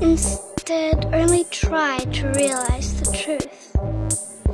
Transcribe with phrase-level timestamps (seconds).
[0.00, 3.72] Instead, only try to realize the truth.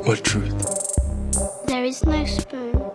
[0.07, 1.67] What truth?
[1.67, 2.91] There is no spoon.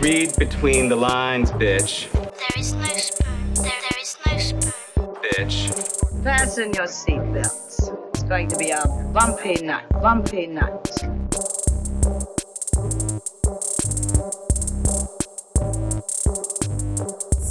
[0.00, 2.10] Read between the lines, bitch.
[2.12, 3.54] There is no spoon.
[3.54, 4.72] There, there is no spoon.
[5.22, 6.24] Bitch.
[6.24, 8.08] Fasten your seatbelts.
[8.14, 8.82] It's going to be a
[9.12, 10.88] bumpy night, bumpy night.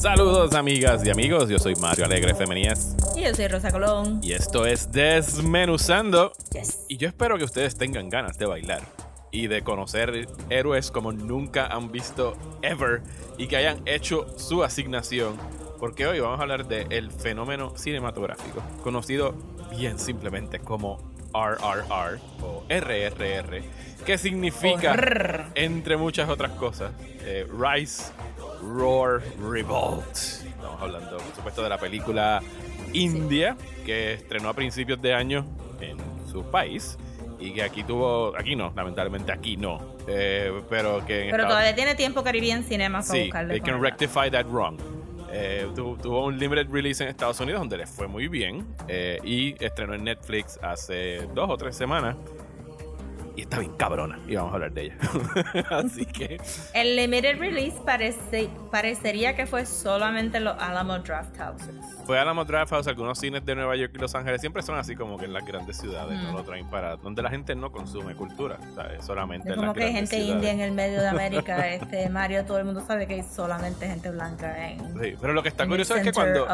[0.02, 4.20] Saludos amigas y amigos, yo soy Mario Alegre Femenías Y yo soy Rosa Colón.
[4.24, 6.86] y esto es Desmenuzando Yes.
[6.88, 8.82] y yo espero que ustedes tengan ganas de bailar
[9.32, 13.02] y de conocer héroes como nunca han visto ever
[13.38, 15.36] y que hayan hecho su asignación
[15.79, 19.33] porque hoy vamos a hablar del fenómeno cinematográfico conocido
[19.71, 20.97] bien simplemente como
[21.33, 23.61] RRR o RRR
[24.05, 25.46] que significa Horror.
[25.55, 26.91] entre muchas otras cosas
[27.21, 28.11] eh, Rise
[28.61, 32.41] Roar Revolt estamos hablando por supuesto de la película
[32.94, 33.55] India
[33.86, 35.45] que estrenó a principios de año
[35.79, 35.97] en
[36.31, 36.97] su país
[37.39, 41.95] y que aquí tuvo aquí no lamentablemente aquí no eh, pero que Pero todavía tiene
[41.95, 43.53] tiempo Caribbean Cinema para Sí, buscarle.
[43.53, 44.77] they can rectify that wrong.
[45.33, 49.17] Eh, tu- tuvo un limited release en Estados Unidos donde le fue muy bien eh,
[49.23, 52.16] y estrenó en Netflix hace dos o tres semanas
[53.42, 54.97] y está bien cabrona y vamos a hablar de ella.
[55.72, 56.39] Así que
[56.75, 61.75] El limited release parece, parecería que fue solamente en los Alamo Draft Houses.
[62.06, 64.78] fue a la Draft House, algunos cines de Nueva York y Los Ángeles siempre son
[64.78, 66.36] así como que en las grandes ciudades, no Mm.
[66.36, 69.03] lo traen para donde la gente no consume cultura, ¿sabes?
[69.03, 70.36] solamente Es en como las que hay gente ciudades.
[70.36, 71.67] india en el medio de América.
[71.73, 75.42] este Mario, todo el mundo sabe que hay solamente gente blanca en, Sí, pero lo
[75.42, 76.47] que está curioso es que cuando.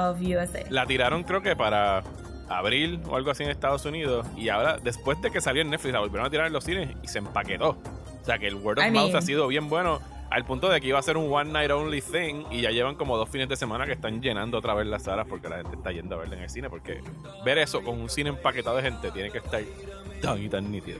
[0.69, 2.01] La tiraron creo que para
[2.49, 5.93] abril o algo así en Estados Unidos y ahora después de que salió en Netflix
[5.93, 7.77] la volvieron a tirar en los cines y se empaquetó.
[8.21, 10.67] O sea que el word of I mouth mean- ha sido bien bueno al punto
[10.69, 13.29] de que iba a ser un one night only thing y ya llevan como dos
[13.29, 16.15] fines de semana que están llenando otra vez las salas porque la gente está yendo
[16.15, 17.01] a verla en el cine porque
[17.45, 19.61] ver eso con un cine empaquetado de gente tiene que estar
[20.21, 20.99] tan y tan nítido.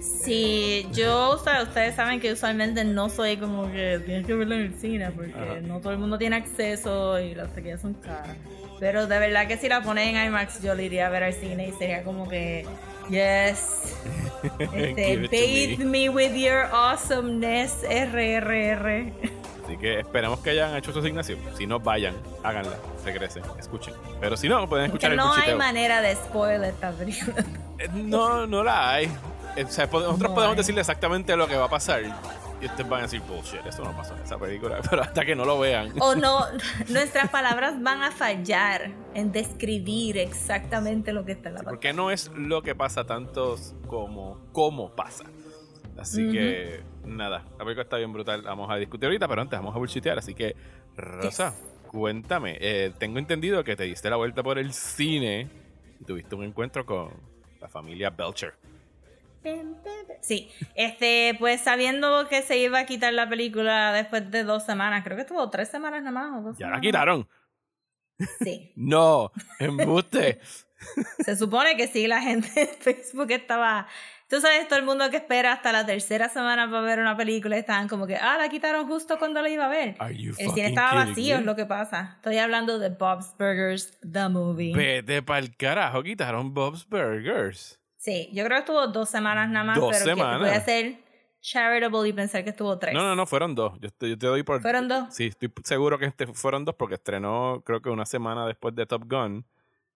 [0.00, 4.54] Sí, yo, o sea, ustedes saben que usualmente no soy como que tienes que verlo
[4.54, 5.60] en el cine porque Ajá.
[5.62, 8.36] no todo el mundo tiene acceso y las taquillas son caras.
[8.78, 11.32] Pero de verdad que si la ponen en IMAX yo la iría a ver al
[11.32, 12.66] cine y sería como que,
[13.08, 13.94] yes,
[14.58, 15.84] este, bathe me.
[15.86, 19.12] me with your awesomeness, RRR.
[19.64, 21.38] Así que esperemos que hayan hecho su asignación.
[21.56, 23.94] Si no, vayan, háganla, regresen, escuchen.
[24.20, 27.44] Pero si no, pueden escuchar Que el no hay manera de spoiler esta película.
[27.78, 29.06] Eh, No, no la hay.
[29.56, 30.56] Eh, O sea, nosotros No podemos hay.
[30.58, 32.02] decirle exactamente lo que va a pasar.
[32.60, 34.80] Y ustedes van a decir, bullshit, eso no pasó en esa película.
[34.90, 35.92] Pero hasta que no lo vean.
[36.00, 36.40] O no,
[36.88, 41.70] nuestras palabras van a fallar en describir exactamente lo que está en la pantalla.
[41.70, 43.56] Porque no es lo que pasa tanto
[43.86, 45.24] como cómo pasa.
[45.98, 48.42] Así que, nada, la película está bien brutal.
[48.42, 50.18] Vamos a discutir ahorita, pero antes vamos a bullshitear.
[50.18, 50.54] Así que,
[50.96, 51.54] Rosa,
[51.88, 52.58] cuéntame.
[52.60, 55.48] eh, tengo entendido que te diste la vuelta por el cine
[56.00, 57.10] y tuviste un encuentro con
[57.60, 58.54] la familia Belcher.
[60.20, 65.04] Sí, este, pues sabiendo que se iba a quitar la película después de dos semanas,
[65.04, 66.38] creo que estuvo tres semanas nada más.
[66.38, 67.28] O dos ¿Ya la quitaron?
[68.40, 70.40] Sí, No, embuste.
[71.24, 73.86] se supone que sí, la gente en Facebook estaba.
[74.28, 77.56] Tú sabes, todo el mundo que espera hasta la tercera semana para ver una película
[77.56, 79.96] estaban como que, ah, la quitaron justo cuando la iba a ver.
[80.00, 82.14] El cine estaba vacío, es lo que pasa.
[82.16, 84.74] Estoy hablando de Bob's Burgers, The Movie.
[84.74, 87.78] Vete pa'l carajo, quitaron Bob's Burgers.
[88.06, 90.38] Sí, yo creo que estuvo dos semanas nada más, Dos pero que semanas.
[90.40, 90.98] voy a ser
[91.40, 92.94] charitable y pensar que estuvo tres.
[92.94, 93.72] No, no, no, fueron dos.
[93.80, 94.62] Yo te, yo te doy por.
[94.62, 95.12] ¿Fueron dos?
[95.12, 98.86] Sí, estoy seguro que este fueron dos porque estrenó, creo que una semana después de
[98.86, 99.44] Top Gun.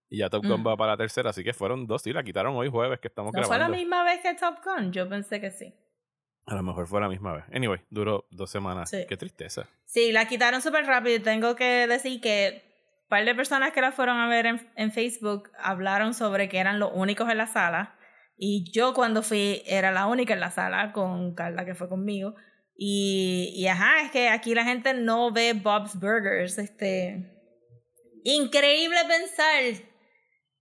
[0.09, 0.67] Y ya Top Gun Mm.
[0.67, 2.03] va para la tercera, así que fueron dos.
[2.03, 3.73] Sí, la quitaron hoy jueves que estamos ¿No fue grabando.
[3.77, 4.91] la misma vez que Top Gun?
[4.93, 5.73] Yo pensé que sí.
[6.47, 7.45] A lo mejor fue la misma vez.
[7.55, 8.91] Anyway, duró dos semanas.
[8.91, 9.07] Sí.
[9.09, 9.69] Qué tristeza.
[9.85, 11.23] Sí, la quitaron súper rápido.
[11.23, 12.65] Tengo que decir que
[13.05, 16.59] un par de personas que la fueron a ver en, en Facebook hablaron sobre que
[16.59, 17.95] eran los únicos en la sala.
[18.43, 22.35] Y yo cuando fui era la única en la sala con Carla que fue conmigo.
[22.75, 26.57] Y, y ajá, es que aquí la gente no ve Bob's Burgers.
[26.57, 27.37] Este,
[28.25, 29.87] increíble pensar,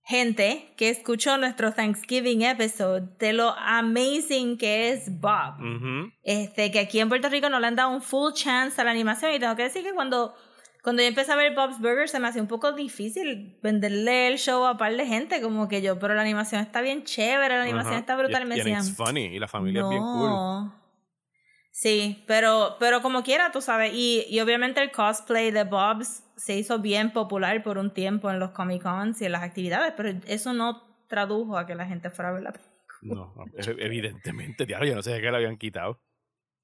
[0.02, 5.54] gente que escuchó nuestro Thanksgiving episode, de lo amazing que es Bob.
[5.60, 6.12] Ujú.
[6.22, 8.90] Este, que aquí en Puerto Rico no le han dado un full chance a la
[8.90, 9.32] animación.
[9.32, 10.34] Y tengo que decir que cuando,
[10.82, 14.38] cuando yo empecé a ver Bob's Burgers se me hacía un poco difícil venderle el
[14.38, 17.62] show a par de gente, como que yo, pero la animación está bien chévere, la
[17.62, 18.42] animación está brutal.
[18.42, 19.26] Y- me decían, it's funny.
[19.26, 20.72] Y la familia es bien cool.
[21.72, 23.92] Sí, pero, pero como quiera, tú sabes.
[23.94, 28.40] Y, y obviamente el cosplay de Bob's se hizo bien popular por un tiempo en
[28.40, 32.10] los Comic Cons y en las actividades, pero eso no tradujo a que la gente
[32.10, 32.70] fuera a ver la película.
[33.02, 33.34] No,
[33.78, 36.00] evidentemente, diablo, yo no sé de qué la habían quitado.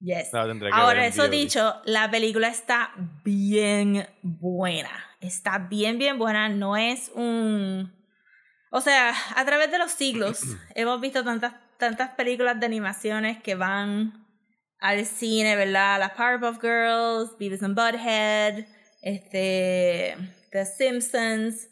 [0.01, 0.33] Yes.
[0.73, 2.93] Ahora, eso dicho, la película está
[3.25, 4.91] bien buena.
[5.21, 6.49] Está bien, bien buena.
[6.49, 7.93] No es un.
[8.71, 10.41] O sea, a través de los siglos
[10.75, 14.27] hemos visto tantas, tantas películas de animaciones que van
[14.79, 15.99] al cine, ¿verdad?
[15.99, 18.67] Las Powerpuff Girls, Beavis and Butthead,
[19.01, 20.17] este,
[20.53, 21.71] The Simpsons.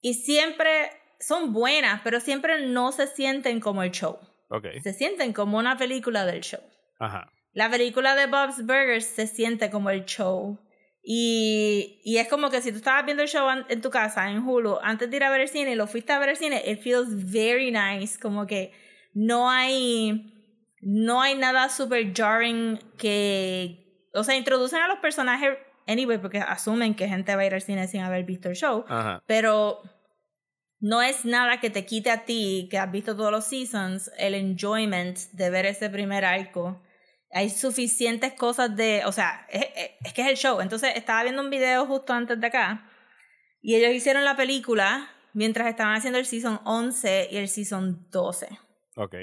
[0.00, 4.18] Y siempre son buenas, pero siempre no se sienten como el show.
[4.50, 4.66] Ok.
[4.82, 6.60] Se sienten como una película del show.
[7.00, 7.32] Ajá.
[7.52, 10.58] La película de Bob's Burgers se siente como el show.
[11.02, 14.46] Y, y es como que si tú estabas viendo el show en tu casa, en
[14.46, 16.62] Hulu, antes de ir a ver el cine y lo fuiste a ver el cine,
[16.66, 18.18] it feels very nice.
[18.18, 18.72] Como que
[19.14, 20.34] no hay,
[20.82, 25.56] no hay nada super jarring que, o sea, introducen a los personajes
[25.86, 28.84] anyway porque asumen que gente va a ir al cine sin haber visto el show.
[28.88, 29.22] Ajá.
[29.26, 29.80] Pero
[30.80, 34.34] no es nada que te quite a ti, que has visto todos los seasons, el
[34.34, 36.80] enjoyment de ver ese primer arco.
[37.32, 40.60] Hay suficientes cosas de, o sea, es, es- es que es el show.
[40.60, 42.88] Entonces estaba viendo un video justo antes de acá
[43.60, 48.48] y ellos hicieron la película mientras estaban haciendo el season 11 y el season 12.
[48.96, 49.14] Ok.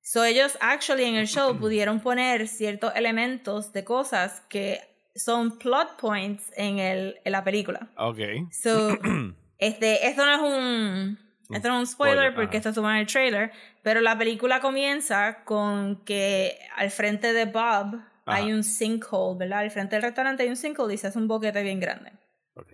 [0.00, 4.80] So ellos actually en el show pudieron poner ciertos elementos de cosas que
[5.14, 7.90] son plot points en, el, en la película.
[7.98, 8.18] Ok.
[8.52, 8.96] So,
[9.58, 11.18] este, esto no es un,
[11.54, 12.56] esto no es un spoiler porque ajá.
[12.58, 13.52] esto estuvo en el trailer,
[13.88, 18.54] pero la película comienza con que al frente de Bob hay Ajá.
[18.54, 19.60] un sinkhole, ¿verdad?
[19.60, 22.12] Al frente del restaurante hay un sinkhole y se hace un boquete bien grande.
[22.54, 22.68] Ok.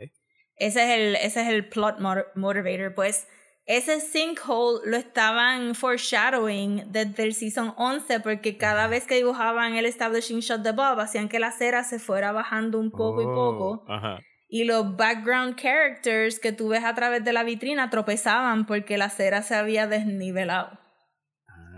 [0.56, 2.94] Ese es el, ese es el plot mot- motivator.
[2.96, 3.28] Pues
[3.64, 9.87] ese sinkhole lo estaban foreshadowing desde el season 11 porque cada vez que dibujaban el
[9.87, 13.84] establishing shot de Bob hacían que la cera se fuera bajando un poco y poco
[13.87, 14.19] Oh, Ajá.
[14.49, 19.10] y los background characters que tú ves a través de la vitrina tropezaban porque la
[19.10, 20.81] cera se había desnivelado.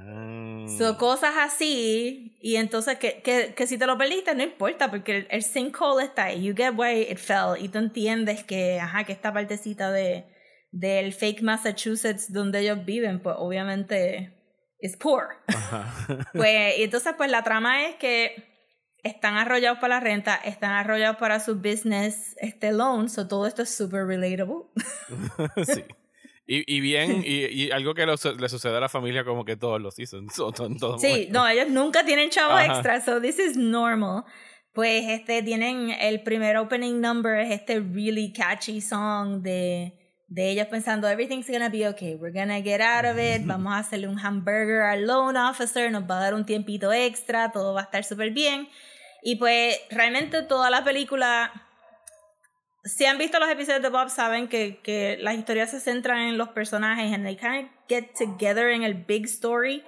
[0.07, 0.67] Ah.
[0.79, 5.17] So, cosas así, y entonces que, que, que si te lo perdiste no importa porque
[5.19, 9.05] el, el sinkhole está ahí, you get why it fell, y tú entiendes que, ajá,
[9.05, 10.25] que esta partecita de
[10.73, 14.33] del fake Massachusetts donde ellos viven, pues obviamente
[14.79, 15.29] es poor.
[15.49, 15.93] Ajá.
[16.33, 18.45] Pues, y entonces, pues la trama es que
[19.03, 23.63] están arrollados para la renta, están arrollados para su business este loan, so todo esto
[23.63, 24.65] es super relatable.
[25.65, 25.85] sí.
[26.47, 29.57] Y, y bien, y, y algo que lo le sucede a la familia como que
[29.57, 30.39] todos los seasons.
[30.39, 31.33] o to- en todo Sí, momento.
[31.33, 32.67] no, ellos nunca tienen chavos Ajá.
[32.75, 34.25] extra, so this is normal.
[34.73, 39.93] Pues este tienen el primer opening number es este really catchy song de
[40.29, 43.79] de ellos pensando everything's gonna be okay, we're gonna get out of it, vamos a
[43.79, 47.83] hacerle un hamburger al loan officer, nos va a dar un tiempito extra, todo va
[47.83, 48.69] a estar súper bien.
[49.23, 51.66] Y pues realmente toda la película
[52.87, 56.39] si han visto los episodios de Bob saben que, que las historias se centran en
[56.39, 59.83] los personajes and they kind of get together en el big story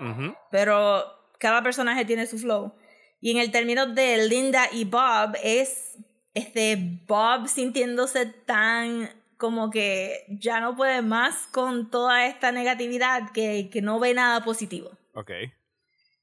[0.50, 1.04] pero
[1.38, 2.74] cada personaje tiene su flow.
[3.20, 5.96] Y en el término de Linda y Bob es
[6.34, 13.70] este Bob sintiéndose tan como que ya no puede más con toda esta negatividad que,
[13.72, 14.90] que no ve nada positivo.
[15.14, 15.30] Ok.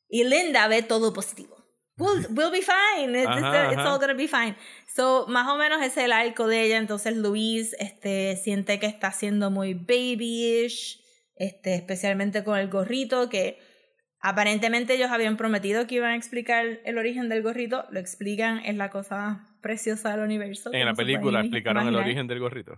[0.10, 1.55] Y Linda ve todo positivo.
[1.98, 3.16] We'll, we'll be fine.
[3.16, 3.94] It's, it's- Ajá, it's ajá.
[3.94, 4.56] all gonna be fine.
[4.88, 6.78] So, más o menos es el arco de ella.
[6.78, 11.02] Entonces, Luis este, siente que está siendo muy babyish,
[11.36, 13.60] este, especialmente con el gorrito, que
[14.20, 17.86] aparentemente ellos habían prometido que iban a explicar el origen del gorrito.
[17.92, 20.72] Lo explican, es la cosa preciosa del universo.
[20.74, 22.74] En la película explicaron el origen del gorrito.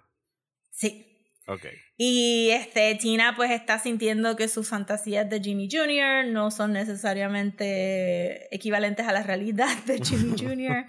[0.72, 1.07] Sí.
[1.48, 1.66] Ok.
[1.96, 6.26] Y este, Tina pues está sintiendo que sus fantasías de Jimmy Jr.
[6.28, 10.86] no son necesariamente equivalentes a la realidad de Jimmy Jr.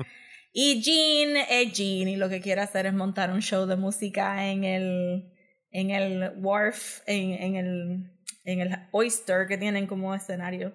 [0.52, 4.48] y Jean es Jean y lo que quiere hacer es montar un show de música
[4.50, 5.32] en el,
[5.70, 8.10] en el wharf, en, en, el,
[8.44, 10.74] en el oyster que tienen como escenario.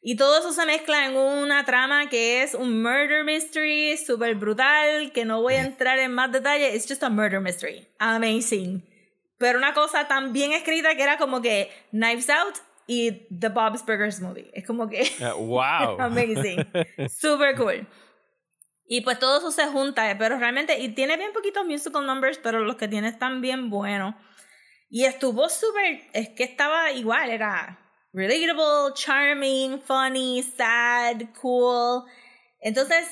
[0.00, 5.12] Y todo eso se mezcla en una trama que es un murder mystery súper brutal,
[5.12, 6.74] que no voy a entrar en más detalle.
[6.74, 7.88] It's just a murder mystery.
[7.98, 8.84] Amazing.
[9.38, 13.84] Pero una cosa tan bien escrita que era como que Knives Out y The Bob's
[13.84, 14.50] Burgers Movie.
[14.52, 16.00] Es como que Ah, wow.
[16.00, 16.66] amazing.
[17.08, 17.86] Super cool.
[18.86, 22.38] Y pues todo eso se junta, eh, pero realmente, y tiene bien poquitos musical numbers,
[22.38, 24.14] pero los que tiene están bien buenos.
[24.88, 27.78] Y estuvo súper, es que estaba igual, era
[28.14, 32.04] relatable, charming, funny, sad, cool.
[32.60, 33.06] Entonces,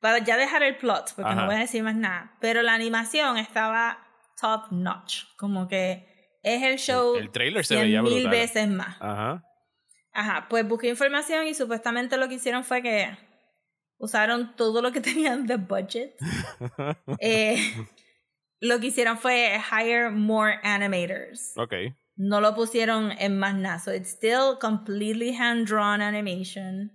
[0.00, 1.40] para ya dejar el plot, porque Ajá.
[1.40, 4.06] no voy a decir más nada, pero la animación estaba
[4.40, 6.06] top notch, como que
[6.42, 8.30] es el show el trailer se veía mil brutal.
[8.30, 8.96] veces más.
[9.00, 9.44] Ajá.
[10.12, 13.16] Ajá, pues busqué información y supuestamente lo que hicieron fue que
[13.98, 16.14] usaron todo lo que tenían de budget.
[17.20, 17.56] Eh,
[18.60, 21.52] lo que hicieron fue hire more animators.
[21.56, 21.72] ok.
[22.16, 23.78] No lo pusieron en más nada.
[23.78, 26.90] So it's still completely hand-drawn animation.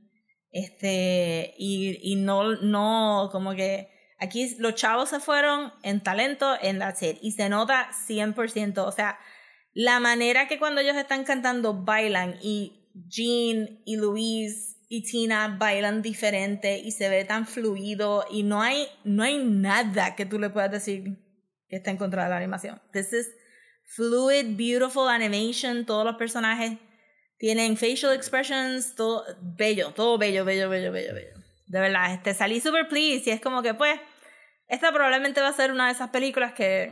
[0.52, 3.90] Este, y, y no, no, como que
[4.24, 7.20] aquí los chavos se fueron en talento, en la serie.
[7.22, 8.78] Y se nota 100%.
[8.80, 9.20] O sea,
[9.74, 16.02] la manera que cuando ellos están cantando bailan y Jean y Louise y Tina bailan
[16.02, 20.50] diferente y se ve tan fluido y no hay, no hay nada que tú le
[20.50, 21.18] puedas decir
[21.68, 22.82] que está en contra de la animación.
[22.92, 23.36] This is
[23.86, 26.78] fluid, beautiful animation, todos los personajes
[27.40, 31.34] tienen facial expressions, todo bello, todo bello, bello, bello, bello, bello.
[31.66, 34.00] De verdad, este, salí super pleased y es como que pues,
[34.74, 36.92] esta probablemente va a ser una de esas películas que,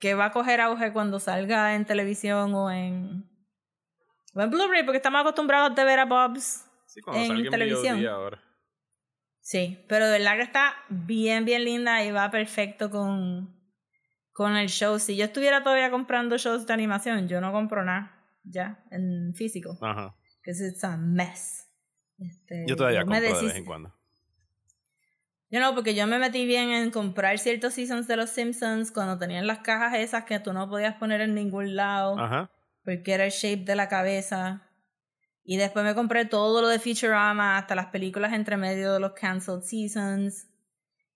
[0.00, 3.28] que va a coger auge cuando salga en televisión o en,
[4.34, 8.06] o en Blu-ray, porque estamos acostumbrados a ver a Bobs Sí, cuando en salga televisión.
[8.06, 8.42] Ahora.
[9.40, 13.54] Sí, pero de verdad que está bien, bien linda y va perfecto con,
[14.32, 14.98] con el show.
[14.98, 19.78] Si yo estuviera todavía comprando shows de animación, yo no compro nada ya en físico.
[19.82, 20.14] Ajá.
[20.42, 21.68] Because it's a mess.
[22.18, 23.97] Este, Yo todavía compro de vez en cuando.
[25.50, 29.16] Yo no, porque yo me metí bien en comprar ciertos seasons de los Simpsons cuando
[29.16, 32.50] tenían las cajas esas que tú no podías poner en ningún lado Ajá.
[32.84, 34.62] porque era el shape de la cabeza.
[35.44, 39.12] Y después me compré todo lo de Futurama, hasta las películas entre medio de los
[39.12, 40.46] canceled seasons.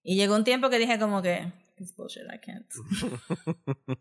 [0.02, 2.66] Y llegó un tiempo que dije como que, it's bullshit, I can't.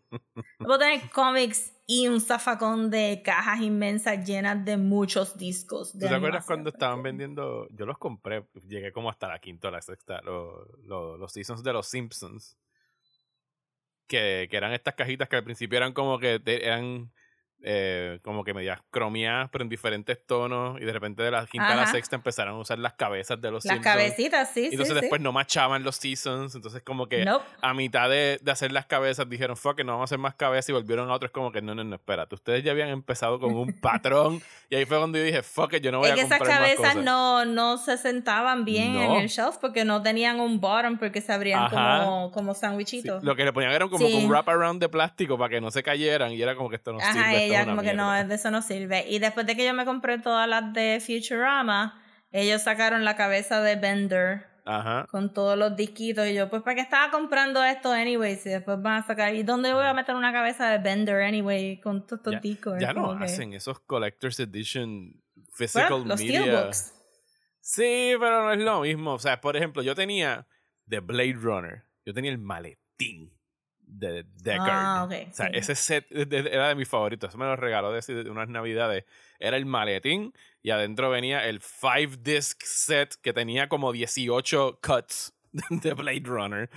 [0.58, 5.92] No puedo tener cómics y un zafacón de cajas inmensas llenas de muchos discos.
[5.92, 7.68] ¿Tú te acuerdas cuando estaban vendiendo?
[7.70, 11.62] Yo los compré, llegué como hasta la quinta o la sexta, lo- lo- los seasons
[11.62, 12.56] de los Simpsons.
[14.06, 17.12] Que, que eran estas cajitas que al principio eran como que eran
[17.64, 20.80] eh, como que medias cromiadas, pero en diferentes tonos.
[20.80, 21.92] Y de repente de la quinta a la Ajá.
[21.92, 23.94] sexta empezaron a usar las cabezas de los Las Simpsons.
[23.96, 25.00] cabecitas, sí, Y sí, entonces sí.
[25.02, 26.54] después no machaban los seasons.
[26.54, 27.44] Entonces, como que Nope.
[27.60, 30.68] a mitad de, de hacer las cabezas dijeron, fuck, no vamos a hacer más cabezas.
[30.70, 32.34] Y volvieron a otros, como que no, no, no, espérate.
[32.34, 34.42] Ustedes ya habían empezado con un patrón.
[34.68, 36.38] y ahí fue cuando yo dije, fuck, it, yo no voy Es a que esas
[36.38, 37.04] comprar más cabezas cosas.
[37.04, 39.02] no, no se sentaban bien No.
[39.16, 42.04] en el shelf porque no tenían un bottom porque se abrían Ajá.
[42.04, 43.22] como, como Sí, sandwichitos.
[43.22, 44.14] lo que le ponían era como Sí.
[44.14, 46.32] un wrap around de plástico para que no se cayeran.
[46.32, 47.10] Y era como que esto no sirve.
[47.20, 49.04] Ajá, esto una como que no, de eso no sirve.
[49.08, 53.60] Y después de que yo me compré todas las de Futurama, ellos sacaron la cabeza
[53.60, 55.06] de Bender Ajá.
[55.10, 56.26] con todos los disquitos.
[56.28, 58.36] Y yo, pues, ¿para qué estaba comprando esto anyway?
[58.36, 59.34] Si después van a sacar.
[59.34, 62.74] ¿Y dónde voy a meter una cabeza de Bender anyway con todos estos Ya, discos?
[62.80, 65.20] ya no que- hacen esos Collector's Edition
[65.54, 66.40] Physical Bueno, los Media.
[66.40, 66.94] Steelbooks.
[67.60, 69.12] Sí, pero no es lo mismo.
[69.14, 70.46] O sea, por ejemplo, yo tenía
[70.88, 71.84] The Blade Runner.
[72.04, 73.32] Yo tenía el maletín
[73.98, 74.68] de Deckard.
[74.70, 75.52] Ah, ok, O sea, sí.
[75.54, 77.28] ese set era de mis favoritos.
[77.30, 79.04] Eso me lo regaló de, de unas navidades.
[79.38, 80.32] Era el maletín
[80.62, 85.34] y adentro venía el 5 disc set que tenía como 18 cuts
[85.70, 86.70] de Blade Runner.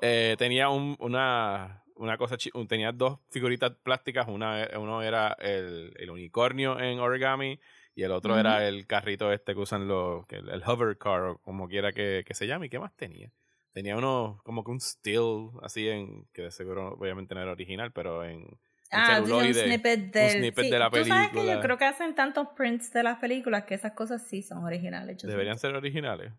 [0.00, 2.36] Eh, tenía un- una, una cosa,
[2.68, 4.26] tenía dos figuritas plásticas.
[4.28, 7.60] Una, uno era el, el unicornio en origami
[7.94, 11.38] y el otro era el carrito este que usan los, el, el hover car o
[11.38, 12.66] como quiera que, que se llame.
[12.66, 13.30] ¿Y qué más tenía?
[13.72, 17.92] Tenía uno como que un still así en, que de seguro obviamente no era original,
[17.92, 18.46] pero en,
[18.92, 19.64] Ah, un celuloide.
[19.64, 21.54] snippet, del, snippet sí, de la Tú sabes que película.
[21.54, 25.16] yo creo que hacen tantos prints de las películas que esas cosas sí son originales.
[25.22, 26.32] Deberían ser originales.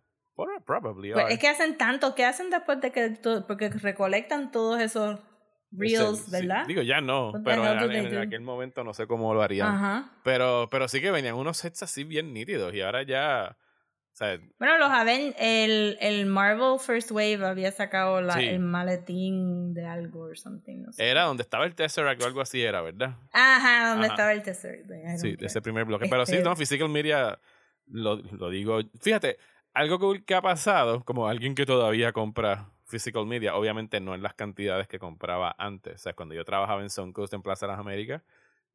[0.66, 5.20] Probably Pues es que hacen tantos, que hacen después de que porque recolectan todos esos
[5.72, 6.66] reels, Sí, ¿verdad?
[6.68, 9.70] Digo, ya no, What pero en, aquel momento no sé cómo lo harían.
[9.70, 10.12] Ajá.
[10.24, 13.58] Pero, pero sí que venían unos sets así bien nítidos y ahora ya...
[14.14, 18.46] O sea, Bueno, los Aven el, el Marvel First Wave había sacado la, Sí.
[18.46, 20.84] el maletín de algo or something.
[20.84, 21.10] No sé.
[21.10, 23.16] era donde estaba el Tesseract o algo así era, ¿verdad?
[23.32, 24.14] Ajá, donde Ajá.
[24.14, 26.08] estaba el don't Sí, de ese primer bloque.
[26.10, 27.40] Pero sí, Este- no, Physical Media,
[27.88, 28.80] lo, lo digo.
[29.02, 29.38] Fíjate,
[29.74, 34.22] algo que, que ha pasado, como alguien que todavía compra Physical Media, obviamente no en
[34.22, 35.96] las cantidades que compraba antes.
[35.96, 38.22] O sea, cuando yo trabajaba en Suncoast en Plaza de las Américas,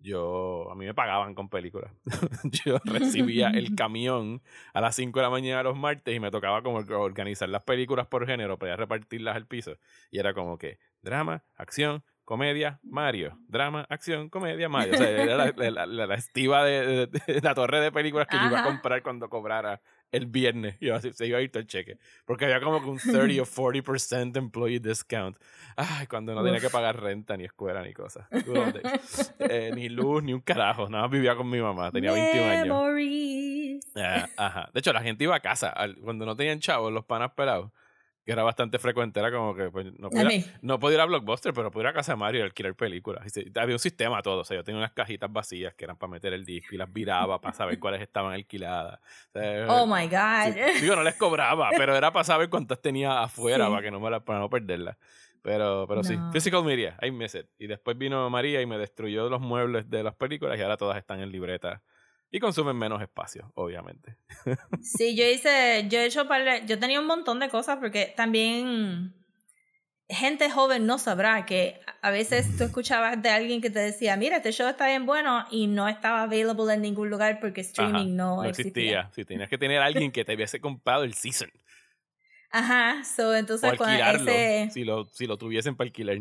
[0.00, 1.90] yo, a mí me pagaban con películas.
[2.64, 6.62] yo recibía el camión a las 5 de la mañana los martes y me tocaba
[6.62, 9.76] como organizar las películas por género para repartirlas al piso.
[10.10, 13.38] Y era como que drama, acción, comedia, Mario.
[13.48, 14.94] Drama, acción, comedia, Mario.
[14.94, 18.26] O sea, era la, la- la- la estiva de, de- de la torre de películas
[18.28, 19.80] que yo iba a comprar cuando cobrara
[20.12, 20.76] el viernes.
[20.92, 21.98] A- se iba a ir todo el cheque.
[22.24, 25.36] Porque había como que un 30 o 40% employee discount.
[25.76, 28.26] Ay, cuando no tenía que pagar renta, ni escuela, ni cosas.
[29.38, 30.88] Eh, ni luz, ni un carajo.
[30.88, 31.90] Nada más vivía con mi mamá.
[31.92, 32.68] Tenía 21 años.
[33.96, 34.70] Ah, ajá.
[34.72, 37.70] De hecho, la gente iba a casa cuando no tenían chavos, los panas pelados,
[38.28, 41.54] que era bastante frecuente, era como que pues, no, podía, no podía ir a Blockbuster,
[41.54, 43.24] pero podía ir a casa de Mario y alquilar películas.
[43.24, 44.40] Y se- había un sistema todo.
[44.42, 46.92] O sea, yo tenía unas cajitas vacías que eran para meter el disco y las
[46.92, 49.00] viraba para saber cuáles estaban alquiladas.
[49.34, 50.52] O sea, Oh my God.
[50.74, 53.70] sí, digo, no les cobraba, pero era para saber cuántas tenía afuera Sí.
[53.70, 54.98] para que no me la, para no perderlas.
[55.40, 56.18] Pero, pero sí.
[56.30, 57.46] Physical Media, I miss it.
[57.58, 60.98] Y después vino María y me destruyó los muebles de las películas y ahora todas
[60.98, 61.82] están en libreta.
[62.30, 64.16] Y consumen menos espacio, obviamente.
[64.82, 68.12] Sí, yo hice, yo he hecho par de- yo tenía un montón de cosas porque
[68.16, 69.14] también
[70.08, 74.38] gente joven no sabrá que a veces tú escuchabas de alguien que te decía, mira,
[74.38, 78.16] este show está bien bueno y no estaba available en ningún lugar porque Ajá, streaming
[78.16, 78.82] no, no existía.
[78.82, 79.10] existía.
[79.14, 81.50] Sí, tenías que tener a alguien que te hubiese comprado el season.
[82.50, 86.18] Ajá, so O entonces cuando ese, Si, lo, si lo tuviesen para alquilar.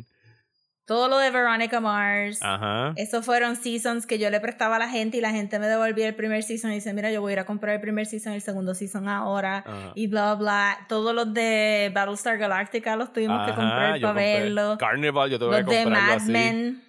[0.87, 2.93] Todo lo de Veronica Mars, Ajá.
[2.95, 6.07] esos fueron seasons que yo le prestaba a la gente y la gente me devolvía
[6.07, 8.31] el primer season y dice, mira, yo voy a ir a comprar el primer season
[8.31, 9.57] y el segundo season ahora.
[9.67, 9.91] Ajá.
[9.95, 10.85] Y bla, bla.
[10.87, 14.77] Todos los de Battlestar Galactica los tuvimos que comprar yo para compré verlo.
[14.79, 16.31] Carnival, yo tuve Los que de Mad así.
[16.31, 16.83] Men.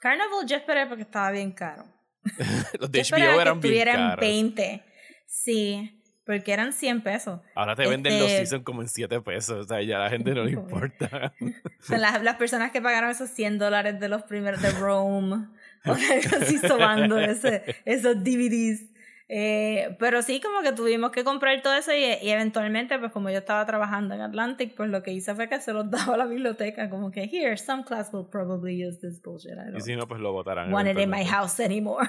[0.00, 1.84] Carnival yo esperé porque estaba bien caro.
[2.80, 4.20] Los Yo de HBO que eran bien estuvieran caros.
[4.20, 4.84] 20.
[5.28, 7.40] Sí, porque eran 100 pesos.
[7.54, 9.64] Ahora te venden los Este- seasons como en 7 pesos.
[9.64, 11.32] O sea, ya a la gente no le importa.
[11.80, 15.46] Son las, las personas que pagaron esos 100 dólares de los primeros de Rome.
[15.84, 18.84] O sea, así sobando ese, esos DVDs.
[19.28, 23.30] Eh, pero sí, como que tuvimos que comprar todo eso y, y eventualmente, pues como
[23.30, 26.16] yo estaba trabajando en Atlantic, pues lo que hice fue que se los daba a
[26.18, 29.54] la biblioteca, como que, here, some class will probably use this bullshit.
[29.54, 30.72] I y don't si no, pues lo botarán.
[30.72, 32.08] want it in my house anymore.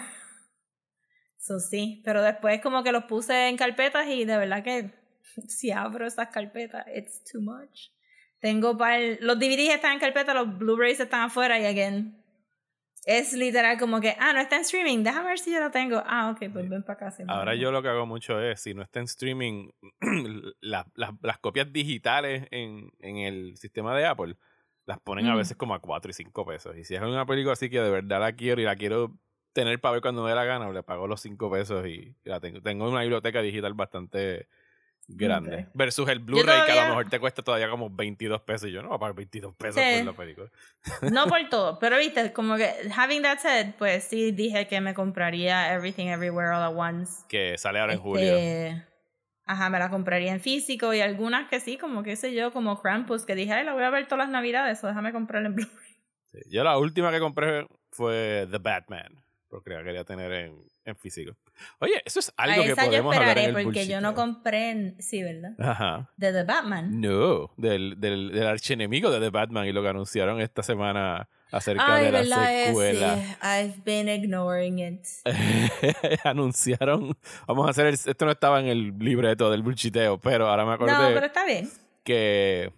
[1.45, 4.91] So sí, pero después como que los puse en carpetas y de verdad que
[5.47, 7.89] si abro esas carpetas, it's too much.
[8.39, 12.17] Tengo para los DVDs están en carpeta, los Blu-rays están afuera y again
[13.05, 16.01] es literal como que, ah, no está en streaming, déjame ver si yo lo tengo.
[16.05, 18.81] Ah, ok, pues ven para lo Ahora yo lo que hago mucho es, si no
[18.81, 19.69] está en streaming,
[20.61, 24.37] la- la- las copias digitales en, en el sistema de Apple
[24.85, 26.77] las ponen a veces como a 4 y 5 pesos.
[26.77, 29.17] Y si es una película así que de verdad la quiero y la quiero
[29.53, 32.39] tener para ver cuando me dé la gana, le pago los 5 pesos y la
[32.39, 32.61] tengo.
[32.61, 34.47] Tengo una biblioteca digital bastante
[35.07, 35.65] grande.
[35.67, 35.69] Ok.
[35.73, 38.69] Versus el Blu-ray que a todavía- lo mejor te cuesta todavía como 22 pesos.
[38.69, 39.97] Y yo no voy a pagar 22 pesos Sí.
[39.97, 40.49] por la película.
[41.13, 44.93] No por todo, pero viste, como que, having that said, pues sí dije que me
[44.93, 47.23] compraría Everything Everywhere All at Once.
[47.29, 48.35] Que sale ahora en julio.
[48.37, 48.83] Este,
[49.45, 52.81] Ajá, me la compraría en físico y algunas que sí, como qué sé yo, como
[52.81, 55.55] Krampus, que dije, ay, la voy a ver todas las navidades, o déjame comprarla en
[55.55, 55.97] Blu-ray.
[56.31, 56.39] Sí.
[56.49, 59.21] Yo la última que compré fue The Batman.
[59.53, 61.35] Porque la quería tener en, en físico.
[61.79, 64.15] Oye, eso es A algo que yo podemos hablar esperaré en el porque yo no
[64.15, 65.51] compré, en- sí, ¿verdad?
[65.59, 66.09] Ajá.
[66.17, 66.99] De The Batman.
[66.99, 71.95] No, del, del, del archienemigo de The Batman y lo que anunciaron esta semana acerca
[71.97, 72.65] Ay, de la ¿verdad?
[72.65, 73.37] secuela.
[73.43, 75.05] I've been ignoring it.
[76.23, 77.15] anunciaron,
[77.47, 80.73] vamos a hacer, el- esto no estaba en el libreto del bullshiteo, pero ahora me
[80.73, 81.69] acordé No, pero está bien.
[82.03, 82.73] que,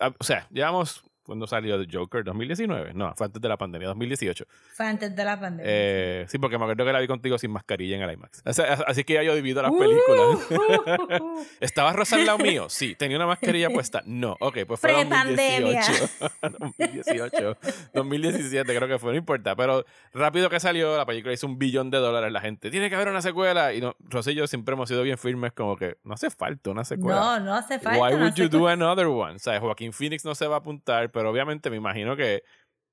[0.00, 2.24] ah, o sea, llevamos, cuando salió The Joker?
[2.24, 2.92] ¿2019?
[2.92, 4.44] No, fue antes de la pandemia, 2018.
[4.74, 5.64] Fue antes de la pandemia.
[5.66, 8.42] Eh, sí, porque me acuerdo que la vi contigo sin mascarilla en el IMAX.
[8.44, 11.20] O sea, así que ya yo divido las Uh, películas.
[11.20, 12.66] uh, ¿Estaba Rosa al lado mío?
[12.68, 12.94] Sí.
[12.94, 14.02] ¿Tenía una mascarilla puesta?
[14.04, 14.36] No.
[14.40, 15.80] Ok, pues fue Prepandemia.
[15.80, 16.56] 2018.
[16.76, 17.56] 2018.
[17.94, 19.56] 2017 creo que fue, no importa.
[19.56, 22.30] Pero rápido que salió, la película hizo un billón de dólares.
[22.32, 23.72] La gente, tiene que haber una secuela.
[23.72, 26.70] Y no, Rosa y yo siempre hemos sido bien firmes como que no hace falta
[26.70, 27.18] una secuela.
[27.38, 27.98] no, no hace falta.
[28.00, 29.36] Why would you do another one?
[29.36, 32.42] O sea, Joaquín Phoenix no se va a apuntar, pero obviamente me imagino que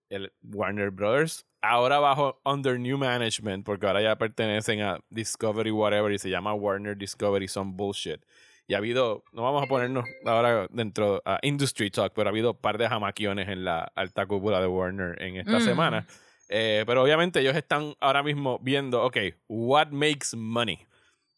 [0.10, 6.12] el Warner Brothers, ahora bajo under new management, porque ahora ya pertenecen a Discovery whatever
[6.12, 8.22] y se llama Warner Discovery some bullshit.
[8.68, 12.52] Y ha habido, no vamos a ponernos ahora dentro a Industry Talk, pero ha habido
[12.52, 15.62] un par de jamaquiones en la alta cúpula de Warner en esta Mm.
[15.62, 16.08] semana.
[16.50, 20.80] Eh, pero obviamente ellos están ahora mismo viendo, ok, what makes money?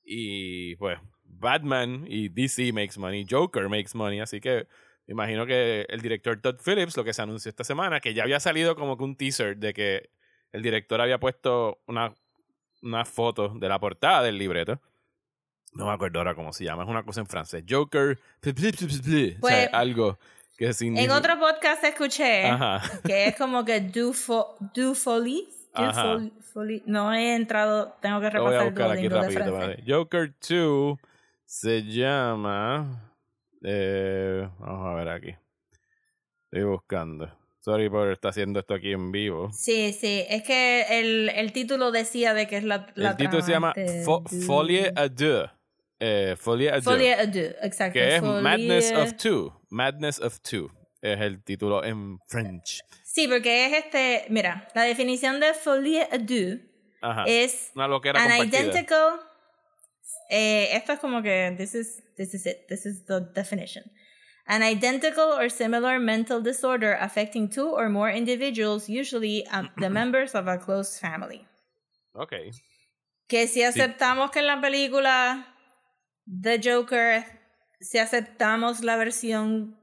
[0.03, 4.67] Y pues Batman y DC makes money, Joker makes money, así que
[5.11, 8.39] imagino que el director Todd Phillips, lo que se anunció esta semana, que ya había
[8.39, 10.09] salido como que un teaser de que
[10.51, 12.13] el director había puesto una,
[12.81, 14.81] una foto de la portada del libreto.
[15.73, 17.63] No me acuerdo ahora cómo se llama, es una cosa en francés.
[17.69, 20.17] Joker, o sea, Pues, algo
[20.57, 21.05] que significa...
[21.05, 22.81] En otro podcast escuché Ajá.
[23.05, 25.45] que es como que do, fo do folie.
[25.73, 26.03] Do Ajá.
[26.15, 26.83] fol- folie.
[26.85, 29.83] No he entrado, tengo que repasar el de francés.
[29.87, 30.97] Joker 2
[31.45, 33.07] se llama...
[33.63, 35.35] eh, vamos a ver aquí.
[36.51, 37.31] Estoy buscando.
[37.59, 39.51] Sorry por estar haciendo esto aquí en vivo.
[39.53, 43.41] Sí, sí, es que el, el título decía de que es la, la El título
[43.43, 45.47] se llama de Fo- Folie à deux.
[45.99, 46.83] Eh, Folie à deux.
[46.83, 47.93] Folie à deux, exacto.
[47.93, 49.53] que es Folie- Madness of Two.
[49.69, 50.71] Madness of Two.
[51.03, 52.81] Es el título en French.
[53.03, 56.59] Sí, porque es este, mira, la definición de folie à deux
[57.01, 57.25] Ajá.
[57.27, 58.59] es Una loquera an compartida.
[58.61, 59.19] identical
[60.31, 63.83] eh, esto es como que this is this is it this is the definition.
[64.47, 70.33] An identical or similar mental disorder affecting two or more individuals usually um, the members
[70.33, 71.45] of a close family.
[72.15, 72.33] Ok.
[73.31, 75.55] que si aceptamos que en la película
[76.25, 77.23] The Joker
[77.79, 79.79] si aceptamos la versión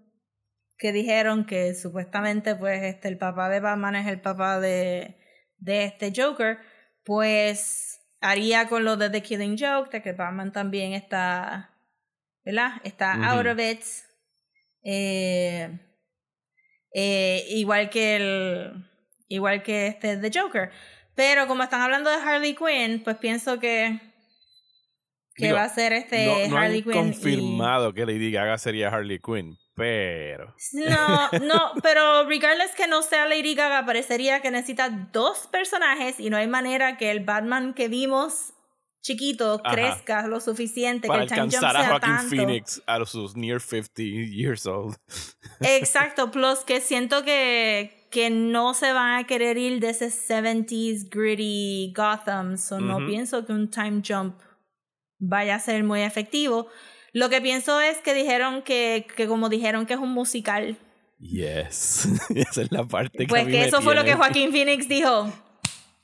[0.77, 5.17] que dijeron que supuestamente pues este el papá de Batman es el papá de
[5.57, 6.59] de este Joker
[7.05, 11.71] pues haría con lo de The Killing Joke de que Batman también está
[12.45, 12.81] ¿verdad?
[12.83, 13.83] está out of it
[14.83, 15.79] Eh,
[16.95, 18.85] eh, igual que el.
[19.29, 20.71] Igual que este The Joker.
[21.15, 24.01] Pero como están hablando de Harley Quinn, pues pienso que.
[25.39, 26.93] Que Digo, va a ser este no, no Harley han Quinn.
[26.93, 33.03] y- confirmado que Lady Gaga sería Harley Quinn, pero No, no, pero regardless que no
[33.03, 37.73] sea Lady Gaga, parecería que necesita dos personajes y no hay manera que el Batman
[37.73, 38.53] que vimos
[39.01, 39.75] chiquito Ajá.
[39.75, 42.37] crezca lo suficiente, para que el time jump alcanzar a Joaquin tanto.
[42.37, 44.97] Phoenix a sus near 50 years old.
[45.61, 51.09] Exacto, plus que siento que, que no se van a querer ir de ese 70s
[51.11, 53.07] gritty Gotham, so no Ujú.
[53.07, 54.35] pienso que un time jump
[55.19, 56.69] vaya a ser muy efectivo.
[57.13, 60.77] Lo que pienso es que dijeron que, que como dijeron que es un musical,
[61.21, 64.15] Yes, esa es la parte que a pues mí que me eso fue lo que
[64.15, 65.33] Joaquín Phoenix dijo.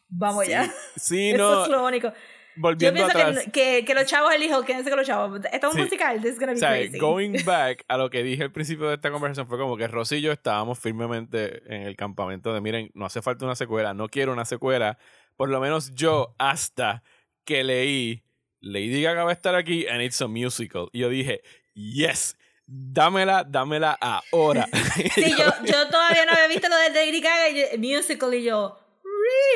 [0.09, 0.72] Vamos ya.
[0.96, 2.09] Sí, Eso no, es lo único.
[2.09, 2.14] Yo
[2.57, 3.44] volviendo pienso atrás.
[3.44, 5.40] que, que, que los chavos, él dijo, quédense con los chavos.
[5.53, 5.85] Esto es un Sí.
[5.85, 6.98] musical, this is gonna be O sea, crazy.
[6.98, 10.16] going back a lo que dije al principio de esta conversación fue como que Rosy
[10.16, 14.09] y yo estábamos firmemente en el campamento de miren, no hace falta una secuela, no
[14.09, 14.98] quiero una secuela.
[15.37, 17.05] Por lo menos yo hasta
[17.44, 18.23] que leí
[18.64, 20.88] Lady Gaga va a estar aquí and it's a musical.
[20.92, 21.42] Y yo dije,
[21.74, 24.66] yes, dámela, dámela ahora.
[25.14, 28.42] Sí, yo, yo todavía no había visto lo de Lady Gaga y yo- musical y
[28.44, 28.79] yo,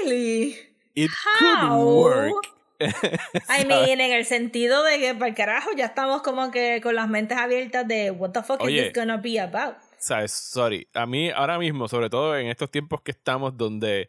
[0.05, 0.57] really?
[0.95, 1.69] It How?
[1.69, 2.47] could work.
[2.81, 6.95] I mean, en el sentido de que, para el carajo, ya estamos como que con
[6.95, 8.77] las mentes abiertas de what the fuck Oye.
[8.77, 9.77] is this gonna be about?
[9.99, 10.31] ¿Sabes?
[10.33, 10.87] Sorry.
[10.95, 14.09] A mí ahora mismo, sobre todo en estos tiempos que estamos donde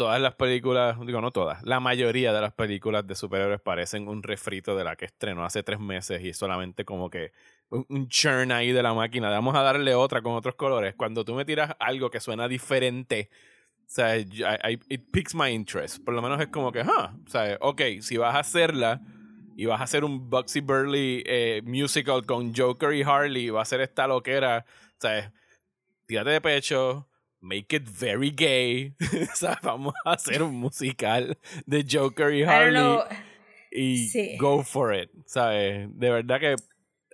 [0.00, 4.22] todas las películas, digo no todas, la mayoría de las películas de superhéroes parecen un
[4.22, 7.32] refrito de la que estrenó hace tres meses y solamente como que
[7.68, 9.28] un, churn ahí de la máquina.
[9.28, 10.94] Vamos a darle otra con otros colores.
[10.94, 13.28] Cuando tú me tiras algo que suena diferente,
[13.76, 16.02] o sea, it piques my interest.
[16.02, 19.02] Por lo menos es como que, ah, o sea, ok, si vas a hacerla
[19.54, 23.66] y vas a hacer un Bugsy Burley eh, musical con Joker y Harley, va a
[23.66, 25.30] ser esta loquera, o sea,
[26.06, 27.09] tírate de pecho,
[27.40, 28.94] make it very gay,
[29.32, 32.98] o sea, vamos a hacer un musical de Joker y Harley
[33.72, 34.36] y Sí.
[34.38, 35.88] go for it, ¿sabes?
[35.98, 36.56] De verdad que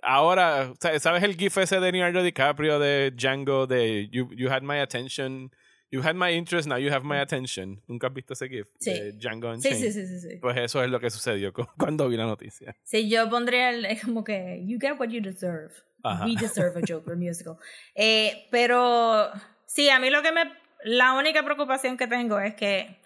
[0.03, 4.61] ahora, ¿sabes ¿sabes el gif ese de Leonardo DiCaprio de Django de You, you had
[4.63, 5.51] my attention,
[5.91, 7.81] you had my interest, now you have my attention?
[7.87, 8.67] ¿Nunca has visto ese gif?
[8.79, 8.91] Sí.
[8.93, 9.77] De Django Sí, Unchained?
[9.79, 10.35] sí, sí, sí, sí.
[10.41, 12.75] Pues eso es lo que sucedió cu- cuando vi la noticia.
[12.83, 15.71] Sí, yo pondría el, como que, you get what you deserve.
[16.03, 16.25] Ajá.
[16.25, 17.55] We deserve a Joker musical.
[17.95, 19.31] Eh, pero,
[19.67, 20.51] sí, a mí lo que me,
[20.83, 22.97] la única preocupación que tengo es que,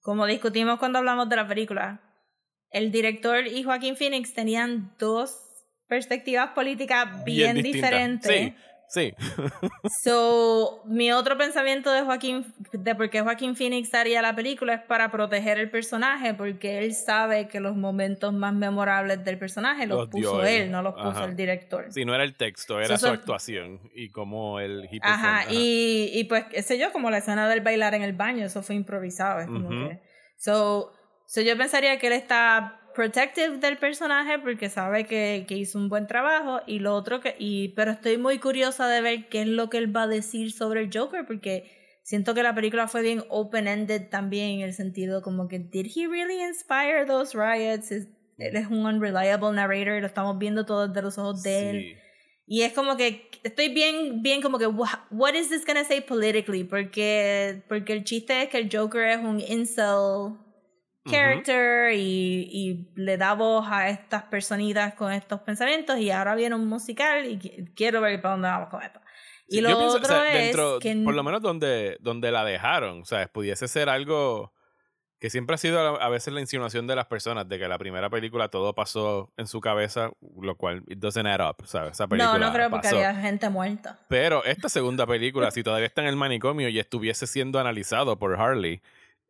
[0.00, 2.00] como discutimos cuando hablamos de la película,
[2.70, 5.40] el director y Joaquín Phoenix tenían dos
[5.88, 8.30] perspectivas políticas bien, diferentes.
[8.30, 8.54] Sí,
[8.90, 9.14] sí.
[10.02, 14.82] So, mi otro pensamiento de Joaquín, de por qué Joaquín Phoenix haría la película es
[14.82, 20.08] para proteger el personaje, porque él sabe que los momentos más memorables del personaje los,
[20.08, 20.64] puso él.
[20.64, 21.24] él, no los puso Ajá.
[21.24, 21.86] el director.
[21.90, 24.88] Sí, no era el texto, era So, su actuación y cómo él...
[24.90, 25.58] he Ajá, performed.
[25.58, 28.62] y, y pues, qué sé yo, como la escena del bailar en el baño, eso
[28.62, 29.40] fue improvisado.
[29.40, 29.78] Es como Ujú.
[29.78, 30.02] que.
[30.36, 30.92] So,
[31.26, 35.88] so, yo pensaría que él está protective del personaje porque sabe que, que hizo un
[35.88, 36.60] buen trabajo.
[36.66, 37.36] Y lo otro que.
[37.38, 40.52] Y, pero estoy muy curiosa de ver qué es lo que él va a decir
[40.52, 41.78] sobre el Joker porque.
[42.02, 46.08] Siento que la película fue bien open-ended también en el sentido como que, ¿did he
[46.08, 47.92] really inspire those riots?
[47.92, 51.76] Es- él es un unreliable narrator, lo estamos viendo todo desde los ojos de él.
[51.82, 51.94] Sí.
[52.46, 56.00] Y es como que estoy bien, bien como que, "Wha- what is this gonna say
[56.00, 56.64] politically?
[56.64, 60.34] Porque, porque el chiste es que el Joker es un incel
[61.08, 66.54] character y, y le da voz a estas personitas con estos pensamientos y ahora viene
[66.54, 69.00] un musical y qui- quiero ver para dónde vamos con esto.
[69.48, 70.94] Y Sí, lo yo pienso, o otro sea, es dentro, que...
[71.04, 73.28] por lo menos donde, donde la dejaron, ¿sabes?
[73.28, 74.52] Pudiese ser algo
[75.18, 78.08] que siempre ha sido a veces la insinuación de las personas de que la primera
[78.08, 81.92] película todo pasó en su cabeza, lo cual it doesn't add up, ¿sabes?
[81.92, 82.96] Esa película no, no creo porque pasó.
[82.96, 83.98] había gente muerta.
[84.08, 88.40] Pero esta segunda película, si todavía está en el manicomio y estuviese siendo analizado por
[88.40, 88.80] Harley,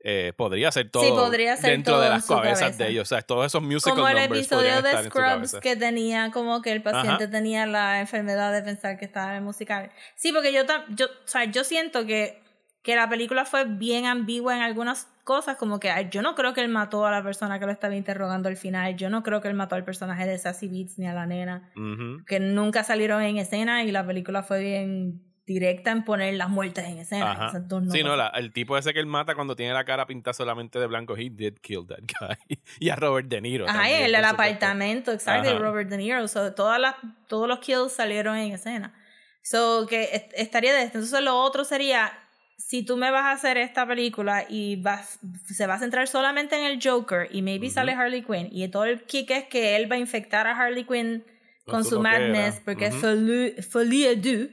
[0.03, 2.85] eh, podría ser todo podría ser dentro todo de las cabezas cabeza.
[2.85, 3.03] de ellos.
[3.03, 6.73] O sea, todos esos musical Como el numbers episodio de Scrubs que tenía como que
[6.73, 7.31] el paciente Ajá.
[7.31, 9.91] tenía la enfermedad de pensar que estaba en el musical.
[10.17, 10.63] Sí, porque yo,
[10.97, 12.43] yo, o sea, yo siento que,
[12.83, 16.55] que la película fue bien ambigua en algunas cosas, como que ay, yo no creo
[16.55, 19.41] que él mató a la persona que lo estaba interrogando al final, yo no creo
[19.43, 22.25] que él mató al personaje de Sassy Beats ni a la nena, Ujú.
[22.27, 26.85] que nunca salieron en escena y la película fue bien directa en poner las muertes
[26.87, 27.33] en escena.
[27.33, 27.59] Ajá.
[27.69, 30.33] No sí, no, la- el tipo ese que él mata cuando tiene la cara pintada
[30.33, 32.59] solamente de blanco, he did kill that guy.
[32.79, 33.65] y a Robert De Niro.
[33.69, 36.29] Ajá, también, el apartamento, exacto, Robert De Niro.
[36.29, 36.95] So, todas las,
[37.27, 38.95] todos los kills salieron en escena.
[39.43, 40.99] So, que est- estaría de esto.
[40.99, 42.13] Entonces, lo otro sería,
[42.57, 46.57] si tú me vas a hacer esta película y vas, se va a centrar solamente
[46.57, 47.75] en el Joker y maybe Ujú.
[47.75, 50.85] sale Harley Quinn y todo el kick es que él va a infectar a Harley
[50.85, 51.25] Quinn
[51.67, 54.51] con su, madness, porque es folie, folie du,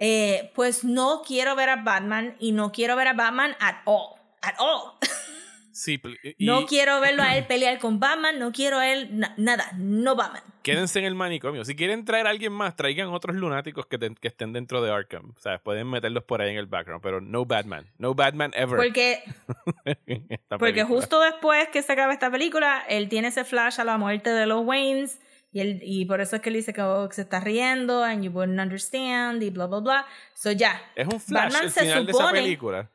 [0.00, 4.16] eh, pues no quiero ver a Batman y no quiero ver a Batman at all.
[4.42, 4.94] At all.
[5.72, 5.98] Sí,
[6.36, 9.70] y No quiero verlo a él pelear con Batman, no quiero a él na- nada,
[9.78, 10.42] no Batman.
[10.62, 11.64] quédense en el manicomio.
[11.64, 14.90] Si quieren traer a alguien más, traigan otros lunáticos que, te- que estén dentro de
[14.92, 15.32] Arkham.
[15.34, 17.86] O sea, pueden meterlos por ahí en el background, pero no Batman.
[17.96, 18.76] No Batman ever.
[18.76, 19.22] Porque,
[20.58, 24.30] porque justo después que se acaba esta película, él tiene ese flash a la muerte
[24.30, 25.18] de los Waynes
[25.52, 28.02] y, él, y por eso es que él dice que, oh, que se está riendo
[28.04, 30.06] and you wouldn't understand y bla, bla, bla.
[30.34, 30.80] So ya.
[30.94, 32.42] Es un flash Batman el se final de esa supone- ¿Ah?
[32.42, 32.90] película.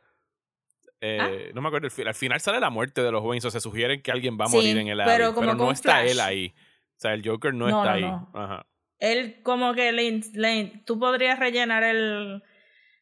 [1.01, 1.87] Eh, No me acuerdo.
[2.05, 4.49] Al final sale la muerte de los Waynes, o se sugieren que alguien va a
[4.49, 6.11] morir Sí, en el alley, pero como no está flash.
[6.11, 6.53] él ahí.
[6.57, 8.01] O sea, el Joker no, No, está no, ahí.
[8.03, 8.31] no.
[8.33, 8.65] Ajá.
[8.99, 12.41] Él como que le, le- tú podrías rellenar el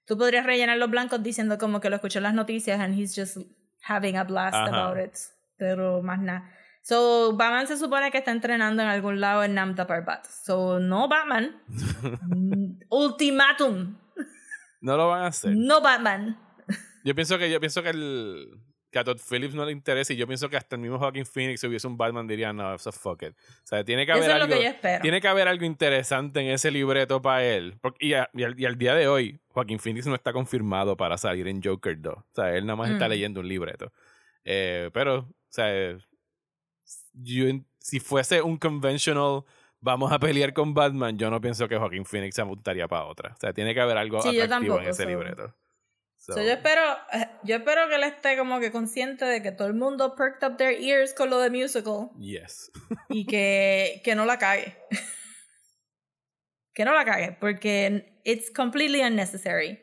[0.06, 3.14] tú podrías rellenar los blancos diciendo como que lo escuchó en las noticias and he's
[3.16, 3.38] just
[3.84, 4.68] having a blast Ajá.
[4.88, 5.14] about it
[5.56, 6.52] pero más nada
[6.84, 11.08] so Batman se supone que está entrenando en algún lado en Namda Parbat so no
[11.08, 11.60] Batman
[12.90, 13.98] ultimátum
[14.82, 15.56] No lo van a hacer.
[15.56, 16.38] no Batman
[17.04, 18.60] Yo pienso que yo pienso que el
[18.92, 21.26] que a Todd Phillips no le interesa y yo pienso que hasta el mismo Joaquin
[21.26, 23.32] Phoenix si hubiese un Batman diría no, eso fuck it.
[23.32, 25.48] O sea, tiene que eso haber es lo algo que yo espero tiene que haber
[25.48, 27.76] algo interesante en ese libreto para él.
[27.82, 30.96] Porque, y, a- y al, y al día de hoy, Joaquin Phoenix no está confirmado
[30.96, 32.14] para salir en Joker 2.
[32.16, 33.10] O sea, él nada más está Mm.
[33.10, 33.92] leyendo un libreto.
[34.46, 35.98] Eh, pero, o sea,
[37.14, 39.44] yo en- si fuese un conventional
[39.80, 43.34] vamos a pelear con Batman, yo no pienso que Joaquin Phoenix se apuntaría para otra.
[43.34, 45.56] O sea, tiene que haber algo Sí, atractivo en tampoco, ese so- libreto.
[46.18, 49.52] So, So, yo espero eh, yo espero que él esté como que consciente de que
[49.52, 52.72] todo el mundo perked up their ears con lo de musical Yes.
[53.10, 54.78] y que, que no la cague.
[56.74, 59.80] que no la cague, porque it's completely unnecessary.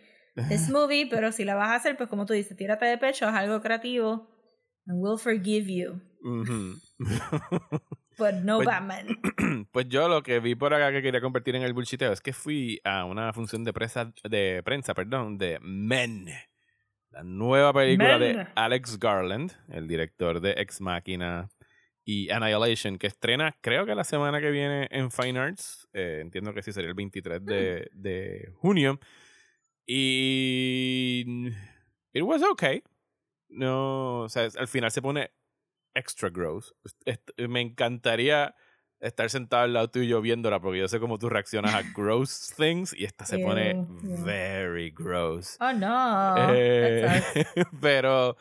[0.49, 3.27] This movie, pero si la vas a hacer, pues como tú dices, tírate de pecho,
[3.29, 4.27] haz algo creativo,
[4.87, 6.01] and we'll forgive you.
[6.25, 6.77] Ujú.
[8.19, 9.07] But no Pues- Batman.
[9.73, 12.33] Pues yo lo que vi por acá que quería convertir en el bullshiteo es que
[12.33, 16.27] fui a una función de prensa, de prensa perdón, de Men.
[17.11, 18.47] La nueva película de.
[18.55, 21.49] Alex Garland, el director de Ex Machina
[22.05, 25.89] y Annihilation, que estrena creo que la semana que viene en Fine Arts.
[25.93, 29.01] Eh, entiendo que sí sería el 23 de, de junio.
[29.87, 31.49] Y...
[32.13, 32.83] It was okay.
[33.49, 35.31] No, o sea, al final se pone
[35.95, 36.75] extra gross.
[37.05, 38.55] Est- Me encantaría
[39.01, 42.93] estar sentado al lado tuyo viéndola porque yo sé cómo tú reaccionas a gross things
[42.97, 43.73] y esta se pone
[44.03, 44.23] yeah.
[44.25, 45.57] very gross.
[45.61, 46.53] Oh no.
[46.55, 47.11] Eh,
[47.81, 48.37] pero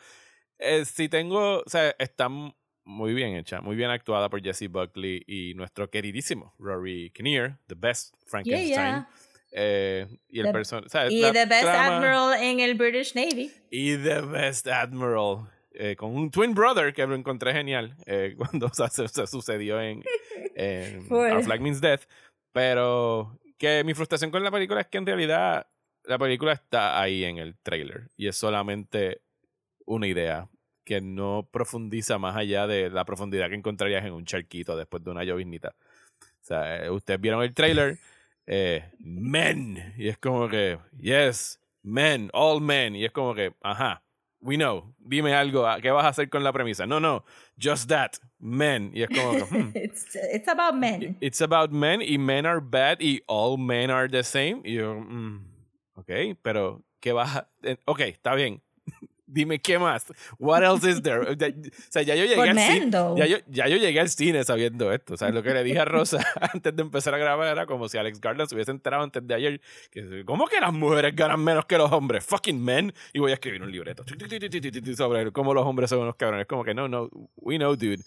[0.58, 5.22] eh, si tengo, o sea, está muy bien hecha, muy bien actuada por Jesse Buckley
[5.26, 8.68] y nuestro queridísimo Rory Kinnear, the best Frankenstein.
[8.68, 9.08] yeah.
[9.52, 13.14] Eh, y el The- person- o sea, Y The Best trama- Admiral en el British
[13.16, 13.50] Navy.
[13.70, 15.48] y The Best Admiral.
[15.72, 19.26] Eh, con un twin brother que lo encontré genial eh, cuando o sea, se, se
[19.26, 20.02] sucedió en,
[20.54, 21.06] en.
[21.12, 22.02] Our Flag Means Death.
[22.52, 25.66] Pero que mi frustración con la película es que en realidad
[26.04, 29.20] la película está ahí en el trailer y es solamente
[29.84, 30.48] una idea
[30.84, 35.10] que no profundiza más allá de la profundidad que encontrarías en un charquito después de
[35.10, 35.74] una lloviznita.
[36.20, 37.98] O sea, eh, ustedes vieron el trailer,
[38.46, 44.02] eh, men, y es como que, yes, men, all men, y es como que, ajá,
[44.42, 46.86] we know, dime algo, ah, ¿qué vas a hacer con la premisa?
[46.86, 47.24] No, no,
[47.58, 51.16] just that, men, y es como que, hmm, It's, it's about men.
[51.20, 54.62] It's about men y men are bad y all men are the same.
[54.64, 55.44] Y yo, mm,
[55.96, 56.10] ok,
[56.42, 57.48] pero ¿qué vas a...?
[57.62, 58.62] eh, Ok, está bien.
[59.32, 60.06] Dime qué más.
[60.38, 61.20] What else is there?
[61.20, 61.36] O
[61.88, 62.90] sea, ya yo llegué al cine.
[62.90, 63.16] though.
[63.16, 65.14] Ya yo, ya yo llegué al cine sabiendo esto.
[65.14, 66.18] O sea, lo que le dije a Rosa
[66.52, 69.34] antes de empezar a grabar era como si Alex Garland se hubiese enterado antes de
[69.34, 69.60] ayer.
[69.90, 72.24] Que, ¿Cómo que las mujeres ganan menos que los hombres?
[72.24, 72.92] Fucking men.
[73.12, 74.04] Y voy a escribir un libreto
[74.96, 76.46] sobre cómo los hombres son unos cabrones.
[76.46, 78.02] Como que no, no, we know, dude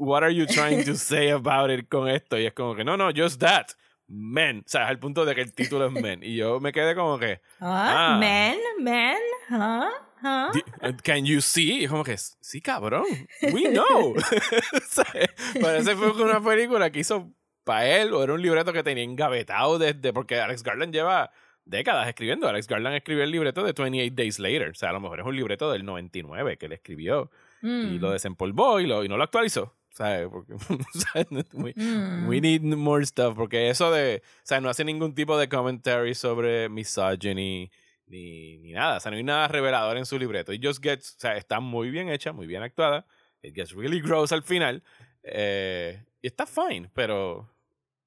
[0.00, 2.38] what are you trying to say about it con esto?
[2.38, 3.66] Y es como que, no, no, just that.
[4.06, 4.60] Men.
[4.60, 6.22] O sea, al punto de que el título es Men.
[6.22, 8.18] Y yo me quedé como que, Ah, Ah.
[8.18, 9.18] men, men,
[9.50, 9.90] huh?
[10.22, 10.52] Huh?
[10.52, 11.80] "Di- can you see?
[11.80, 13.04] Y es como que, sí, cabrón.
[13.52, 14.14] We know.
[15.60, 17.30] Parece que fue una película que hizo
[17.64, 21.30] para él o era un libreto que tenía engavetado desde, porque Alex Garland lleva
[21.64, 22.48] décadas escribiendo.
[22.48, 24.70] Alex Garland escribió el libreto de 28 Days Later.
[24.70, 27.30] O sea, a lo mejor es un libreto del 99 que él escribió.
[27.60, 28.00] y Mm.
[28.00, 29.74] lo desempolvó y, lo, y no lo actualizó.
[29.90, 30.28] ¿Sabes?
[30.30, 30.54] Porque,
[30.94, 31.26] ¿sabes?
[31.52, 32.28] We, Mm.
[32.28, 33.34] we need more stuff.
[33.34, 34.22] Porque eso de.
[34.24, 37.70] O sea, no hace ningún tipo de commentary sobre misogyny
[38.08, 38.96] ni, ni nada.
[38.96, 40.52] O sea, no hay nada revelador en su libreto.
[40.52, 41.16] Y Just Gets.
[41.16, 43.06] O sea, está muy bien hecha, muy bien actuada.
[43.42, 44.82] It gets really gross al final.
[45.22, 47.48] eh, y está fine, pero.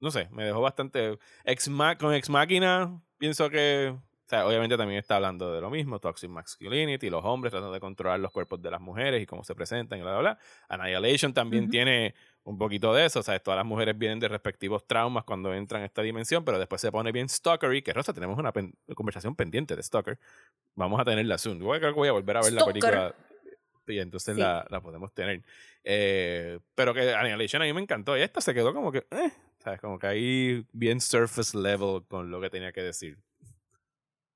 [0.00, 1.18] No sé, me dejó bastante.
[1.44, 3.96] Ex con Ex Máquina, pienso que.
[4.32, 8.18] Sea, obviamente también está hablando de lo mismo, toxic masculinity, los hombres tratando de controlar
[8.18, 10.38] los cuerpos de las mujeres y cómo se presentan y bla, bla, bla.
[10.70, 11.70] Annihilation también Ujú.
[11.70, 12.14] tiene
[12.44, 15.82] un poquito de eso, o sea, todas las mujeres vienen de respectivos traumas cuando entran
[15.82, 19.36] a esta dimensión, pero después se pone bien stalkery, que Rosa, tenemos una pen- conversación
[19.36, 20.18] pendiente de Stalker.
[20.76, 21.60] Vamos a tenerla soon.
[21.60, 22.80] Yo creo que voy a volver a ver la Stalker.
[22.80, 23.14] película
[23.86, 24.40] y entonces Sí.
[24.40, 25.42] la, la podemos tener.
[25.84, 29.30] Eh, pero que Annihilation a mí me encantó y esta se quedó como que, eh,
[29.58, 29.78] ¿sabes?
[29.78, 33.18] Como que ahí bien surface level con lo que tenía que decir.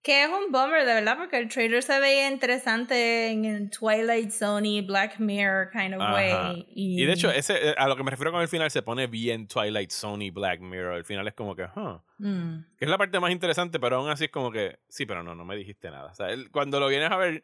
[0.03, 4.31] Que es un bummer, de verdad, porque el trailer se veía interesante en el Twilight
[4.31, 6.15] Zone, Black Mirror kind of Ajá.
[6.15, 6.65] way.
[6.71, 8.83] Y, Y de hecho, ese, eh, a lo que me refiero con el final se
[8.83, 10.99] pone bien Twilight Sony Black Mirror.
[10.99, 12.01] El final es como que, huh.
[12.19, 12.65] Mm.
[12.79, 15.35] Que es la parte más interesante, pero aún así es como que, sí, pero no,
[15.35, 16.13] no me dijiste nada.
[16.13, 17.43] O sea, él- cuando lo vienes a ver,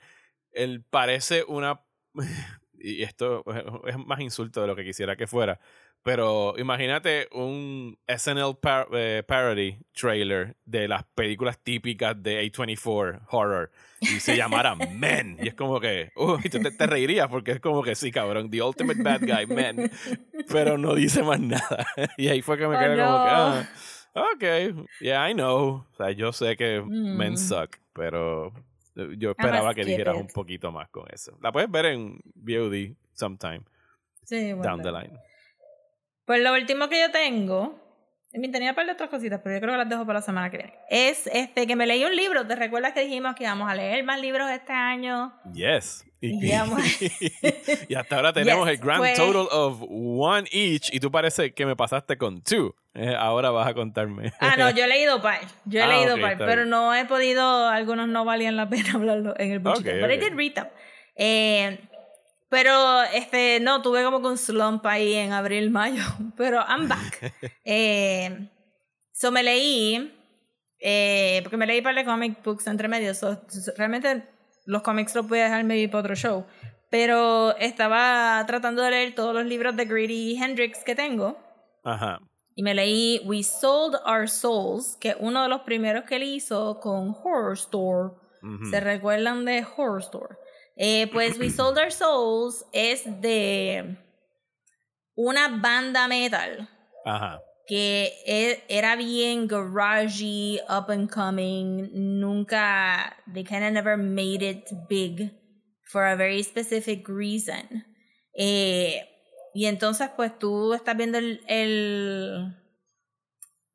[0.53, 1.81] él parece una...
[2.83, 3.45] y esto
[3.87, 5.59] es más insulto de lo que quisiera que fuera.
[6.05, 13.71] Pero imagínate un SNL par- eh, parody trailer de las películas típicas de A24 horror
[14.01, 15.38] y se llamara Men.
[15.40, 18.51] Y es como que, uy, tú te, te reirías porque es como que sí, cabrón,
[18.51, 19.90] The Ultimate Bad Guy, Men.
[20.49, 21.87] Pero no dice más nada.
[22.16, 23.64] Y ahí fue que me Oh, quedé como que, ah,
[24.14, 25.87] ok, yeah, I know.
[25.92, 27.37] O sea, yo sé que Men Mm.
[27.37, 28.53] suck, pero
[28.94, 31.37] yo esperaba que dijeras un poquito más con eso.
[31.40, 33.62] La puedes ver en VOD sometime
[34.24, 34.83] Sí, down bueno.
[34.83, 35.18] the line.
[36.24, 37.78] Pues lo último que yo tengo,
[38.33, 40.57] tenía par de otras cositas, pero yo creo que las dejo para la semana que
[40.59, 42.47] viene, es este que me leí un libro.
[42.47, 45.33] ¿Te recuerdas que dijimos que íbamos a leer más libros este año?
[45.53, 46.05] Yes.
[46.21, 46.77] Y, bueno.
[47.88, 50.92] y hasta ahora tenemos Yes, el grand pues- total of one each.
[50.95, 52.75] Y tú parece que me pasaste con two.
[52.95, 54.33] Eh, ahora vas a contarme.
[54.38, 55.40] Ah, no, yo he leído par.
[55.64, 56.71] Yo he Ah, leído ok, par, pero bien.
[56.71, 59.81] no he podido, algunos no valían la pena hablarlo en el buchito.
[59.81, 60.23] Ok, Pero I ok.
[60.25, 60.66] did read them.
[61.16, 61.79] Eh,
[62.53, 66.03] pero este, no, tuve como que un slump ahí en abril, mayo.
[66.37, 67.33] Pero I'm back.
[67.65, 68.51] eh,
[69.11, 70.12] so me leí,
[70.79, 73.15] eh, porque me leí un par de comic books entre medio.
[73.15, 73.41] So,
[73.79, 74.29] realmente
[74.67, 76.45] los cómics los voy a dejar maybe para otro show.
[76.91, 81.38] Pero estaba tratando de leer todos los libros de Grady Hendrix que tengo.
[81.85, 82.21] Ajá.
[82.55, 86.25] Y me leí We Sold Our Souls, que es uno de los primeros que él
[86.25, 88.11] hizo con Horror Store.
[88.43, 88.67] Ujú.
[88.67, 90.37] ¿Se recuerdan de Horror Store?
[90.77, 93.97] Eh, pues We Sold Our Souls es de
[95.15, 96.69] una banda metal
[97.05, 97.41] Ajá.
[97.67, 104.65] que e- era bien garagey, up and coming, nunca, they kind of never made it
[104.89, 105.31] big
[105.85, 107.85] for a very specific reason.
[108.35, 109.07] Eh,
[109.55, 112.57] y entonces pues tú estás viendo el, el-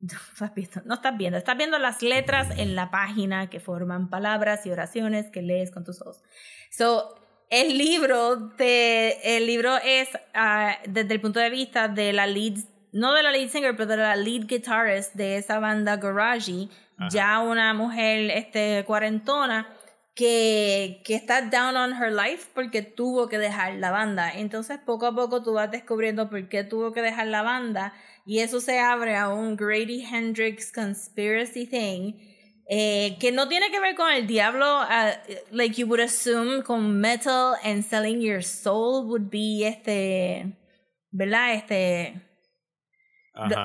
[0.00, 4.10] no estás viendo, no estás viendo, estás viendo las letras en la página que forman
[4.10, 6.22] palabras y oraciones que lees con tus ojos.
[6.70, 7.14] So,
[7.50, 12.58] el libro de el libro es ah, desde el punto de vista de la lead
[12.92, 16.68] no de la lead singer pero de la lead guitarist de esa banda Garage
[17.10, 19.68] ya una mujer este cuarentona
[20.18, 24.32] que, que está down on her life porque tuvo que dejar la banda.
[24.32, 27.92] Entonces poco a poco tú vas descubriendo por qué tuvo que dejar la banda
[28.26, 32.14] y eso se abre a un Grady Hendrix conspiracy thing
[32.70, 35.12] eh, que no tiene que ver con el diablo, uh,
[35.50, 40.54] like you would assume con metal and selling your soul would be este,
[41.10, 41.54] ¿verdad?
[41.54, 42.20] Este,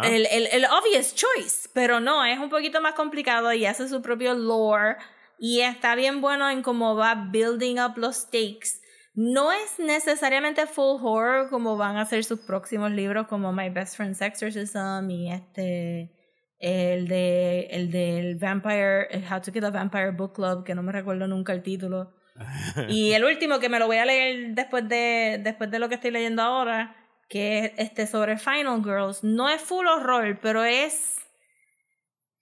[0.04, 4.02] el, el, el obvious choice, pero no, es un poquito más complicado y hace su
[4.02, 4.96] propio lore
[5.38, 8.80] y está bien bueno en cómo va building up los stakes.
[9.16, 13.98] No es necesariamente full horror como van a ser sus próximos libros como My Best
[13.98, 16.23] Friend's Exorcism y este
[16.66, 20.82] el de el del Vampire el How to Kill a Vampire Book Club que no
[20.82, 22.14] me recuerdo nunca el título.
[22.90, 25.96] Y el último que me lo voy a leer después de después de lo que
[25.96, 26.96] estoy leyendo ahora
[27.30, 29.24] que es este sobre Final Girls.
[29.24, 31.20] No es full horror pero es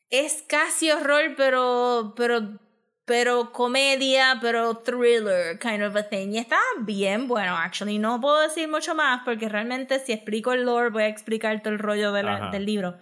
[0.10, 2.60] es casi horror pero pero
[3.06, 6.30] pero comedia pero thriller kind of a thing.
[6.34, 10.64] Y está bien bueno actually no puedo decir mucho más porque realmente si explico el
[10.66, 12.50] lore voy a explicar todo el rollo de la- Ajá.
[12.52, 12.98] del libro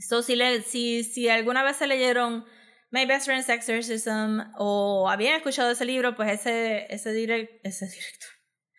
[0.00, 2.44] So, si, le, si, si alguna vez se leyeron
[2.90, 8.30] My Best Friend's Exorcism o habían escuchado ese libro, pues ese, ese, direc- ese director,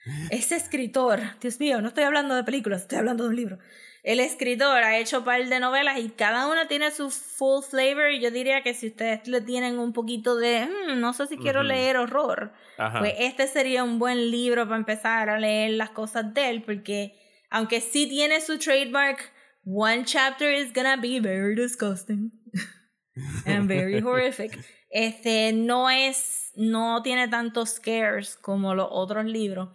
[0.32, 3.60] ese escritor, Dios mío, no estoy hablando de películas, estoy hablando de un libro.
[4.04, 8.11] El escritor ha hecho un par de novelas y cada una tiene su full flavor
[8.11, 11.38] y yo diría que si ustedes le tienen un poquito de, "Hmm, no sé si
[11.38, 11.70] quiero Ujú.
[11.70, 12.99] leer horror, Ajá.
[12.99, 17.18] pues este sería un buen libro para empezar a leer las cosas de él, porque
[17.49, 19.32] aunque sí tiene su trademark,
[19.64, 22.32] one chapter is gonna be very disgusting
[23.45, 24.57] and very horrific.
[24.89, 29.70] Este no es, no tiene tantos scares como los otros libros.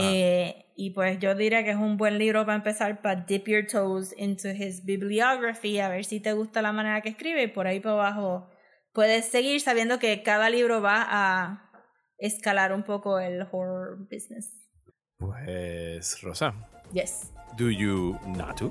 [0.00, 3.64] Eh, y pues yo diría que es un buen libro para empezar para dip your
[3.64, 7.68] toes into his bibliography, a ver si te gusta la manera que escribe y por
[7.68, 8.50] ahí para abajo
[8.92, 11.70] puedes seguir sabiendo que cada libro va a
[12.18, 14.50] escalar un poco el horror business.
[15.18, 16.54] Pues, Rosa,
[16.92, 17.33] Yes.
[17.56, 18.64] Do you not to?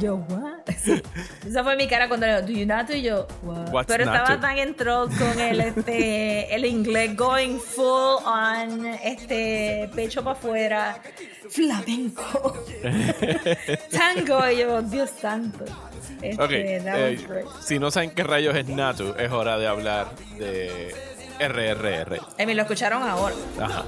[0.00, 0.66] Yo, what?
[0.76, 1.02] Sí.
[1.46, 2.88] Esa fue mi cara cuando le digo, do you not?
[2.90, 3.70] Y yo, what?
[3.72, 4.40] What's Pero estaba to?
[4.40, 11.00] tan enthralled con el, este, el inglés going full on, este, pecho para afuera,
[11.48, 12.54] flamenco,
[13.90, 15.64] tango, y yo, Dios santo.
[16.20, 17.16] Este, Ok, eh,
[17.60, 20.08] si no saben qué rayos es Natu, es hora de hablar
[20.38, 20.94] de
[21.38, 22.20] RRR.
[22.38, 23.34] Emi, lo escucharon ahora.
[23.60, 23.84] Ajá.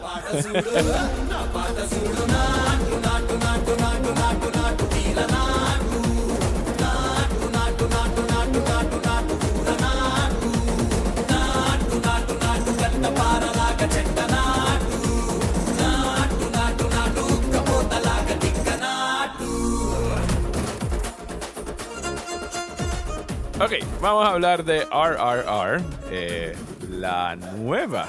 [23.58, 23.72] Ok,
[24.02, 25.80] vamos a hablar de RRR,
[26.10, 26.54] eh,
[27.00, 28.08] la nueva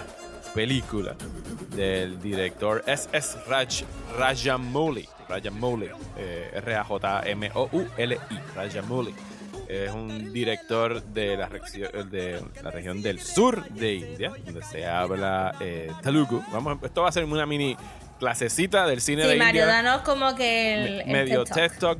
[0.54, 1.16] película
[1.76, 3.38] del director S.S.
[3.48, 3.84] Raj,
[4.18, 5.08] Rajamouli.
[5.30, 8.18] Rajamouli, eh, R-A-J-M-O-U-L-I,
[8.56, 9.14] Rajamouli.
[9.68, 14.86] Es un director de la, región- de la región del sur de India, donde se
[14.86, 16.42] habla eh, Telugu.
[16.54, 17.76] Vamos, esto va a ser una mini
[18.18, 21.72] clasecita del cine Sí, de Mario, India danos como que el, me- el medio TED
[21.78, 22.00] Talk.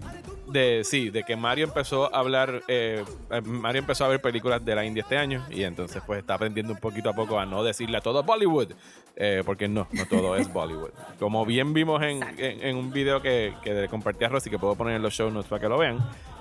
[0.52, 4.64] De sí, de que Mario empezó a hablar, eh, eh, Mario empezó a ver películas
[4.64, 7.46] de la India este año y entonces pues está aprendiendo un poquito a poco a
[7.46, 8.72] no decirle a todo Bollywood,
[9.18, 10.92] eh, porque no, no todo es Bollywood.
[11.20, 14.76] Como bien vimos en, en- en un video que, que compartí a Rosy, que puedo
[14.76, 15.98] poner en los show notes para que lo vean,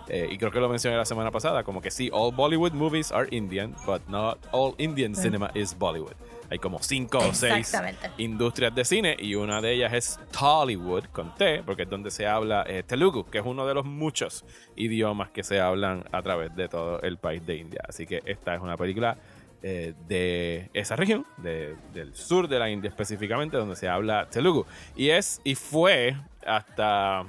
[0.08, 3.10] eh, y creo que lo mencioné la semana pasada, como que sí, all Bollywood movies
[3.10, 6.14] are Indian, but not all Indian cinema is Bollywood.
[6.50, 7.72] Hay como cinco o seis
[8.18, 12.26] industrias de cine y una de ellas es Tollywood con T, porque es donde se
[12.26, 14.44] habla eh, Telugu, que es uno de los muchos
[14.76, 17.80] idiomas que se hablan a través de todo el país de India.
[17.88, 19.16] Así que esta es una película
[19.62, 24.66] eh, de esa región, de- del sur de la India específicamente, donde se habla Telugu.
[24.94, 26.16] Y es y fue
[26.46, 27.24] hasta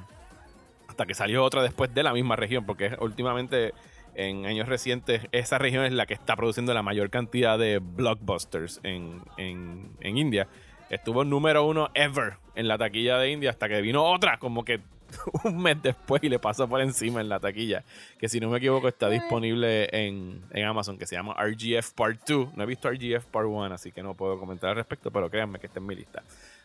[0.87, 3.73] hasta que salió otra después de la misma región, porque últimamente
[4.17, 8.81] en años recientes esa región es la que está produciendo la mayor cantidad de blockbusters
[8.83, 10.47] en, en, en India.
[10.89, 14.81] Estuvo número uno ever en la taquilla de India hasta que vino otra como que
[15.43, 17.83] un mes después y le pasó por encima en la taquilla.
[18.17, 22.27] Que si no me equivoco está disponible en, en Amazon, que se llama RGF Part
[22.27, 22.57] 2.
[22.57, 25.59] No he visto RGF Part 1, así que no puedo comentar al respecto, pero créanme
[25.59, 26.23] que está en mi lista.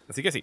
[0.08, 0.42] Así que sí.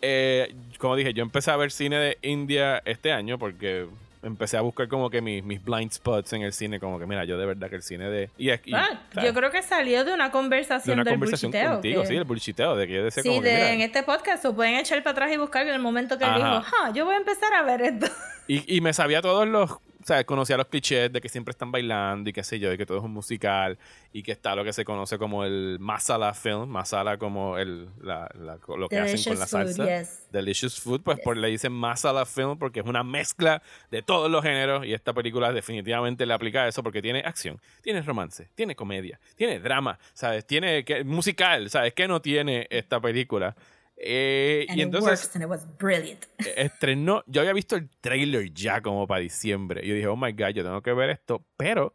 [0.00, 3.88] Eh, como dije, yo empecé a ver cine de India este año porque
[4.26, 7.24] empecé a buscar como que mis, mis blind spots en el cine, como que mira,
[7.24, 8.30] yo de verdad que el cine de...
[8.36, 11.72] Y, y, Ah, yo creo que salió de una de conversación una del conversación bullshiteo,
[11.74, 13.80] contigo, que- sí, el bullshiteo, de que yo decía Sí, como que, de- mira, en
[13.82, 16.46] este podcast o pueden echar para atrás y buscar en el momento que él dijo,
[16.46, 18.06] ah, yo voy a empezar a ver esto.
[18.48, 19.70] Y, y me sabía todos los.
[20.06, 22.86] Sea, conocía los clichés de que siempre están bailando y qué sé yo, y que
[22.86, 23.76] todo es un musical,
[24.12, 28.30] y que está lo que se conoce como el masala film, masala como el, la,
[28.38, 29.98] la- lo que hacen con la Delicious food, salsa.
[30.02, 30.28] yes.
[30.30, 34.44] Delicious Food, pues por, le dicen masala film porque es una mezcla de todos los
[34.44, 38.76] géneros y esta película definitivamente le aplica a eso porque tiene acción, tiene romance, tiene
[38.76, 40.46] comedia, tiene drama, ¿sabes?
[40.46, 41.94] Tiene que, musical, ¿sabes?
[41.94, 43.56] ¿Qué no tiene esta película?
[43.98, 46.24] Eh, And y it entonces works and it was brilliant.
[46.56, 49.80] estrenó, yo había visto el trailer ya como para diciembre.
[49.84, 51.46] Y yo dije, oh my god, yo tengo que ver esto.
[51.56, 51.94] Pero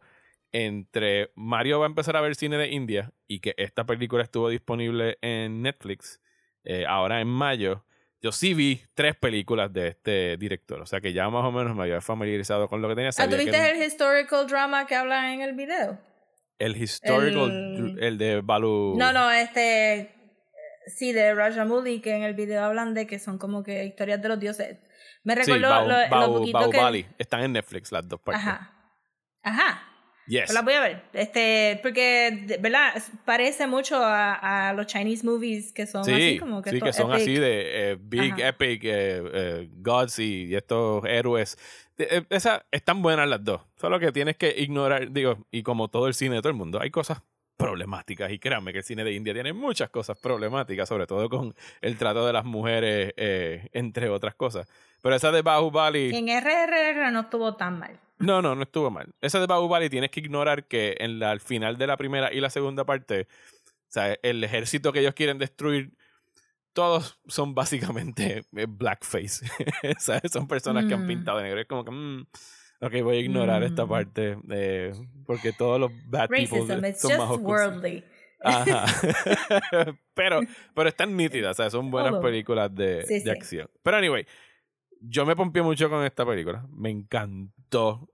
[0.50, 4.48] entre Mario va a empezar a ver cine de India y que esta película estuvo
[4.48, 6.20] disponible en Netflix
[6.64, 7.84] eh, ahora en mayo,
[8.20, 10.80] yo sí vi tres películas de este director.
[10.80, 13.08] O sea que ya más o menos me había familiarizado con lo que tenía.
[13.08, 15.98] Ah, Sabía que ¿Tuviste era un- el historical drama que hablan en el video?
[16.58, 18.94] el historical, el- el, de Balu.
[18.96, 20.10] No, no, este.
[20.86, 24.28] Sí, de Rajamouli, que en el video hablan de que son como que historias de
[24.28, 24.78] los dioses.
[25.24, 26.76] Me Sí, recuerdo Bau- lo, lo Bau- poquito que.
[26.78, 27.06] Bahubali.
[27.18, 28.42] Están en Netflix las dos partes.
[28.44, 28.72] Ajá.
[29.42, 29.88] Ajá.
[30.26, 30.48] Yes.
[30.48, 31.02] Yo las voy a ver.
[31.12, 32.94] Este, porque, ¿verdad?
[33.24, 36.92] Parece mucho a, a los Chinese movies que son Sí, así como que sí, que
[36.92, 37.22] son epic.
[37.22, 38.48] así de eh, Big Ajá.
[38.48, 38.90] Epic eh,
[39.34, 41.58] eh, Gods y, y estos héroes.
[41.98, 43.62] Eh, Esa, están buenas las dos.
[43.76, 46.80] Solo que tienes que ignorar, digo, y como todo el cine de todo el mundo,
[46.80, 47.22] hay cosas
[47.62, 48.30] problemáticas.
[48.32, 51.96] Y créanme que el cine de India tiene muchas cosas problemáticas, sobre todo con el
[51.96, 54.68] trato de las mujeres, eh, entre otras cosas.
[55.00, 56.14] Pero esa de Bahubali.
[56.14, 57.98] En RRR no estuvo tan mal.
[58.18, 59.12] No, no, no estuvo mal.
[59.20, 62.40] Esa de Bahubali tienes que ignorar que en la, al final de la primera y
[62.40, 63.26] la segunda parte, o
[63.88, 65.92] sea, el ejército que ellos quieren destruir,
[66.72, 69.44] todos son básicamente eh, blackface.
[69.98, 70.30] ¿Sabes?
[70.32, 71.08] Son personas que han Mm.
[71.08, 71.60] pintado de negro.
[71.60, 72.26] Es como que, mm,
[72.82, 73.88] ok, voy a ignorar esta Mm.
[73.88, 74.92] parte eh,
[75.26, 78.04] porque todos los bad people Racism, it's son just más worldly.
[78.44, 78.84] Ajá.
[80.14, 80.40] pero,
[80.74, 82.22] pero están nítidas, o sea, son buenas Todo.
[82.22, 83.30] películas de, Sí, de sí.
[83.30, 83.70] acción.
[83.82, 84.26] Pero anyway,
[85.00, 86.66] yo me pompié mucho con esta película.
[86.70, 88.08] Me encantó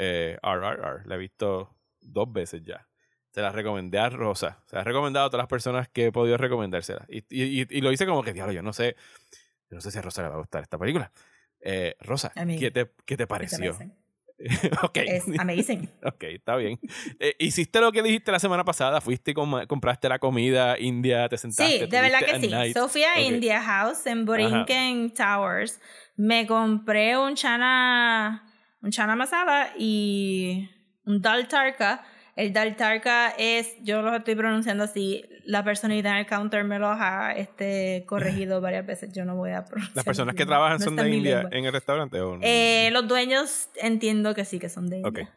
[0.00, 1.06] Eh, RRR.
[1.06, 2.86] La he visto dos veces ya.
[3.32, 4.62] Se la recomendé a Rosa.
[4.66, 7.04] Se la he recomendado a todas las personas que he podido recomendársela.
[7.08, 8.94] Y, y, y- y lo hice como que, diablo, yo no sé.
[9.68, 11.10] Yo no sé si a Rosa le va a gustar esta película.
[11.60, 12.32] Eh, Rosa.
[12.58, 13.70] ¿qué te, qué te pareció?
[13.70, 13.92] amazing.
[14.82, 14.96] ok.
[14.98, 15.88] Es amazing.
[16.04, 16.78] Ok, está bien.
[17.18, 19.00] Eh, hiciste lo que dijiste la semana pasada.
[19.00, 21.80] Fuiste y com- compraste la comida india, te sentaste.
[21.80, 22.48] Sí, de verdad que sí.
[22.48, 22.76] night.
[22.76, 23.20] Sofía.
[23.20, 25.80] India House en Borinquen Towers.
[26.16, 28.44] Me compré un chana,
[28.82, 30.68] un chana masala y
[31.04, 32.04] un dal tarka.
[32.38, 36.78] El dal tarka es, yo lo estoy pronunciando así, la personita en el counter me
[36.78, 39.12] lo ha este, corregido varias veces.
[39.12, 39.96] Yo no voy a pronunciar.
[39.96, 41.58] ¿Las personas que trabajan no son de India lengua.
[41.58, 42.20] en el restaurante?
[42.20, 42.40] O no?
[42.44, 44.98] Eh, los dueños entiendo que sí, que son de.
[44.98, 45.34] India.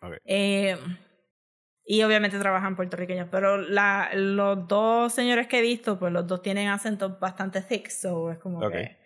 [0.00, 0.14] Ok.
[0.24, 0.76] Eh,
[1.84, 6.42] y obviamente trabajan puertorriqueños, pero la, los dos señores que he visto, pues los dos
[6.42, 8.72] tienen acentos bastante thick, so es como Ok.
[8.72, 8.98] que...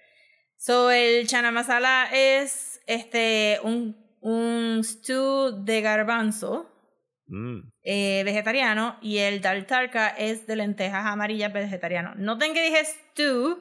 [0.57, 6.73] So el chana masala es este un, un stew de garbanzo
[7.29, 12.15] Mm, eh, vegetariano y el dal tarka es de lentejas amarillas vegetariano.
[12.17, 13.59] Noten que dije stew,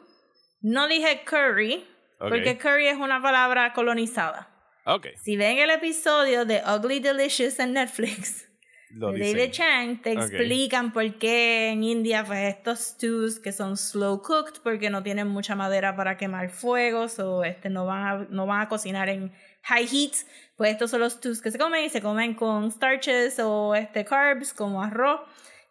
[0.61, 1.85] no dije curry,
[2.19, 2.29] ok.
[2.29, 4.51] porque curry es una palabra colonizada.
[4.85, 8.47] Ok, Si ven el episodio de Ugly Delicious en Netflix,
[8.91, 9.33] lo de.
[9.33, 10.19] David Chang, te Ok.
[10.19, 15.27] explican por qué en India pues estos stews que son slow cooked porque no tienen
[15.27, 19.33] mucha madera para quemar fuegos o este, no, van a, no van a cocinar en
[19.63, 20.13] high heat,
[20.57, 24.05] pues estos son los stews que se comen y se comen con starches o este,
[24.05, 25.21] carbs como arroz.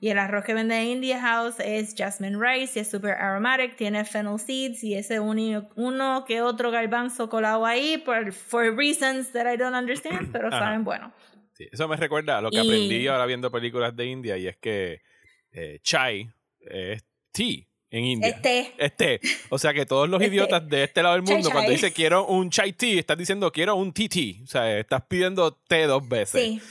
[0.00, 3.76] Y el arroz que vende en India House es jasmine rice y es super aromatic,
[3.76, 9.32] tiene fennel seeds y ese uni- uno que otro garbanzo colado ahí por for reasons
[9.32, 11.12] that I don't understand, pero saben bueno.
[11.54, 14.46] Sí, eso me recuerda a lo que Y- aprendí ahora viendo películas de India y
[14.48, 15.00] es que
[15.52, 16.28] eh, chai
[16.60, 17.64] es tea
[17.98, 18.28] en India.
[18.28, 19.20] Este, Es té.
[19.50, 20.34] O sea que todos los Este.
[20.34, 21.76] idiotas de este lado del Chai mundo, cuando chai.
[21.76, 24.06] dice quiero un chai tea, estás diciendo quiero un tea.
[24.42, 26.42] O sea, estás pidiendo té dos veces.
[26.42, 26.62] Sí.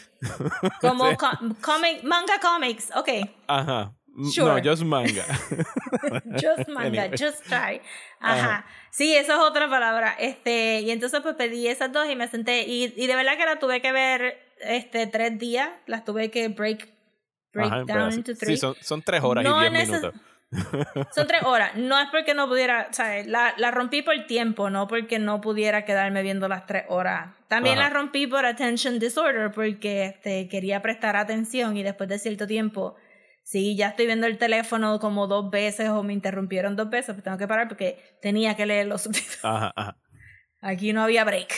[0.81, 2.89] Como co- comic, manga comics.
[2.95, 3.09] Ok.
[3.47, 3.93] Ajá.
[4.31, 4.61] Sure.
[4.61, 5.25] No, just manga.
[6.39, 7.17] Just manga, Anyway.
[7.17, 7.81] just try.
[8.19, 8.43] Ajá.
[8.45, 8.65] Ajá.
[8.91, 10.15] Sí, eso es otra palabra.
[10.19, 12.63] Este, y entonces pues pedí esas dos y me senté.
[12.67, 15.67] Y, y de verdad que las tuve que ver este tres días.
[15.87, 16.89] Las tuve que break,
[17.53, 18.57] break Ajá, down into Sí, three.
[18.57, 20.13] son, son tres horas No y diez minutos.
[21.15, 21.75] Son tres horas.
[21.75, 25.41] No es porque no pudiera, o sea, la, la rompí por tiempo, no porque no
[25.41, 27.31] pudiera quedarme viendo las tres horas.
[27.47, 27.89] También Ajá.
[27.89, 32.95] la rompí por attention disorder, porque este, quería prestar atención y después de cierto tiempo,
[33.43, 37.23] si ya estoy viendo el teléfono como dos veces o me interrumpieron dos veces, pues
[37.23, 39.43] tengo que parar porque tenía que leer los subtítulos.
[39.43, 39.97] Ajá, ajá.
[40.61, 41.51] Aquí no había break.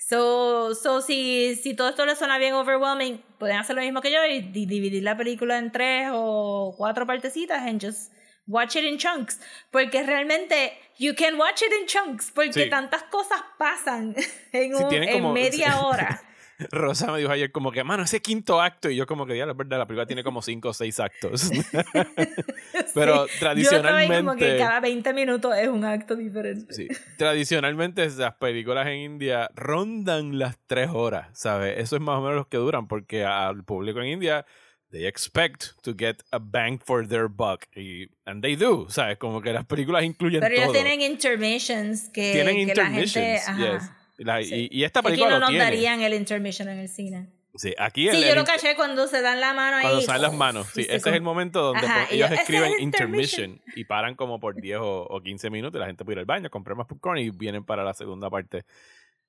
[0.00, 4.12] So, so si, si todo esto les suena bien overwhelming, pueden hacer lo mismo que
[4.12, 8.12] yo y di- dividir la película en tres o cuatro partecitas and just
[8.48, 9.38] watch it in chunks.
[9.70, 12.68] Porque realmente you can watch it in chunks porque Sí.
[12.70, 14.16] tantas cosas pasan
[14.52, 15.78] en, Sí, un- tiene en como- media sí.
[15.80, 16.22] hora.
[16.72, 18.90] Rosa me dijo ayer como que, mano, ese quinto acto.
[18.90, 21.52] Y yo como que, ya, la verdad, la película tiene como cinco o seis actos.
[22.94, 23.38] Pero Sí.
[23.38, 24.14] tradicionalmente...
[24.14, 26.72] Yo como que cada 20 minutos es un acto diferente.
[26.74, 26.88] Sí.
[27.16, 31.78] Tradicionalmente las películas en India rondan las tres horas, ¿sabes?
[31.78, 34.44] Eso es más o menos lo que duran porque al público en India
[34.90, 39.18] they expect to get a bang for their buck y and they do, ¿sabes?
[39.18, 40.74] Como que las películas incluyen Pero ellos todo.
[40.74, 43.02] tienen intermissions que, Tienen que la gente...
[43.02, 43.72] intermissions, ajá.
[43.78, 43.90] yes.
[44.18, 44.68] La- Sí.
[44.70, 45.64] y, y esta Aquí película no lo nos tiene.
[45.64, 47.28] darían el intermission en el cine.
[47.54, 49.82] Sí, aquí Sí, el- yo el lo caché cuando se dan la mano ahí.
[49.82, 52.34] Cuando salen las manos, sí, se ese es el momento donde Ajá, ellos yo, "Ese
[52.34, 53.50] es escriben el intermission".
[53.50, 56.18] intermission y paran como por 10 o, o 15 minutos y la gente puede ir
[56.20, 58.64] al baño, comprar más popcorn y vienen para la segunda parte.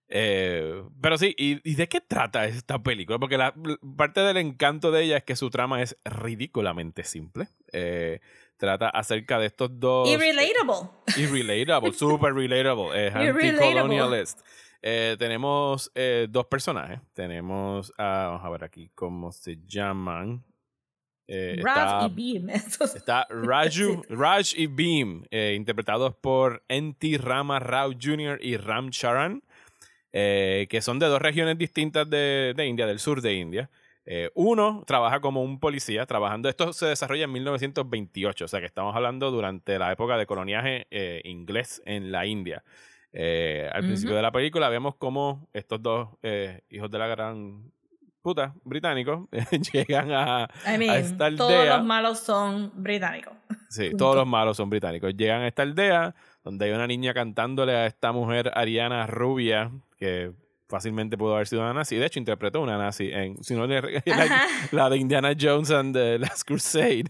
[0.09, 3.19] Eh, pero sí, ¿y, y de qué trata esta película?
[3.19, 3.53] Porque la
[3.95, 7.47] parte del encanto de ella es que su trama es ridículamente simple.
[7.71, 8.19] Eh,
[8.57, 10.09] trata acerca de estos dos...
[10.09, 10.89] Y relatable.
[11.15, 13.07] Y relatable, super relatable.
[13.07, 14.39] Es anti-colonialist.
[14.81, 16.99] Eh, tenemos eh, dos personajes.
[17.13, 20.43] Tenemos, ah, vamos a ver aquí cómo se llaman.
[21.31, 22.49] Eh, está, y Beam.
[22.95, 27.19] está Raju, Raj y Beam, eh, interpretados por N.T.
[27.19, 28.39] Rama Rao Jr.
[28.41, 29.43] y Ram Charan,
[30.13, 33.69] eh, que son de dos regiones distintas de, de India, del sur de India.
[34.05, 36.49] Eh, uno trabaja como un policía, trabajando.
[36.49, 40.87] Esto se desarrolla en 1928, o sea que estamos hablando durante la época de coloniaje
[40.89, 42.63] eh, inglés en la India.
[43.13, 46.09] Al principio de la película vemos cómo estos dos
[46.69, 47.71] hijos de la gran
[48.21, 49.27] puta británicos
[49.73, 51.77] llegan a, I a esta todos aldea.
[51.77, 53.33] los malos son británicos.
[53.69, 55.15] Sí, todos los malos son británicos.
[55.15, 60.31] Llegan a esta aldea donde hay una niña cantándole a esta mujer ariana rubia que
[60.67, 61.95] fácilmente pudo haber sido una nazi.
[61.95, 66.19] De hecho, interpretó una nazi en si no, la, la de Indiana Jones and the
[66.19, 67.05] Last Crusade.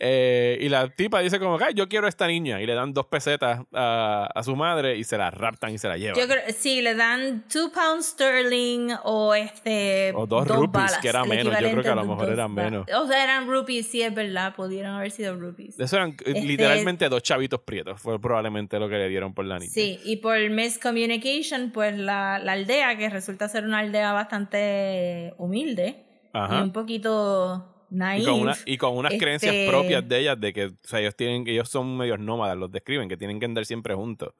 [0.00, 2.60] Eh, y la tipa dice como, "Ay, yo quiero a esta niña.
[2.62, 5.88] Y le dan dos pesetas a, a su madre y se la raptan y se
[5.88, 6.16] la llevan.
[6.20, 10.12] Yo creo, sí, le dan 2 pounds sterling o este.
[10.14, 11.52] O dos rupees, balas, que era menos.
[11.60, 12.86] Yo creo que a lo mejor dos eran menos.
[12.96, 14.54] O sea, eran rupees, sí, es verdad.
[14.54, 15.78] Pudieron haber sido rupees.
[15.80, 18.00] Eso eran eh, Este- literalmente dos chavitos prietos.
[18.00, 19.72] Fue probablemente lo que le dieron por la niña.
[19.72, 26.04] Sí, y por miscommunication, pues la, la aldea, que resulta ser una aldea bastante humilde
[26.32, 26.58] Ajá.
[26.58, 28.24] y un poquito Y naive.
[28.26, 31.16] con, una- y con unas Este- creencias propias de ellas de que o sea, ellos
[31.16, 34.34] tienen ellos son medios nómadas, los describen, que tienen que andar siempre juntos.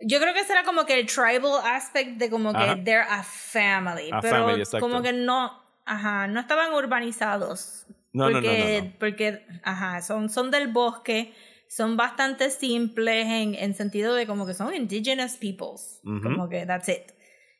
[0.00, 2.76] Yo creo que será como que el tribal aspect de como que Ajá.
[2.84, 4.10] they're a family.
[4.12, 7.86] A pero family, como que no, ajá, no estaban urbanizados.
[8.12, 8.92] No, no, no, porque, no, no.
[8.98, 11.32] Porque, ajá, son, son del bosque,
[11.68, 16.00] son bastante simples en, en sentido de como que son indigenous peoples.
[16.04, 16.22] Ujú.
[16.22, 17.12] Como que that's it.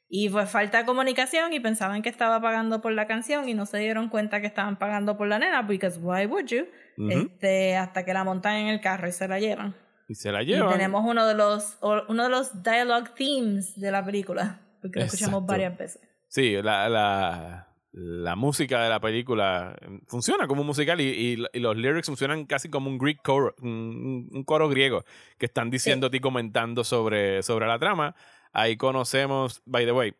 [0.08, 3.78] Y pues falta comunicación y pensaban que estaba pagando por la canción y no se
[3.78, 6.66] dieron cuenta que estaban pagando por la nena, because why would you?
[6.98, 7.10] Ujú.
[7.10, 9.74] este, hasta que la montan en el carro y se la llevan.
[10.08, 10.70] Y se la Y llevan.
[10.72, 15.42] tenemos uno de los uno de los dialogue themes de la película, porque lo escuchamos
[15.42, 15.52] Exacto.
[15.52, 16.00] varias veces.
[16.28, 19.76] Sí, la, la, la música de la película
[20.06, 23.54] funciona como un musical y, y- y los lyrics funcionan casi como un Greek coro,
[23.60, 25.04] un, un coro griego
[25.38, 28.14] que están diciendo y comentando sobre, sobre la trama.
[28.52, 30.14] Ahí conocemos, by the way,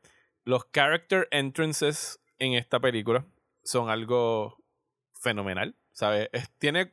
[0.45, 3.25] los character entrances en esta película
[3.65, 4.63] son algo
[5.15, 5.75] fenomenal.
[5.93, 6.29] ¿Sabes?
[6.33, 6.93] Es- Tiene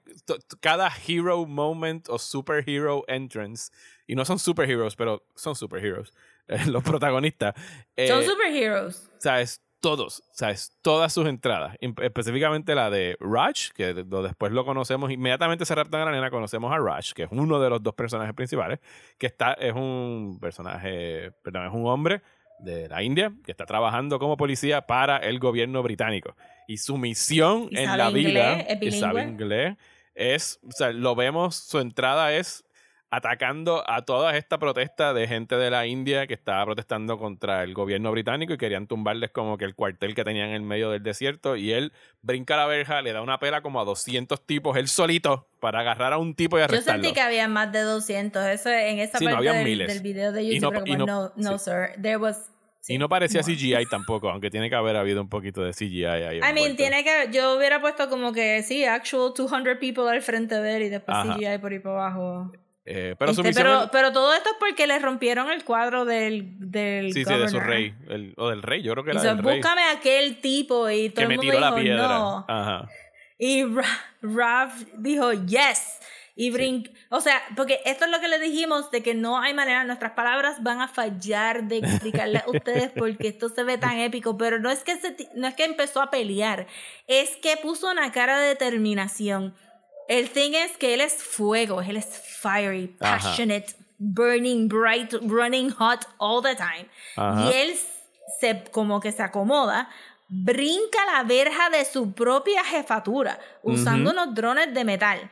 [0.61, 3.69] cada hero moment o superhero entrance.
[4.07, 6.13] Y no son superheroes, pero son superheroes.
[6.67, 7.53] los protagonistas.
[7.55, 9.09] Son Eh, superheroes.
[9.19, 15.65] sabes, todos, sabes, todas sus entradas, específicamente la de Raj, que después lo conocemos, inmediatamente
[15.65, 18.34] se raptan a la nena, conocemos a Raj, que es uno de los dos personajes
[18.34, 18.79] principales,
[19.17, 22.21] que está, es un personaje, perdón, es un hombre
[22.59, 26.34] de la India que está trabajando como policía para el gobierno británico.
[26.65, 29.75] Y su misión Y en la vida, es sabe inglés,
[30.15, 32.63] es, o sea, lo vemos, su entrada es
[33.16, 37.76] atacando a toda esta protesta de gente de la India que estaba protestando contra el
[37.76, 41.03] gobierno británico y querían tumbarles como que el cuartel que tenían en el medio del
[41.03, 41.93] desierto y él
[42.24, 46.11] brinca la verja, le da una pela como a 200 tipos él solito para agarrar
[46.14, 47.03] a un tipo y Yo arrestarlo.
[47.03, 48.45] sentí que había más de 200.
[48.47, 50.74] Eso en esa Sí, no, parte del, video de Y YouTube.
[50.74, 51.05] no- era y como, no-
[51.36, 51.66] no, no, sí.
[51.66, 52.01] sir.
[52.01, 52.49] There was.
[52.88, 53.41] y no parecía.
[53.43, 56.38] CGI tampoco, aunque tiene que haber habido un poquito de CGI ahí.
[56.39, 57.30] I mean, tiene que.
[57.32, 61.16] Yo hubiera puesto como que sí, actual 200 people al frente de él y después
[61.16, 61.36] Ajá.
[61.36, 62.51] CGI por ahí para abajo.
[62.86, 66.53] Eh, pero Este, pero, pero todo esto es porque le rompieron el cuadro del.
[66.59, 67.65] del sí, sí, de su governor.
[67.67, 67.93] rey.
[68.09, 71.07] el- o del rey, yo creo que era dice, del búscame a aquel tipo y
[71.09, 72.07] todo Que el me mundo tiró la dijo piedra.
[72.07, 72.45] no.
[72.47, 72.89] Ajá.
[73.38, 73.84] Y Ra-
[74.21, 75.99] Rav dijo yes.
[76.36, 79.53] Y brin o sea, porque esto es lo que le dijimos de que no hay
[79.53, 83.99] manera, nuestras palabras van a fallar de explicarle a ustedes porque esto se ve tan
[83.99, 86.65] épico, pero no es que se no es que empezó a pelear,
[87.07, 89.53] es que puso una cara de determinación.
[90.08, 93.18] El thing es que él es fuego, él es fiery, Ajá.
[93.18, 96.89] passionate, burning bright, running hot all the time.
[97.16, 97.49] Ajá.
[97.49, 97.80] Y él
[98.39, 99.89] se como que se acomoda,
[100.28, 105.30] brinca la verja de su propia jefatura usando unos drones de metal.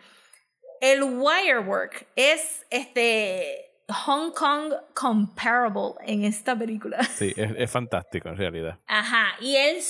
[0.80, 3.72] El wirework es este
[4.06, 7.04] Hong Kong comparable en esta película.
[7.04, 8.80] Sí, es, es fantástico en realidad.
[8.88, 9.82] Ajá, y él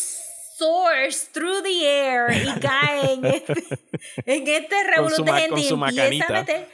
[0.62, 3.54] soars through the air y cae en este,
[4.26, 6.68] en este revolute ma- gente y empieza a meter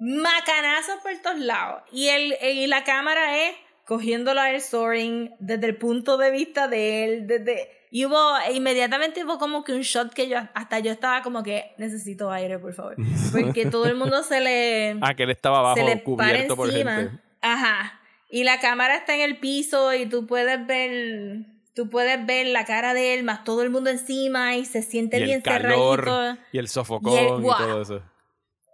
[0.00, 1.82] macanazos por todos lados.
[1.92, 3.54] Y, el, y la cámara es
[3.86, 7.68] cogiéndolo a él soaring desde el punto de vista de él, desde...
[7.94, 8.16] Y hubo,
[8.54, 12.58] inmediatamente hubo como que un shot que yo, hasta yo estaba como que necesito aire,
[12.58, 12.96] por favor.
[13.32, 16.56] Porque todo el mundo se le Ah, que él estaba abajo se le para cubierto
[16.56, 16.96] por encima.
[16.96, 17.18] gente.
[17.42, 18.00] Ajá.
[18.30, 21.44] Y la cámara está en el piso y tú puedes ver
[21.74, 25.18] tú puedes ver la cara de él más todo el mundo encima y se siente
[25.18, 26.42] Y bien el calor cerradito.
[26.52, 27.58] y el sofocón Y y, el- guau.
[27.58, 28.02] todo eso.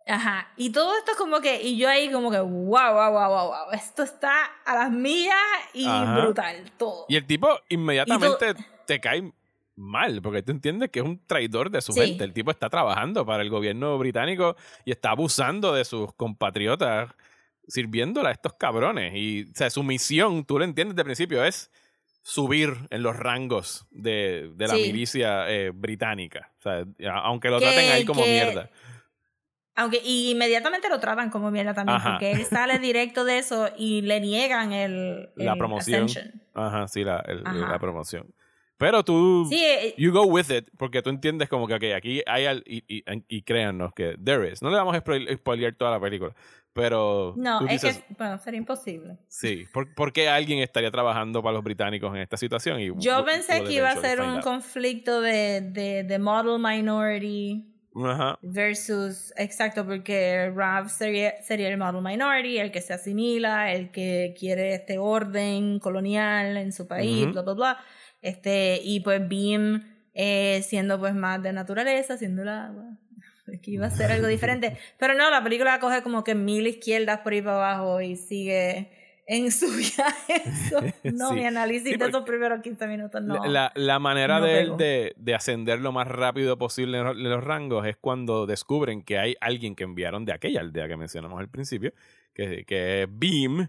[0.06, 0.48] Ajá.
[0.56, 3.46] Y todo esto es como que y yo ahí como que wow, wow, wow, wow,
[3.48, 3.72] wow.
[3.72, 4.32] Esto está
[4.64, 5.34] a las millas
[5.74, 6.20] y Ajá.
[6.22, 7.04] brutal todo.
[7.08, 8.54] Y el tipo inmediatamente
[8.86, 9.30] te cae
[9.76, 12.00] mal, porque tú entiendes que es un traidor de su Sí.
[12.00, 12.24] gente.
[12.24, 17.10] El tipo está trabajando para el gobierno británico y está abusando de sus compatriotas,
[17.66, 19.12] sirviéndole a estos cabrones.
[19.14, 21.70] Y o sea, su misión, tú lo entiendes el principio, es
[22.28, 24.82] subir en los rangos de, de la Sí.
[24.82, 26.52] milicia eh, británica.
[26.58, 26.84] O sea,
[27.22, 28.70] aunque lo Que- traten ahí como que- mierda.
[29.76, 32.10] Aunque y inmediatamente lo tratan como mierda también Ajá.
[32.12, 36.04] porque él sale directo de eso y le niegan el, La el promoción.
[36.04, 36.42] ascension.
[36.52, 37.56] Ajá, sí, la, el- Ajá.
[37.72, 38.34] la promoción.
[38.76, 39.46] Pero tú...
[39.48, 42.62] Sí, eh, You go with it, porque tú entiendes como que ok, aquí hay al,
[42.66, 44.60] y, y, y créannos que there is.
[44.62, 46.34] No le vamos a spoil- spoilear toda la película,
[46.72, 49.18] pero no, es dices, que bueno, sería imposible.
[49.28, 52.80] sí, ¿por, por qué alguien estaría trabajando para los británicos en esta situación?
[52.80, 54.44] Y Yo pensé que iba a ser un out.
[54.44, 57.64] conflicto de, de, de model minority
[57.94, 58.38] Ajá.
[58.40, 64.34] versus, exacto, porque Rav sería, sería el model minority, el que se asimila, el que
[64.38, 67.32] quiere este orden colonial en su país, Ujú.
[67.32, 67.78] bla, bla, bla.
[68.22, 69.82] Este, y pues Beam
[70.14, 72.84] eh, siendo pues más de naturaleza, siendo el agua.
[73.52, 74.76] Es que iba a ser algo diferente.
[74.98, 78.90] Pero no, la película coge como que mil izquierdas por ahí para abajo y sigue
[79.26, 80.42] en su viaje.
[80.70, 80.80] So,
[81.12, 81.34] no, Sí.
[81.34, 83.44] mi análisis Sí, de porque- esos primeros 15 minutos no.
[83.44, 87.16] La, la manera no de él de, de ascender lo más rápido posible en los,
[87.16, 90.96] en los rangos es cuando descubren que hay alguien que enviaron de aquella aldea que
[90.96, 91.92] mencionamos al principio,
[92.32, 93.68] que, que es Beam,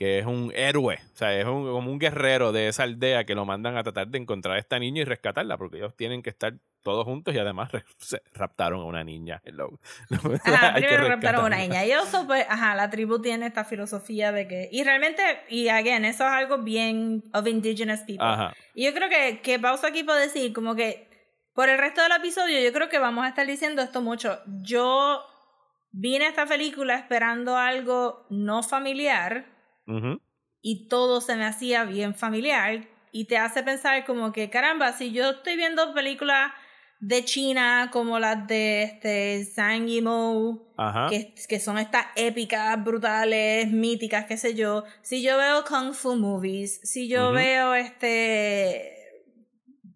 [0.00, 3.34] que es un héroe, o sea, es un- como un guerrero de esa aldea que
[3.34, 6.30] lo mandan a tratar de encontrar a esta niña y rescatarla, porque ellos tienen que
[6.30, 9.42] estar todos juntos y además se raptaron a una niña.
[9.44, 9.78] Hello.
[10.44, 11.84] Ajá, que primero raptaron a una niña.
[11.84, 14.70] Y eso, pues, ajá, la tribu tiene esta filosofía de que.
[14.72, 18.24] Y realmente, y again, eso es algo bien of indigenous people.
[18.26, 18.54] Ajá.
[18.74, 21.08] Y yo creo que, que pausa aquí para decir, como que
[21.52, 24.38] por el resto del episodio, yo creo que vamos a estar diciendo esto mucho.
[24.62, 25.22] Yo
[25.92, 29.59] vine a esta película esperando algo no familiar
[30.62, 35.12] Y todo se me hacía bien familiar y te hace pensar como que caramba, si
[35.12, 36.52] yo estoy viendo películas
[37.00, 40.68] de China como las de este Sang Yimou,
[41.08, 46.16] que, que son estas épicas, brutales, míticas, qué sé yo, si yo veo Kung Fu
[46.16, 48.99] movies, si yo veo este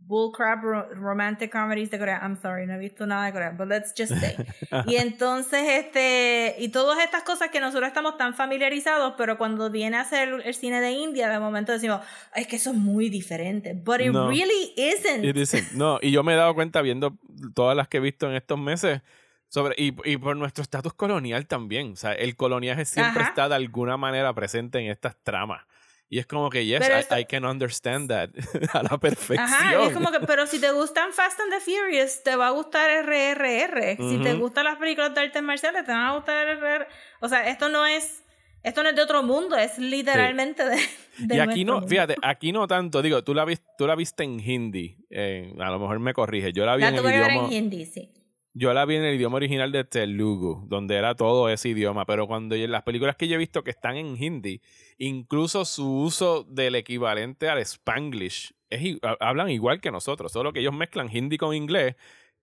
[0.07, 3.69] bullcrap ro- romantic comedies de Corea, I'm sorry, no he visto nada de Corea, but
[3.69, 4.37] let's just say.
[4.87, 9.97] Y entonces, este, y todas estas cosas que nosotros estamos tan familiarizados, pero cuando viene
[9.97, 12.01] a ser el cine de India, de momento decimos,
[12.35, 13.73] es que eso es muy diferente.
[13.75, 14.29] But it No.
[14.29, 15.25] really isn't.
[15.25, 15.73] It isn't.
[15.73, 17.17] No, y yo me he dado cuenta viendo
[17.55, 19.01] todas las que he visto en estos meses
[19.49, 21.93] sobre y, y por nuestro estatus colonial también.
[21.93, 23.31] O sea, el coloniaje siempre Ajá.
[23.31, 25.63] está de alguna manera presente en estas tramas.
[26.11, 28.31] Y es como que, yes, I, esto- I can understand that
[28.73, 29.41] a la perfección.
[29.41, 32.49] Ajá, y es como que, pero si te gustan Fast and the Furious, te va
[32.49, 33.97] a gustar RRR.
[33.97, 36.87] Si te gustan las películas de artes marciales, te van a gustar RRR.
[37.21, 38.23] O sea, esto no es,
[38.63, 40.77] esto no es de otro mundo, es literalmente de,
[41.19, 41.89] de y aquí no, mundo.
[41.89, 43.03] fíjate, aquí no tanto.
[43.03, 44.99] Digo, tú la, vis- tú la viste en hindi.
[45.11, 46.53] eh, a lo mejor me corrige.
[46.53, 47.47] Yo la vi La en el idioma.
[47.49, 48.11] en hindi, sí.
[48.57, 52.29] Yo la vi en el idioma original de Telugu, donde era todo ese idioma, pero
[52.29, 54.61] cuando yo- las películas que yo he visto que están en hindi,
[54.97, 60.73] incluso su uso del equivalente al spanglish, es, hablan igual que nosotros, solo que ellos
[60.73, 61.97] mezclan hindi con inglés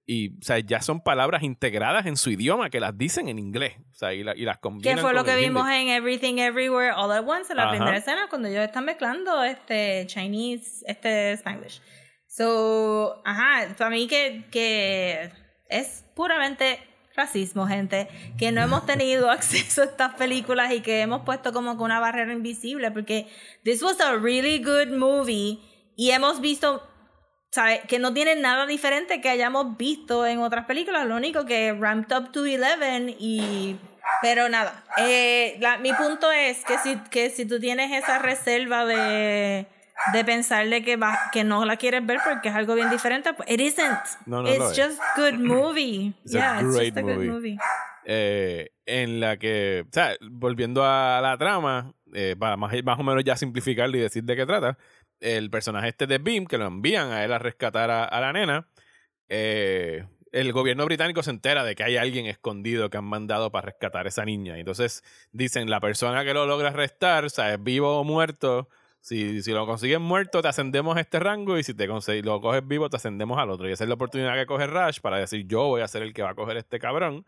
[0.05, 3.75] y o sea, ya son palabras integradas en su idioma que las dicen en inglés,
[3.91, 5.43] o sea, y, la- y las combinan Que fue lo que hindi.
[5.45, 7.71] vimos en Everything Everywhere All at Once en la Ajá.
[7.71, 11.81] primera escena cuando ellos están mezclando este Chinese, este Spanglish.
[12.27, 15.29] So, ajá, para mí que, que
[15.71, 16.79] es puramente
[17.15, 18.07] racismo, gente,
[18.37, 21.99] que no hemos tenido acceso a estas películas y que hemos puesto como que una
[21.99, 23.27] barrera invisible porque
[23.63, 25.59] this was a really good movie
[25.95, 26.87] y hemos visto
[27.51, 27.81] ¿sabe?
[27.87, 32.15] que no tiene nada diferente que hayamos visto en otras películas, lo único que ramped
[32.15, 33.75] up to 11 y...
[34.23, 38.85] Pero nada, eh, la- mi punto es que si, que si tú tienes esa reserva
[38.85, 39.67] de,
[40.13, 43.49] de pensarle que, va, que no la quieres ver porque es algo bien diferente, pues
[43.49, 43.99] it isn't.
[44.25, 44.85] No, no it's es.
[44.87, 46.13] just good movie.
[46.25, 47.57] It's a yeah, it's just a good movie.
[48.05, 53.03] eh, en la que, o sea, volviendo a la trama, eh, para más, más o
[53.03, 54.77] menos ya simplificarlo y decir de qué trata,
[55.19, 58.33] el personaje este de Beam, que lo envían a él a rescatar a, a la
[58.33, 58.67] nena,
[59.29, 63.67] eh, el gobierno británico se entera de que hay alguien escondido que han mandado para
[63.67, 64.57] rescatar a esa niña.
[64.57, 68.69] Entonces dicen, la persona que lo logra arrestar, o sea, es vivo o muerto,
[69.01, 72.65] si, si lo consiguen muerto, te ascendemos a este rango y si te lo coges
[72.65, 73.67] vivo, te ascendemos al otro.
[73.67, 76.13] Y esa es la oportunidad que coge Rush para decir, yo voy a ser el
[76.13, 77.25] que va a coger este cabrón.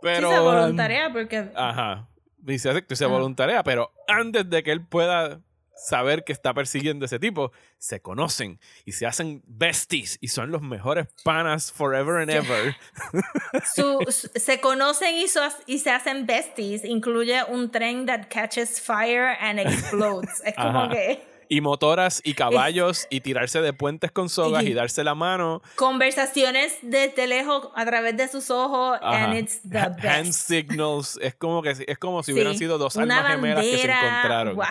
[0.00, 1.50] Pero, sí, se voluntarea porque...
[1.56, 2.08] Ajá.
[2.46, 3.12] Y se, se Ajá.
[3.12, 5.40] voluntarea, pero antes de que él pueda
[5.76, 10.62] saber que está persiguiendo ese tipo, se conocen y se hacen besties y son los
[10.62, 12.74] mejores panas forever and ever.
[13.74, 16.84] Su- su- se conocen y, so- y se hacen besties.
[16.84, 20.42] Incluye un tren that catches fire and explodes.
[20.44, 20.88] Es como Ajá.
[20.94, 25.62] que Y motoras y caballos y tirarse de puentes con sogas y darse la mano.
[25.76, 29.24] conversaciones desde lejos a través de sus ojos Ajá.
[29.24, 30.04] and it's the best.
[30.04, 31.18] Hand signals.
[31.22, 32.60] Es como que es como si hubieran Sí.
[32.60, 34.56] sido dos Una almas gemelas que se encontraron.
[34.56, 34.64] wow.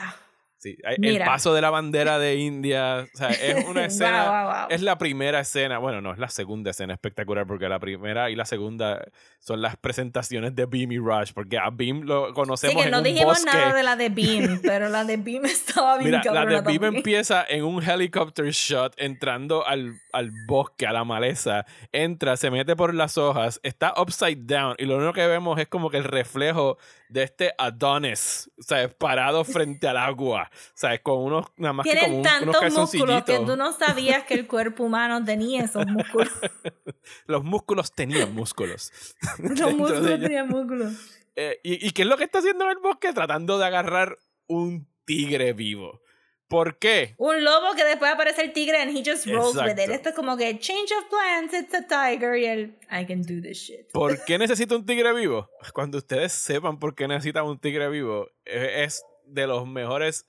[0.66, 3.06] Sí, El paso de la bandera de India.
[3.14, 4.24] O sea, es una escena.
[4.24, 4.68] Wow, wow, wow.
[4.70, 5.78] Es la primera escena.
[5.78, 9.04] Bueno, no, es la segunda escena espectacular porque la primera y la segunda
[9.40, 11.34] son las presentaciones de Beam y Rush.
[11.34, 13.52] Porque a Beam lo Sí, conocemos que en no un dijimos bosque.
[13.56, 16.64] nada de la de Beam, pero la de Beam estaba bien Mira, la de Beam
[16.64, 16.96] también.
[16.96, 21.66] empieza en un helicopter shot entrando al, al bosque, a la maleza.
[21.92, 25.68] Entra, se mete por las hojas, está upside down y lo único que vemos es
[25.68, 30.50] como que el reflejo de este Adonis, o sea, parado frente al agua.
[30.74, 31.02] ¿Sabes?
[31.02, 34.24] Con unos, nada más que como Tienen un- unos tantos músculos que tú no sabías
[34.26, 36.32] que el cuerpo humano tenía esos músculos.
[37.28, 38.92] Los músculos tenían músculos.
[39.40, 40.94] Los músculos tenían músculos.
[41.36, 43.12] Eh, ¿y, ¿Y qué es lo que está haciendo en el bosque?
[43.14, 46.02] Tratando de agarrar un tigre vivo.
[46.48, 47.16] ¿Por qué?
[47.18, 49.80] Un lobo que después aparece el tigre and he just rolls with it.
[49.80, 49.94] Exacto.
[49.94, 53.42] Esto es como que change of plans, it's a tiger y el I can do
[53.42, 53.92] this shit.
[53.92, 55.50] ¿Por qué necesita un tigre vivo?
[55.74, 60.28] Cuando ustedes sepan por qué necesita un tigre vivo, eh, es de los mejores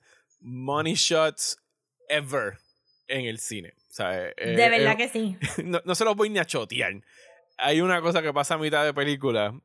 [0.49, 1.59] money shots
[2.09, 2.59] ever
[3.09, 3.75] en el cine.
[3.91, 5.37] O sea, eh, De verdad eh, que sí.
[5.65, 6.93] no, no se los voy ni a chotear.
[7.59, 9.59] Hay una cosa que pasa a mitad de película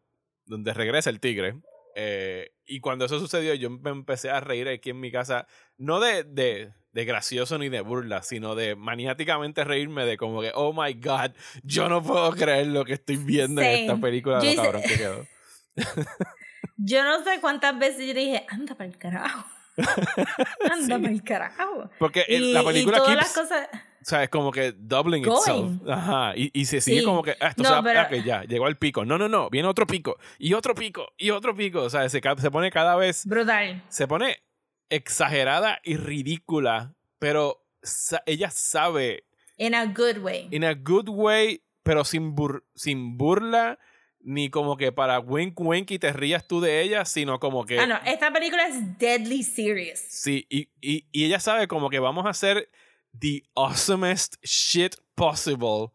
[0.46, 1.56] donde regresa el tigre.
[1.96, 5.46] eh, y cuando eso sucedió, yo me empecé a reír aquí en mi casa,
[5.78, 10.52] no de, de, de gracioso ni de burla, sino de maniáticamente reírme de como que,
[10.56, 11.32] oh my god,
[11.64, 14.98] yo no puedo creer lo que estoy viendo en esta película, Yo lo hice- que
[14.98, 15.28] quedó.
[16.78, 19.46] Yo no sé cuántas veces yo dije, anda para el carajo.
[20.72, 21.06] Anda Sí.
[21.14, 21.90] el carajo.
[22.00, 23.68] Porque Y, la y película todas keeps, las cosas.
[23.74, 25.38] o sea, es como que doubling Going.
[25.40, 25.90] itself.
[25.90, 26.34] Ajá.
[26.36, 27.06] Y, y se sigue Sí.
[27.06, 29.06] como que, ah, esto No, se va- pero- ah, ok, ya, llegó al pico.
[29.06, 30.18] No, no, no, viene otro pico.
[30.40, 31.08] Y otro pico.
[31.18, 31.82] Y otro pico.
[31.84, 33.84] O sea, se, se pone cada vez Brutal.
[33.90, 34.38] se pone
[34.90, 39.26] exagerada y ridícula, pero sa- ella sabe,
[39.58, 40.48] In a good way.
[40.52, 43.80] in a good way, pero sin, bur- sin burla,
[44.24, 47.80] ni como que para wink wink y te rías tú de ella, sino como que...
[47.80, 50.00] Ah, no, esta película es deadly serious.
[50.00, 52.70] Sí, y, y, y ella sabe como que vamos a hacer
[53.20, 55.92] the awesomest shit possible.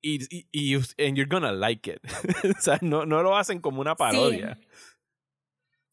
[0.00, 1.98] Y, y, y you- and you're gonna like it.
[2.56, 4.58] o sea, no, no lo hacen como una parodia.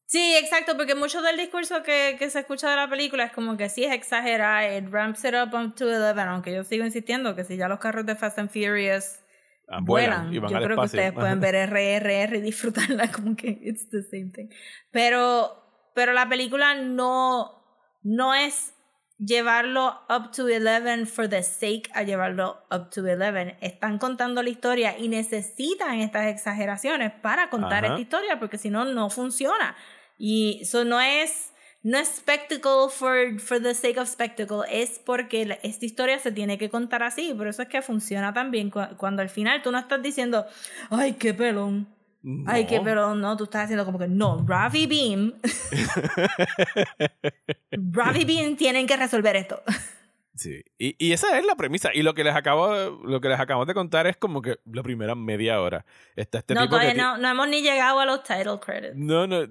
[0.08, 3.58] Sí, exacto, porque mucho del discurso que, que se escucha de la película es como
[3.58, 7.36] que sí es exagerada, it ramps it up up to 11, aunque yo sigo insistiendo
[7.36, 9.20] que si ya los carros de Fast and Furious
[9.68, 10.99] Ah, vuelan, y van yo al creo que espacio.
[10.99, 14.47] ustedes pueden ver RRR y disfrutarla como que it's the same thing.
[14.91, 17.63] Pero, pero la película no,
[18.03, 18.74] no es
[19.18, 23.57] llevarlo up to 11 for the sake a llevarlo up to 11.
[23.61, 27.93] Están contando la historia y necesitan estas exageraciones para contar Ajá.
[27.93, 29.76] esta historia porque si no, no funciona.
[30.18, 31.53] Y eso no es,
[31.88, 36.31] no es spectacle for, for the sake of spectacle, es porque la- esta historia se
[36.31, 37.31] tiene que contar así.
[37.38, 40.45] Por eso es que funciona también cu- cuando al final tú no estás diciendo,
[40.89, 41.88] ay, qué pelón.
[42.47, 45.36] Ay, qué pelón, no, tú estás haciendo como que no, Ravi Beam.
[47.91, 49.61] Ravi Beam tienen que resolver esto.
[50.36, 51.91] Sí, y, y esa es la premisa.
[51.93, 54.59] Y lo que les acabo de, lo que les acabo de contar es como que
[54.71, 55.86] la primera media hora.
[56.17, 58.95] Está este no, tipo todavía no, no hemos ni llegado a los title credits.
[58.97, 59.43] No, no.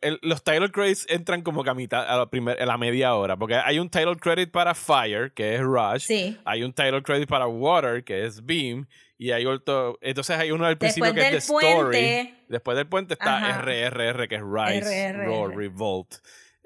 [0.00, 3.14] el- los title credits entran como que a mitad, a la, primer, a la media
[3.14, 3.36] hora.
[3.36, 6.02] Porque hay un title credit para Fire, que es Rush.
[6.02, 6.36] Sí.
[6.44, 8.88] Hay un title credit para Water, que es Beam.
[9.16, 9.96] Y hay otro.
[10.02, 11.92] Entonces hay uno al principio Después que es The Story.
[11.92, 12.34] puente.
[12.48, 13.62] Después del puente está Ajá.
[13.62, 15.26] RRR, que es Rise, RRR.
[15.26, 16.14] Roar, Revolt.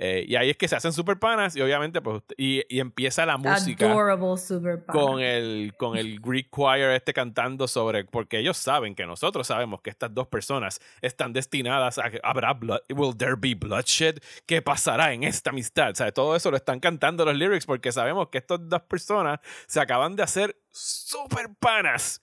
[0.00, 3.26] Eh, y ahí es que se hacen super panas y obviamente pues y, y empieza
[3.26, 8.56] la música Adorable super con el con el Greek choir este cantando sobre porque ellos
[8.56, 13.34] saben que nosotros sabemos que estas dos personas están destinadas a habrá blood, will there
[13.36, 17.34] be bloodshed qué pasará en esta amistad o sea, todo eso lo están cantando los
[17.34, 22.20] lyrics porque sabemos que estas dos personas se acaban de hacer super panas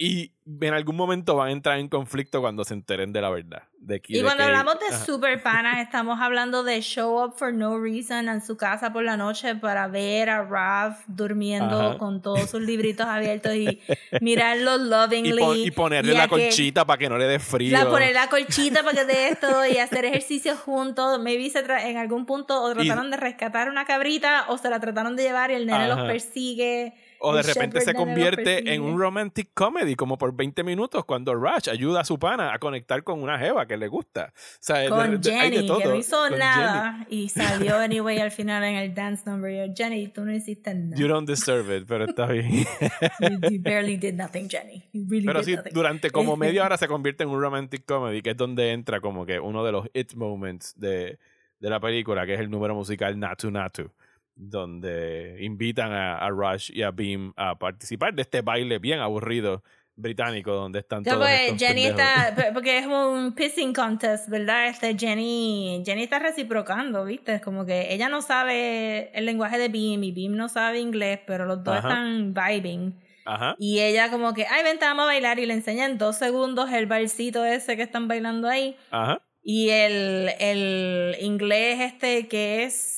[0.00, 0.30] y
[0.60, 4.00] en algún momento van a entrar en conflicto cuando se enteren de la verdad de
[4.00, 7.52] que- Y de cuando que- hablamos de super panas, estamos hablando de show up for
[7.52, 11.98] no reason en su casa por la noche para ver a Ralph durmiendo Ajá.
[11.98, 13.80] con todos sus libritos abiertos y
[14.20, 15.38] mirarlo y, lovingly.
[15.42, 18.28] pon- y ponerle y la colchita para que no le dé frío La, poner la
[18.28, 21.18] colchita para que de esto y hacer ejercicio juntos.
[21.20, 25.16] Maybe se en algún punto o trataron de rescatar una cabrita o se la trataron
[25.16, 26.06] de llevar y el nene los Ajá.
[26.06, 26.94] persigue.
[27.20, 31.68] O de repente se convierte en un romantic comedy como por 20 minutos cuando Rush
[31.68, 34.32] ayuda a su pana a conectar con una jeva que le gusta.
[34.36, 35.94] O sea, de- Con de- de Jenny, que no todo.
[35.96, 36.38] hizo Con Jenny.
[36.38, 39.52] nada y salió anyway al final en el dance number.
[39.68, 40.96] Yo, Jenny, tú no hiciste nada.
[40.96, 42.48] You don't deserve it, pero está bien.
[43.20, 44.84] You, you barely did nothing, Jenny.
[44.92, 45.72] You really pero did sí, nothing.
[45.74, 49.26] durante como media hora se convierte en un romantic comedy, que es donde entra como
[49.26, 51.18] que uno de los it moments de,
[51.58, 53.90] de la película, que es el número musical Natu Natu,
[54.38, 59.62] donde invitan a, a Rush y a Beam a participar de este baile bien aburrido
[59.98, 64.68] británico donde están todos pues, estos Jenny está, porque es un pissing contest, ¿verdad?
[64.68, 67.40] Este Jenny, Jenny está reciprocando, ¿viste?
[67.40, 71.44] Como que ella no sabe el lenguaje de Beam y Beam no sabe inglés, pero
[71.44, 71.88] los dos Ajá.
[71.88, 72.94] están vibing.
[73.26, 73.56] Ajá.
[73.58, 76.70] Y ella como que, ay, vente, vamos a bailar y le enseña en dos segundos
[76.72, 78.76] el balsito ese que están bailando ahí.
[78.90, 79.20] Ajá.
[79.42, 82.97] Y el, el inglés este que es,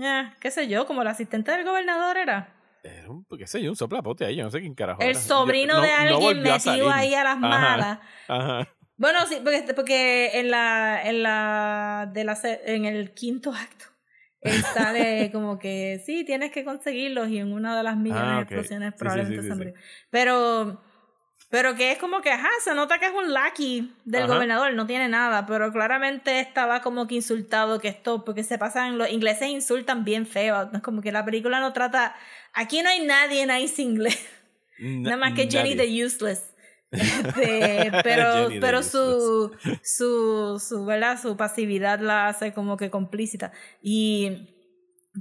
[0.00, 2.54] eh, qué sé yo, como el asistente del gobernador era.
[2.84, 5.02] Era un, qué sé yo, un soplapote ahí, yo no sé quién carajo.
[5.02, 5.20] El era.
[5.20, 7.48] sobrino Yo- no- de no alguien a metido ahí a las Ajá.
[7.48, 7.98] malas.
[8.28, 8.68] Ajá.
[8.96, 13.86] Bueno, sí, porque, porque en la, en la, de la, en el quinto acto,
[14.40, 18.36] él sale como que, sí, tienes que conseguirlos y en una de las millones Ah,
[18.36, 18.42] de ok.
[18.42, 19.74] explosiones Sí, sí, probablemente sí, se sí, murió.
[20.10, 20.82] Pero,
[21.52, 24.32] pero que es como que, ajá, se nota que es un lackey del Ajá.
[24.32, 28.96] gobernador, no tiene nada, pero claramente estaba como que insultado que esto, porque se pasan,
[28.96, 32.16] los ingleses insultan bien feo, es como que la película no trata,
[32.54, 34.18] aquí no hay nadie nice inglés.
[34.78, 36.54] Nada más que Jenny the Useless.
[36.90, 41.20] Este, pero pero su, su, su, ¿verdad?
[41.20, 43.52] su pasividad la hace como que complícita.
[43.82, 44.48] Y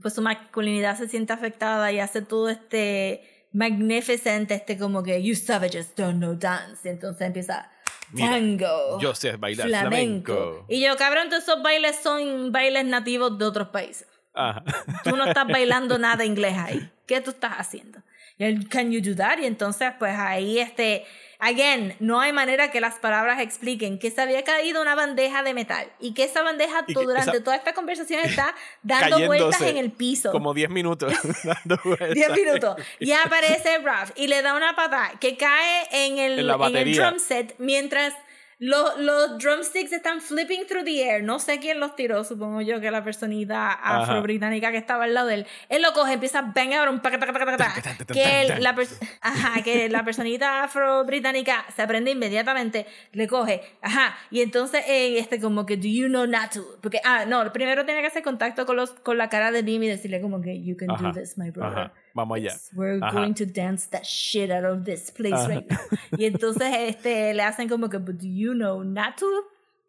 [0.02, 5.36] pues su masculinidad se siente afectada y hace todo este magnificent, este como que you
[5.36, 6.88] savages don't know dance.
[6.88, 7.72] Y entonces empieza
[8.12, 8.99] Mira, tango.
[8.99, 10.34] Yo sé bailar flamenco.
[10.34, 10.66] flamenco.
[10.70, 14.08] Y yo, cabrón, todos esos bailes son bailes nativos de otros países.
[14.34, 14.64] Ajá.
[15.04, 16.89] Tú no estás bailando nada inglés ahí.
[17.06, 18.02] ¿Qué tú estás haciendo?
[18.38, 19.38] Y él, can you do that?
[19.39, 21.06] Y entonces, pues ahí, este,
[21.42, 25.54] again, no hay manera que las palabras expliquen que se había caído una bandeja de
[25.54, 29.78] metal y que esa bandeja que durante esa- toda esta conversación está dando vueltas en
[29.78, 30.32] el piso.
[30.32, 31.14] Como 10 minutos
[31.44, 32.14] dando vueltas.
[32.14, 32.76] 10 minutos.
[33.00, 36.62] Y aparece Ralph y le da una patada que cae en el, En la en
[36.62, 37.08] el batería.
[37.08, 38.14] drum set mientras
[38.62, 41.24] los, los drumsticks están flipping through the air.
[41.24, 45.28] No sé quién los tiró, supongo yo que la personita afro-británica que estaba al lado
[45.30, 45.47] de él.
[45.68, 48.76] Él lo coge, empieza a bang un que la,
[49.22, 55.41] ajá, que la personita afro-británica se aprende inmediatamente, le coge, ajá, y entonces eh, este
[55.41, 56.64] como que, do you know Natu?
[56.82, 59.82] Porque, ah, no, primero tiene que hacer contacto con, los, con la cara de Nim
[59.82, 61.80] y decirle como que, you can Ajá, do this, my brother.
[61.80, 61.93] Ajá.
[62.14, 62.51] Vamos allá.
[62.51, 63.12] Yes, we're Ajá.
[63.14, 65.47] going to dance that shit out of this place Ajá.
[65.47, 65.80] right now.
[66.18, 69.26] Y entonces este, le hacen como que, but do you know Natu?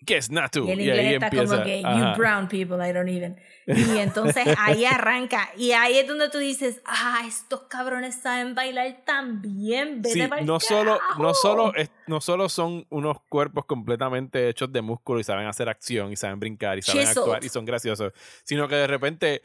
[0.04, 0.66] ¿Qué es Natu?
[0.66, 1.52] Y el Y inglés ahí está empieza.
[1.52, 3.36] como que, you brown people, I don't even.
[3.68, 5.48] Y entonces ahí arranca.
[5.56, 10.02] Y ahí es donde tú dices, ah, estos cabrones saben bailar tan bien.
[10.02, 11.34] Vete Sí, no solo, no, carajo".
[11.34, 16.10] solo, es- no solo son unos cuerpos completamente hechos de músculo y saben hacer acción
[16.10, 18.12] y saben brincar y saben actuar y son graciosos,
[18.42, 19.42] sino que de repente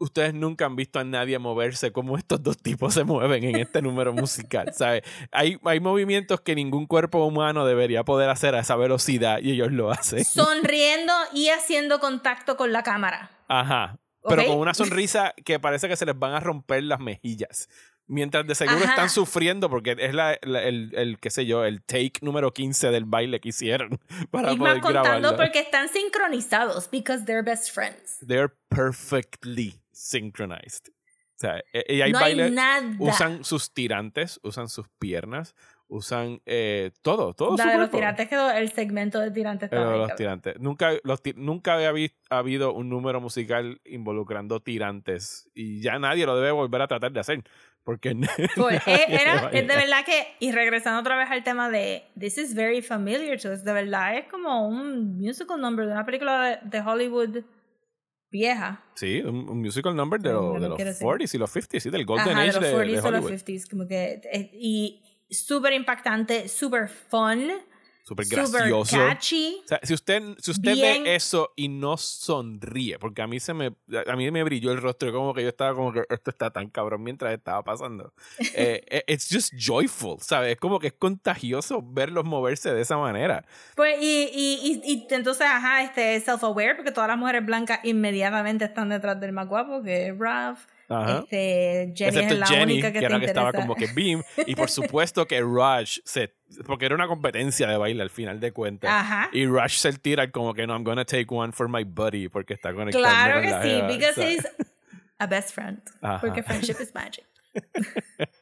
[0.00, 3.80] ustedes nunca han visto a nadie moverse como estos dos tipos se mueven en este
[3.82, 5.02] número musical, ¿sabes?
[5.30, 9.70] Hay, hay movimientos que ningún cuerpo humano debería poder hacer a esa velocidad y ellos
[9.70, 10.24] lo hacen.
[10.24, 13.30] Sonriendo y haciendo contacto con la cámara.
[13.46, 13.98] Ajá.
[14.28, 17.68] Pero con una sonrisa que parece que se les van a romper las mejillas.
[18.06, 18.90] Mientras de seguro Ajá.
[18.90, 22.90] están sufriendo porque es la, la- el, el, qué sé yo, el take número 15
[22.90, 24.00] del baile que hicieron
[24.32, 25.36] para y más poder contando grabarlo.
[25.36, 28.18] porque están sincronizados, because they're best friends.
[28.26, 30.88] They're perfectly synchronized.
[30.88, 32.90] O sea, e- y hay no hay bailes, nada.
[32.98, 35.54] usan sus tirantes, usan sus piernas,
[35.88, 40.14] usan eh, todo, todo la de los tirantes quedó, el segmento de tirantes bien los
[40.16, 40.60] tirantes.
[40.60, 46.36] Nunca, los nunca había vi- habido un número musical involucrando tirantes y ya nadie lo
[46.36, 47.42] debe volver a tratar de hacer.
[47.84, 48.14] Porque
[48.56, 52.82] Pues, era, de verdad que, y regresando otra vez al tema de This is very
[52.82, 56.80] familiar to us, de verdad es como un musical number de una película de, de
[56.86, 57.42] Hollywood
[58.30, 58.82] vieja.
[58.94, 61.06] Sí, un, un musical number de, lo- no de los quiero decir.
[61.06, 63.10] 40s y los 50s, sí, del Golden Ajá, Age de los de, 40s de o
[63.10, 63.32] los Hollywood.
[63.40, 67.50] 50s, como que, eh, y súper impactante, súper fun,
[68.14, 68.96] Súper gracioso.
[68.96, 69.60] catchy.
[69.64, 71.04] O sea, si usted, si usted Bien.
[71.04, 73.74] ve eso y no sonríe, porque a mí se me,
[74.06, 76.68] a mí me brilló el rostro, como que yo estaba como que esto está tan
[76.70, 78.12] cabrón mientras estaba pasando.
[78.60, 80.52] Eh, eh, it's just joyful, ¿sabes?
[80.52, 83.44] Es como que es contagioso verlos moverse de esa manera.
[83.76, 88.64] Pues, y, y, y, y entonces, ajá, este self-aware, porque todas las mujeres blancas inmediatamente
[88.64, 90.60] están detrás del más guapo, que es Ralph.
[90.90, 91.20] Ajá.
[91.20, 93.86] Este, Jenny Excepto es la Jenny, única que, que, te era que estaba como que
[93.86, 94.22] Beam.
[94.46, 96.34] Y por supuesto que Rush se.
[96.66, 98.90] Porque era una competencia de baile al final de cuentas.
[98.90, 99.30] Ajá.
[99.32, 102.54] Y Rush se tira como que no, I'm gonna take one for my buddy porque
[102.54, 103.04] está conectado.
[103.04, 104.38] Claro que la sí, because ¿sabes?
[104.38, 104.48] he's
[105.18, 105.80] a best friend.
[106.02, 106.20] Ajá.
[106.20, 107.24] Porque friendship is magic.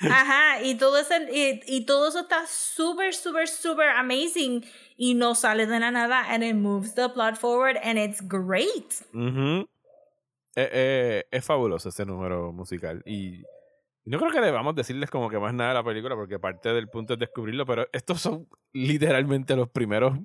[0.00, 4.64] Ajá, y todo, ese, y, y todo eso está súper, súper, súper amazing
[4.96, 8.94] y no sale de la nada and it moves the plot forward and it's great.
[9.14, 9.68] Ujú.
[10.54, 13.02] Eh, eh, es fabuloso ese número musical.
[13.06, 13.42] Y
[14.04, 16.88] no creo que debamos decirles como que más nada de la película, porque parte del
[16.88, 20.18] punto es descubrirlo, pero estos son literalmente los primeros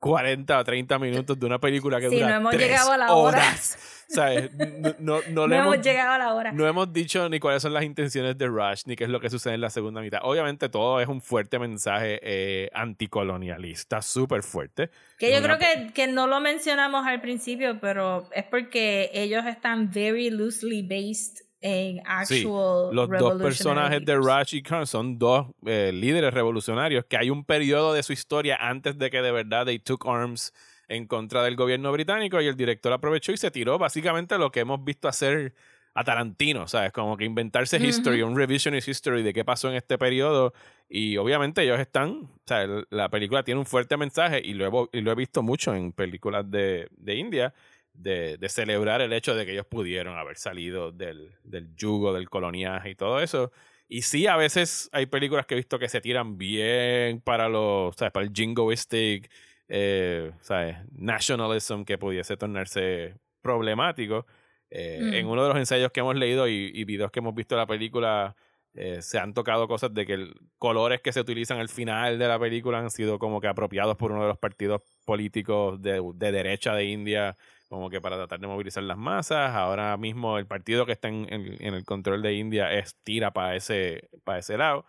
[0.00, 2.96] 40 o 30 minutos de una película que Sí, dura no hemos tres llegado a
[2.96, 3.38] la hora.
[3.38, 3.78] horas.
[4.08, 4.50] ¿Sabes?
[4.54, 6.52] No, no, no No, le hemos hemos, llegado a la hora.
[6.52, 9.28] no hemos dicho ni cuáles son las intenciones de Rush, ni qué es lo que
[9.28, 10.20] sucede en la segunda mitad.
[10.22, 14.90] Obviamente todo es un fuerte mensaje eh, anticolonialista, súper fuerte.
[15.18, 19.90] que yo creo que, que no lo mencionamos al principio, pero es porque ellos están
[19.92, 24.16] very loosely based en Sí, actual Los dos personajes de.
[24.16, 28.56] Rush y Khan son dos eh, líderes revolucionarios que hay un periodo de su historia
[28.60, 30.52] antes de que de verdad they took arms
[30.88, 34.60] en contra del gobierno británico y el director aprovechó y se tiró básicamente lo que
[34.60, 35.54] hemos visto hacer
[35.94, 36.92] a Tarantino, ¿sabes?
[36.92, 40.54] Como que inventarse history, un revisionist history de qué pasó en este periodo.
[40.88, 44.98] Y obviamente ellos están, o sea, la película tiene un fuerte mensaje y lo he,
[44.98, 47.52] y lo he visto mucho en películas de, de India,
[47.98, 52.28] de, de celebrar el hecho de que ellos pudieron haber salido del, del yugo, del
[52.30, 53.52] coloniaje y todo eso.
[53.88, 57.96] Y sí, a veces hay películas que he visto que se tiran bien para los,
[57.96, 58.12] ¿sabes?
[58.12, 59.30] Para el jingoistic,
[59.68, 60.76] eh, ¿sabes?
[60.92, 64.26] Nationalism que pudiese tornarse problemático.
[64.70, 65.14] Eh, Mm.
[65.14, 67.60] En uno de los ensayos que hemos leído y, y videos que hemos visto de
[67.62, 68.36] la película,
[68.74, 72.28] eh, se han tocado cosas de que el, colores que se utilizan al final de
[72.28, 76.32] la película han sido como que apropiados por uno de los partidos políticos de, de
[76.32, 77.36] derecha de India,
[77.68, 79.50] como que para tratar de movilizar las masas.
[79.54, 83.32] Ahora mismo el partido que está en, en- en el control de India es tira
[83.32, 84.84] para ese, para ese lado.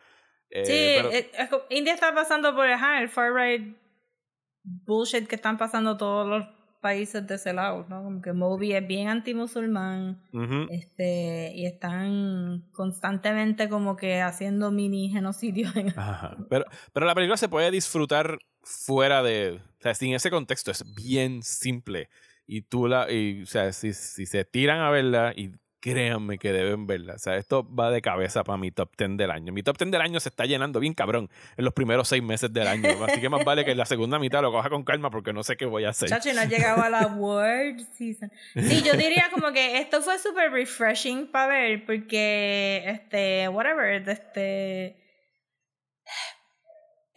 [0.49, 3.75] Eh, Sí, pero- eh, India está pasando por ajá, el far right
[4.63, 6.45] bullshit que están pasando todos los
[6.81, 8.03] países de ese lado, ¿no?
[8.03, 10.67] Como que Moby es bien anti-musulmán Ujú.
[10.69, 16.37] este, y están constantemente como que haciendo mini genocidios en Ajá.
[16.49, 19.59] Pero, pero la película se puede disfrutar fuera de.
[19.79, 22.09] O sea, sin ese contexto es bien simple.
[22.51, 23.11] Y tú la.
[23.11, 27.13] Y, o sea, si, si se tiran a verla, y créanme que deben verla.
[27.13, 29.53] O sea, esto va de cabeza para mi top 10 del año.
[29.53, 32.51] Mi top 10 del año se está llenando bien cabrón en los primeros seis meses
[32.51, 32.89] del año.
[33.05, 35.57] Así que más vale que la segunda mitad lo coja con calma porque no sé
[35.57, 36.09] qué voy a hacer.
[36.09, 38.31] Chacho, y no ha llegado a la World Season.
[38.55, 44.98] Sí, yo diría como que esto fue súper refreshing para ver, porque, este, whatever, este.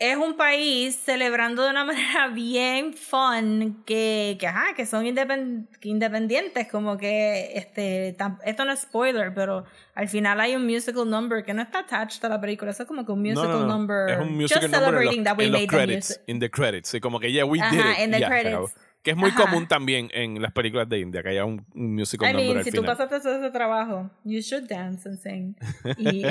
[0.04, 5.68] Es un país celebrando de una manera bien fun que, que ajá, que son independ-
[5.78, 10.66] que independientes, como que, este, tam- esto no es spoiler, pero al final hay un
[10.66, 13.28] musical number que no está attached a la película, eso es como que un No,
[13.30, 13.66] musical no, no.
[13.78, 14.10] number.
[14.10, 16.08] Es un musical just number en celebrating los, that we en los made the credits.
[16.10, 16.22] music.
[16.26, 16.94] In the credits.
[16.94, 18.04] Y como que, yeah, we did Ajá, it.
[18.04, 18.74] in the se credits.
[19.02, 19.42] Que es muy Ajá.
[19.42, 22.58] común también en las películas de India, que haya un, un musical I number mean,
[22.58, 22.96] al si tú final.
[22.96, 25.56] pasaste todo ese trabajo, you should dance and sing.
[25.98, 26.24] Y,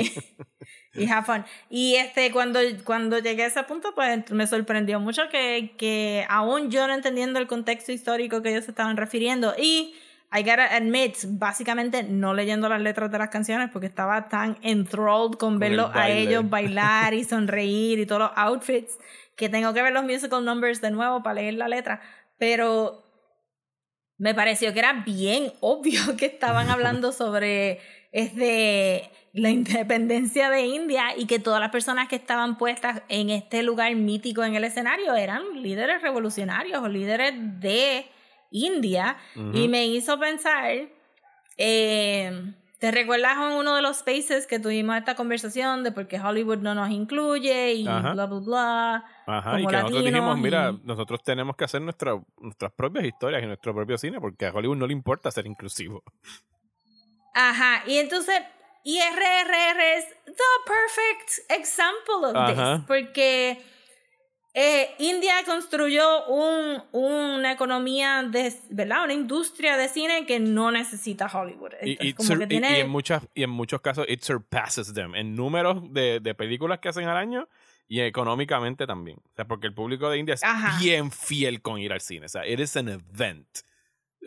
[0.94, 1.44] y have fun.
[1.68, 6.70] Y este, cuando, cuando llegué a ese punto, pues me sorprendió mucho que, que aún
[6.70, 9.54] yo no entendiendo el contexto histórico que ellos estaban refiriendo.
[9.58, 9.94] Y
[10.34, 15.34] I gotta admit, básicamente no leyendo las letras de las canciones porque estaba tan enthralled
[15.34, 16.22] con el verlos a baile.
[16.22, 18.98] ellos bailar y sonreír y todos los outfits
[19.36, 22.00] que tengo que ver los musical numbers de nuevo para leer la letra.
[22.42, 23.04] Pero
[24.18, 27.78] me pareció que era bien obvio que estaban hablando sobre
[28.10, 33.62] este, la independencia de India y que todas las personas que estaban puestas en este
[33.62, 38.06] lugar mítico en el escenario eran líderes revolucionarios o líderes de
[38.50, 39.18] India.
[39.54, 40.88] Y me hizo pensar,
[41.58, 46.18] eh, ¿te recuerdas en uno de los spaces que tuvimos esta conversación de por qué
[46.18, 48.12] Hollywood no nos incluye y Ajá.
[48.12, 49.04] bla, bla, bla?
[49.24, 53.40] Ajá, y que nosotros dijimos, mira, y- nosotros tenemos que hacer nuestra, nuestras propias historias
[53.40, 56.02] y nuestro propio cine, porque a Hollywood no le importa ser inclusivo.
[57.34, 58.40] Ajá, y entonces,
[58.82, 60.32] y RRR es the
[60.66, 62.78] perfect example of Ajá.
[62.78, 63.64] this, porque
[64.54, 69.04] eh, India construyó un, una economía, de, ¿verdad?
[69.04, 71.72] Una industria de cine que no necesita Hollywood.
[71.82, 75.14] Y, como que tiene- y en muchas, y en muchos casos, it surpasses them.
[75.14, 77.48] En números de, de películas que hacen al año
[77.88, 79.18] y económicamente también.
[79.18, 80.78] O sea, porque el público de India es Ajá.
[80.80, 82.26] bien fiel con ir al cine.
[82.26, 83.46] O sea, it is an event.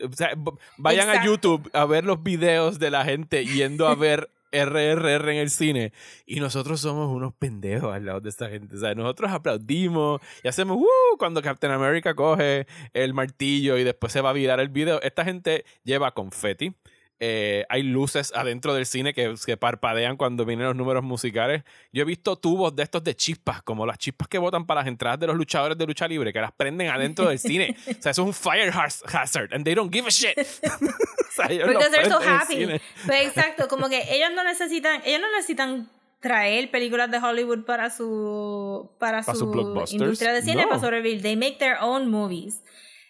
[0.02, 0.30] O sea,
[0.76, 1.30] vayan a Exacto.
[1.30, 4.28] YouTube a ver los videos de la gente yendo a ver
[4.64, 5.92] RRR en el cine
[6.24, 8.76] y nosotros somos unos pendejos al lado de esta gente.
[8.76, 11.16] O sea, nosotros aplaudimos y hacemos ¡uh!
[11.18, 15.00] cuando Captain America coge el martillo y después se va a virar el video.
[15.02, 16.74] Esta gente lleva confeti.
[17.18, 21.62] Eh, hay luces adentro del cine que, que parpadean cuando vienen los números musicales.
[21.92, 24.88] Yo he visto tubos de estos de chispas, como las chispas que botan para las
[24.88, 27.74] entradas de los luchadores de lucha libre, que las prenden adentro del cine.
[27.98, 30.36] O sea, eso es un fire haz- hazard, and they don't give a shit.
[30.38, 32.66] o sea, ellos lo Because they're so happy.
[33.06, 35.88] Pues exacto, como que ellos no necesitan, ellos no necesitan
[36.20, 40.68] traer películas de Hollywood para su para, Para su industria de cine No.
[40.68, 41.22] para sobrevivir.
[41.22, 42.62] They make their own movies.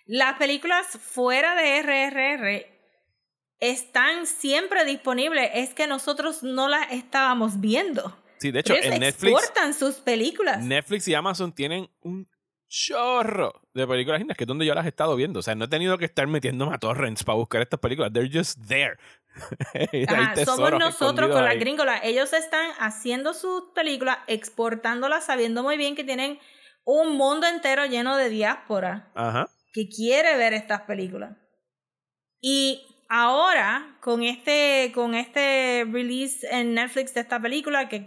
[0.07, 2.76] Las películas fuera de RRR
[3.61, 8.17] están siempre disponibles, es que nosotros no las estábamos viendo.
[8.39, 10.63] Sí, de hecho, Ellos en Netflix, exportan sus películas.
[10.63, 12.29] Netflix y Amazon tienen un
[12.69, 15.41] chorro de películas indias, que es donde yo las he estado viendo.
[15.41, 18.13] O sea, no he tenido que estar metiéndome a torrents para buscar estas películas.
[18.13, 18.97] They're just there.
[20.09, 22.01] Ajá, somos nosotros con las gringolas.
[22.03, 26.39] Ellos están haciendo sus películas, exportándolas, sabiendo muy bien que tienen
[26.85, 29.49] un mundo entero lleno de diáspora Ajá.
[29.73, 31.37] que quiere ver estas películas.
[32.41, 38.07] Y ahora, con este, con este release en Netflix de esta película, que,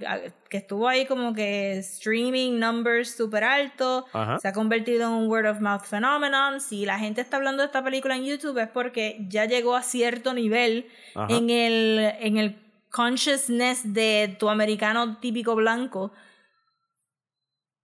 [0.49, 4.39] que estuvo ahí como que streaming numbers super altos, Ajá.
[4.39, 6.59] se ha convertido en un word of mouth phenomenon.
[6.59, 9.81] Si la gente está hablando de esta película en YouTube es porque ya llegó a
[9.81, 11.33] cierto nivel Ajá.
[11.33, 12.55] en el, en el
[12.89, 16.11] consciousness de tu americano típico blanco.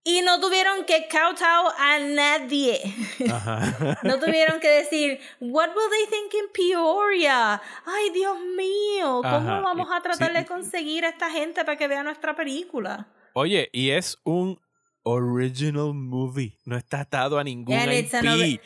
[0.07, 2.79] Y no tuvieron que kowtow a nadie.
[3.27, 3.97] Ajá.
[4.03, 7.59] No tuvieron que decir, what will they think in Peoria?
[7.85, 10.37] Ay, Dios mío, ¿cómo Ajá, vamos a tratar sí.
[10.37, 13.07] de conseguir a esta gente para que vea nuestra película?
[13.33, 14.59] Oye, y es un
[15.01, 16.55] original movie.
[16.65, 18.61] No está atado a ningún IP.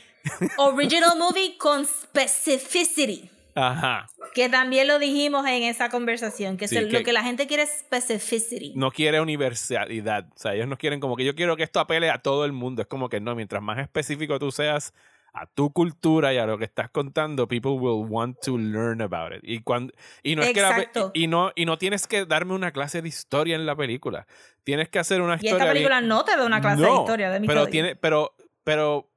[0.57, 3.29] Original movie con specificity.
[3.59, 4.07] Ajá.
[4.33, 7.47] Que también lo dijimos en esa conversación, que, Sí, es que- lo que la gente
[7.47, 8.73] quiere es specificity.
[8.75, 10.27] No quiere universalidad.
[10.35, 12.51] O sea, ellos no quieren como que yo quiero que esto apele a todo el
[12.51, 12.81] mundo.
[12.81, 14.93] Es como que no, mientras más específico tú seas
[15.33, 19.31] a tu cultura y a lo que estás contando, people will want to learn about
[19.33, 19.41] it.
[19.43, 21.11] Y cuando y no es que la Exacto.
[21.13, 24.25] y no y no tienes que darme una clase de historia en la película.
[24.63, 26.87] Tienes que hacer una Y historia esta bien- película no te da una clase de
[26.87, 29.08] No, historia de mi pero tiene pero pero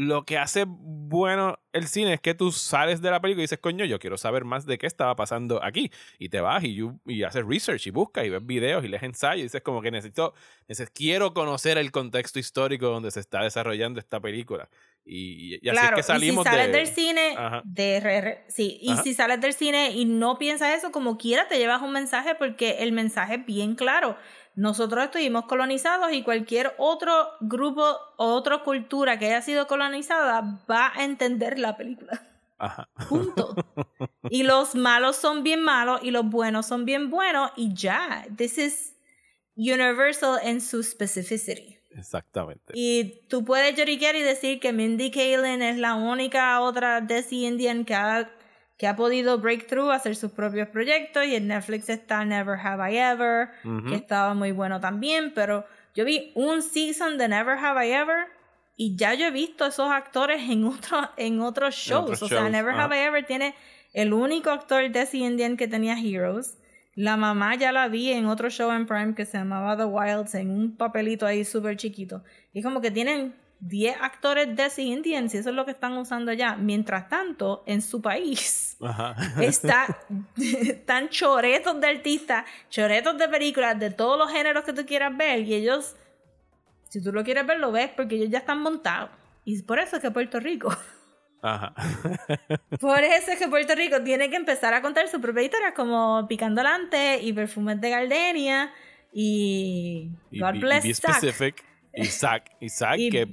[0.00, 3.58] lo que hace bueno el cine es que tú sales de la película y dices,
[3.58, 5.90] coño, yo quiero saber más de qué estaba pasando aquí.
[6.20, 9.02] Y te vas y, you- y haces research y buscas y ves videos y lees
[9.02, 10.34] ensayos y dices como que necesito,
[10.68, 14.68] neces- quiero conocer el contexto histórico donde se está desarrollando esta película.
[15.04, 16.78] Y, y así claro, es que salimos y si sales de...
[16.78, 17.62] del cine, Ajá.
[17.64, 19.02] de re- re- sí, y Ajá.
[19.02, 22.76] si sales del cine y no piensas eso, como quiera te llevas un mensaje porque
[22.84, 24.16] el mensaje es bien claro.
[24.58, 30.90] Nosotros estuvimos colonizados y cualquier otro grupo o otra cultura que haya sido colonizada va
[30.96, 32.20] a entender la película.
[32.58, 32.88] Ajá.
[33.08, 33.54] Punto.
[34.30, 38.26] y los malos son bien malos y los buenos son bien buenos y ya.
[38.36, 38.96] This is
[39.56, 41.78] universal en su specificity.
[41.92, 42.72] Exactamente.
[42.74, 47.84] Y tú puedes lloriquear y decir que Mindy Kaling es la única otra Desi Indian
[47.84, 48.28] que ha,
[48.78, 51.26] que ha podido break through, hacer sus propios proyectos.
[51.26, 53.88] Y en Netflix está Never Have I Ever, Ujú.
[53.90, 55.32] que estaba muy bueno también.
[55.34, 58.26] Pero yo vi un season de Never Have I Ever
[58.76, 62.04] y ya yo he visto esos actores en, otro, en otros shows.
[62.04, 62.84] otros o sea, shows, Never ajá.
[62.84, 63.54] Have I Ever tiene
[63.92, 66.56] el único actor Desi Indian que tenía Heroes.
[66.94, 70.34] La mamá ya la vi en otro show en Prime que se llamaba The Wilds
[70.34, 72.22] en un papelito ahí súper chiquito.
[72.52, 76.30] Y como que tienen 10 actores Desi Indians y eso es lo que están usando
[76.30, 76.56] allá.
[76.56, 79.16] Mientras tanto, en su país Ajá.
[79.42, 79.98] está,
[80.36, 85.40] están choretos de artistas, choretos de películas, de todos los géneros que tú quieras ver.
[85.40, 85.96] Y ellos,
[86.88, 89.10] si tú lo quieres ver, lo ves porque ellos ya están montados.
[89.44, 90.74] Y por eso es que Puerto Rico
[91.42, 91.72] Ajá.
[92.80, 96.26] por eso es que Puerto Rico tiene que empezar a contar sus propias historias como
[96.28, 98.72] Picando Lante y Perfumes de Gardenia
[99.12, 101.67] y Y, God y Bless be specific.
[102.00, 103.28] Y Zack, y que,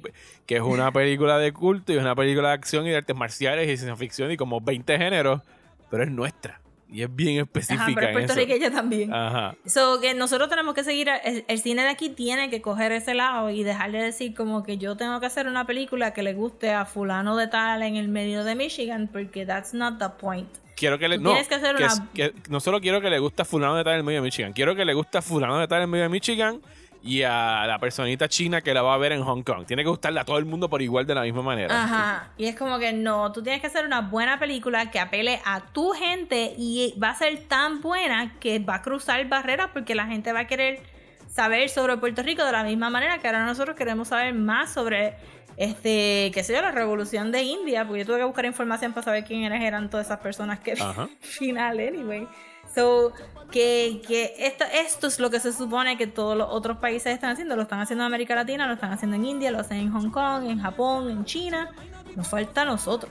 [0.46, 3.16] que es una película de culto y es una película de acción y de artes
[3.16, 5.42] marciales y ciencia ficción y como 20 géneros,
[5.90, 6.60] pero es nuestra.
[6.88, 9.12] Y es bien específica Ajá, pero es puertorriqueña también.
[9.12, 9.56] Ajá.
[9.66, 13.12] So que nosotros tenemos que seguir, el, el cine de aquí tiene que coger ese
[13.14, 16.70] lado y dejarle decir como que yo tengo que hacer una película que le guste
[16.72, 20.48] a fulano de tal en el medio de Michigan porque that's not the point.
[20.76, 21.16] Quiero que le.
[21.16, 23.44] Tú No, tienes que hacer es- una- que no solo quiero que le guste a
[23.46, 25.66] Fulano de tal en el medio de Michigan, quiero que le guste a Fulano de
[25.66, 26.60] tal en el medio de Michigan
[27.06, 29.64] y a la personita china que la va a ver en Hong Kong.
[29.64, 31.84] Tiene que gustarle a todo el mundo por igual de la misma manera.
[31.84, 32.30] Ajá.
[32.36, 35.60] Y es como que no, tú tienes que hacer una buena película que apele a
[35.60, 40.06] tu gente y va a ser tan buena que va a cruzar barreras porque la
[40.06, 40.80] gente va a querer
[41.28, 45.14] saber sobre Puerto Rico de la misma manera que ahora nosotros queremos saber más sobre
[45.56, 49.04] este, qué sé yo, la revolución de India, porque yo tuve que buscar información para
[49.04, 51.08] saber quiénes eran todas esas personas que Ajá.
[51.20, 52.26] final anyway.
[52.74, 53.12] So,
[53.50, 57.30] que, que esto, esto es lo que se supone que todos los otros países están
[57.30, 57.56] haciendo.
[57.56, 60.10] Lo están haciendo en América Latina, lo están haciendo en India, lo hacen en Hong
[60.10, 61.70] Kong, en Japón, en China.
[62.14, 63.10] Nos falta a nosotros.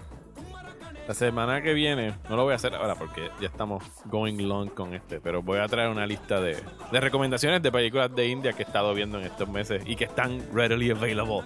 [1.07, 4.69] La semana que viene, no lo voy a hacer ahora porque ya estamos going long
[4.69, 6.57] con este, pero voy a traer una lista de,
[6.91, 10.05] de recomendaciones de películas de India que he estado viendo en estos meses y que
[10.05, 11.43] están readily available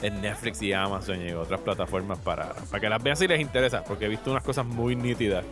[0.00, 3.82] en Netflix y Amazon y otras plataformas para, para que las vean si les interesa,
[3.82, 5.44] porque he visto unas cosas muy nítidas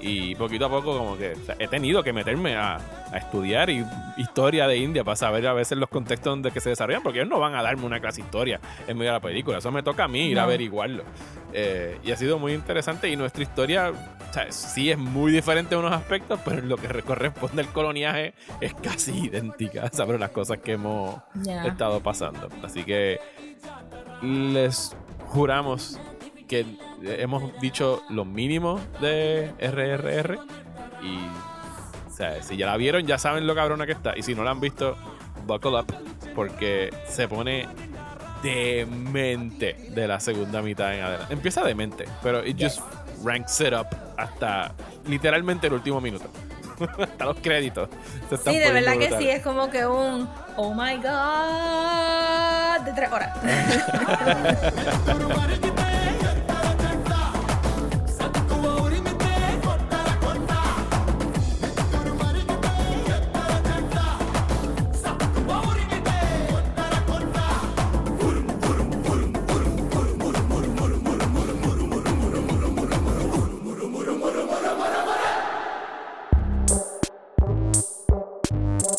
[0.00, 2.76] y poquito a poco como que o sea, he tenido que meterme a,
[3.12, 3.84] a estudiar y,
[4.18, 7.30] historia de India para saber a veces los contextos donde que se desarrollan, porque ellos
[7.30, 9.82] no van a darme una clase de historia en medio de la película, eso me
[9.82, 10.46] toca a mí ir a No.
[10.48, 11.04] averiguarlo.
[11.52, 15.74] Eh, y ha sido muy interesante y nuestra historia o sea, sí es muy diferente
[15.74, 20.30] en unos aspectos, pero en lo que corresponde al coloniaje es casi idéntica sobre las
[20.30, 21.64] cosas que hemos Ya.
[21.66, 22.48] estado pasando.
[22.62, 23.18] Así que
[24.22, 24.96] les
[25.26, 25.98] juramos
[26.48, 26.64] que
[27.02, 30.38] hemos dicho lo mínimo de RRR
[31.02, 31.18] y
[32.06, 34.44] o sea, si ya la vieron ya saben lo cabrona que está y si no
[34.44, 34.96] la han visto
[35.46, 35.86] buckle up
[36.34, 37.66] porque se pone
[38.42, 41.32] demente de la segunda mitad en adelante.
[41.32, 42.80] Empieza demente, pero it just
[43.24, 43.86] rank setup
[44.16, 44.72] hasta
[45.06, 46.30] literalmente el último minuto.
[47.02, 47.88] hasta los créditos.
[48.28, 52.92] se están Sí, de verdad que sí, es como que un oh my god de
[52.92, 53.34] tres horas.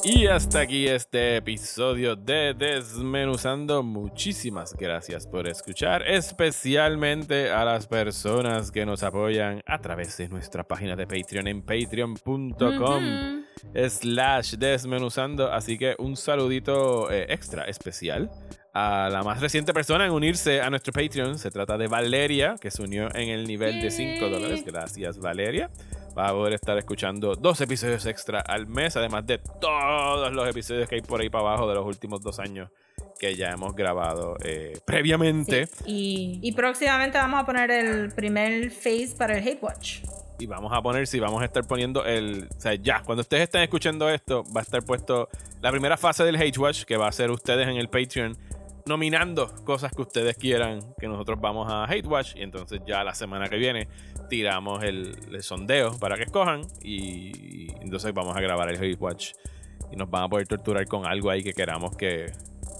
[0.10, 3.84] Y hasta aquí este episodio de Desmenuzando.
[3.84, 10.64] Muchísimas gracias por escuchar, especialmente a las personas que nos apoyan a través de nuestra
[10.64, 13.04] página de Patreon en patreon.com
[13.90, 15.52] slash desmenuzando.
[15.52, 18.32] Así que un saludito eh, extra especial
[18.74, 21.38] a la más reciente persona en unirse a nuestro Patreon.
[21.38, 24.32] Se trata de Valeria, que se unió en el nivel de 5 Yay.
[24.32, 24.64] dólares.
[24.66, 25.70] Gracias, Valeria.
[26.18, 30.90] Va a poder estar escuchando dos episodios extra al mes, además de todos los episodios
[30.90, 32.70] que hay por ahí para abajo de los últimos dos años
[33.20, 35.68] que ya hemos grabado eh, previamente.
[35.68, 40.00] Sí, Y, y próximamente vamos a poner el primer face para el Hate Watch.
[40.40, 42.48] Y vamos a poner, si vamos a estar poniendo el.
[42.56, 45.30] O sea, ya, cuando ustedes estén escuchando esto, va a estar puesto
[45.62, 48.38] la primera fase del Hate Watch, que va a ser ustedes en el Patreon
[48.88, 52.36] nominando cosas que ustedes quieran que nosotros vamos a Hate Watch.
[52.36, 53.88] Y entonces ya la semana que viene
[54.30, 56.62] tiramos el, el sondeo para que escojan.
[56.82, 59.34] Y, y entonces vamos a grabar el Hate Watch.
[59.92, 62.32] Y nos van a poder torturar con algo ahí que queramos que.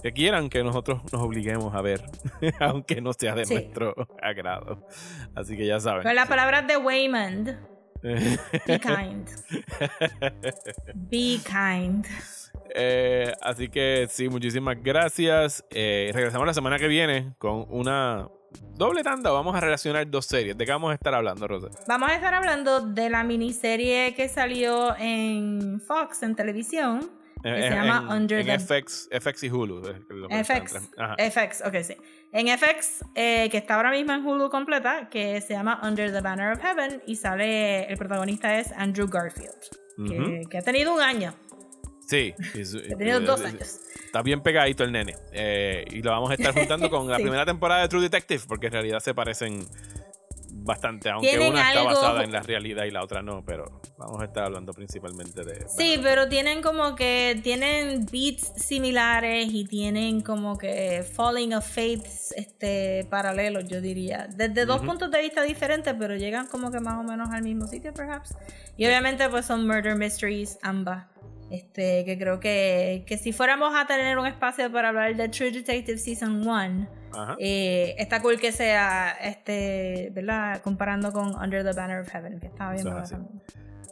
[0.02, 2.00] Que quieran que nosotros nos obliguemos a ver,
[2.60, 3.54] aunque no sea de Sí.
[3.54, 4.86] nuestro agrado.
[5.34, 6.04] Así que ya saben.
[6.04, 7.58] Con las palabras de Waymond.
[8.02, 9.28] Be kind.
[10.94, 12.06] Be kind.
[12.80, 15.64] Eh, así que sí, muchísimas gracias.
[15.70, 18.28] Eh, regresamos la semana que viene con una
[18.76, 19.30] doble tanda.
[19.30, 20.56] Vamos a relacionar dos series.
[20.56, 21.68] ¿De qué vamos a estar hablando, Rosa?
[21.88, 27.10] Vamos a estar hablando de la miniserie que salió en Fox en televisión.
[27.42, 29.80] Que se en- llama en, Under en the- FX, FX y Hulu.
[30.42, 30.90] FX.
[31.18, 31.96] FX, ok, sí.
[32.32, 36.20] En FX, eh, que está ahora mismo en Hulu completa, que se llama Under the
[36.20, 39.54] Banner of Heaven, y sale, el protagonista es Andrew Garfield,
[40.50, 41.32] que ha tenido un año,
[42.08, 42.34] Sí.
[42.64, 43.80] su- que ha tenido dos eh, años.
[44.04, 45.14] Está bien pegadito el nene.
[45.32, 47.22] Eh, y lo vamos a estar juntando con la Sí.
[47.22, 49.66] primera temporada de True Detective, porque en realidad se parecen
[50.50, 54.20] bastante, aunque una está algo- basada en la realidad y la otra no, pero vamos
[54.20, 55.66] a estar hablando principalmente de...
[55.68, 62.32] Sí, pero tienen como que tienen beats similares y tienen como que falling of faiths
[62.36, 64.26] este, paralelos, yo diría.
[64.34, 64.86] Desde dos Ujú.
[64.88, 68.34] puntos de vista diferentes, pero llegan como que más o menos al mismo sitio, perhaps.
[68.76, 71.06] Y obviamente pues son murder mysteries ambas.
[71.50, 75.50] Este, que creo que, que si fuéramos a tener un espacio para hablar de True
[75.50, 77.36] Detective Season 1, Ajá.
[77.38, 80.60] eh, está cool que sea, este, ¿verdad?
[80.62, 83.04] Comparando con Under the Banner of Heaven, que estaba es buena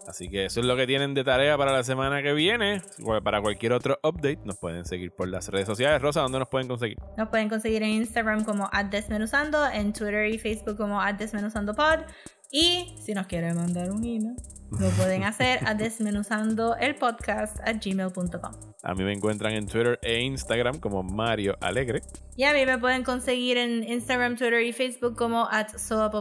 [0.06, 0.28] así.
[0.28, 2.82] que eso es lo que tienen de tarea para la semana que viene.
[3.24, 6.00] Para cualquier otro update, nos pueden seguir por las redes sociales.
[6.00, 6.98] Rosa, ¿dónde nos pueden conseguir?
[7.16, 12.00] Nos pueden conseguir en Instagram como @desmenuzando, en Twitter y Facebook como @desmenuzandopod
[12.50, 14.36] y si nos quieren mandar un email,
[14.70, 18.52] lo pueden hacer a desmenuzandoelpodcast at gmail.com.
[18.82, 22.02] A mí me encuentran en Twitter e Instagram como Mario Alegre.
[22.36, 25.68] Y a mí me pueden conseguir en Instagram, Twitter y Facebook como at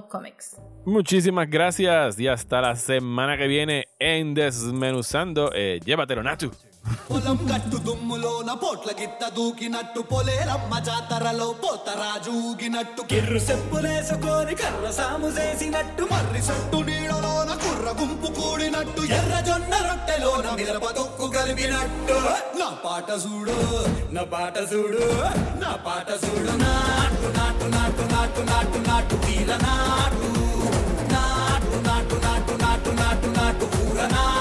[0.10, 0.58] Comics.
[0.86, 5.52] Muchísimas gracias y hasta la semana que viene en Desmenuzando.
[5.54, 6.52] Eh, llévatelo, Natu.
[7.08, 16.04] పొలం గట్టు దుమ్ములోన పోట్ల గిత్త దూకినట్టు పొలేరమ్మ జాతరలో పోతరాజు ఊగినట్టు కిర్రు చెప్పులేసుకొని కర్ర సాము చేసినట్టు
[16.12, 22.20] మర్రి సొట్టు నీడలోన కుర్ర గుంపు కూడినట్టు ఎర్ర జొన్న రొట్టెలోన మిరప తొక్కు కలిపినట్టు
[22.60, 23.58] నా పాట చూడు
[24.16, 25.04] నా పాట చూడు
[25.64, 30.30] నా పాట చూడు నాటు నాటు నాటు నాటు నాటు నాటు వీర నాటు
[31.14, 34.35] నాటు నాటు నాటు నాటు నాటు నాటు ఊర నాటు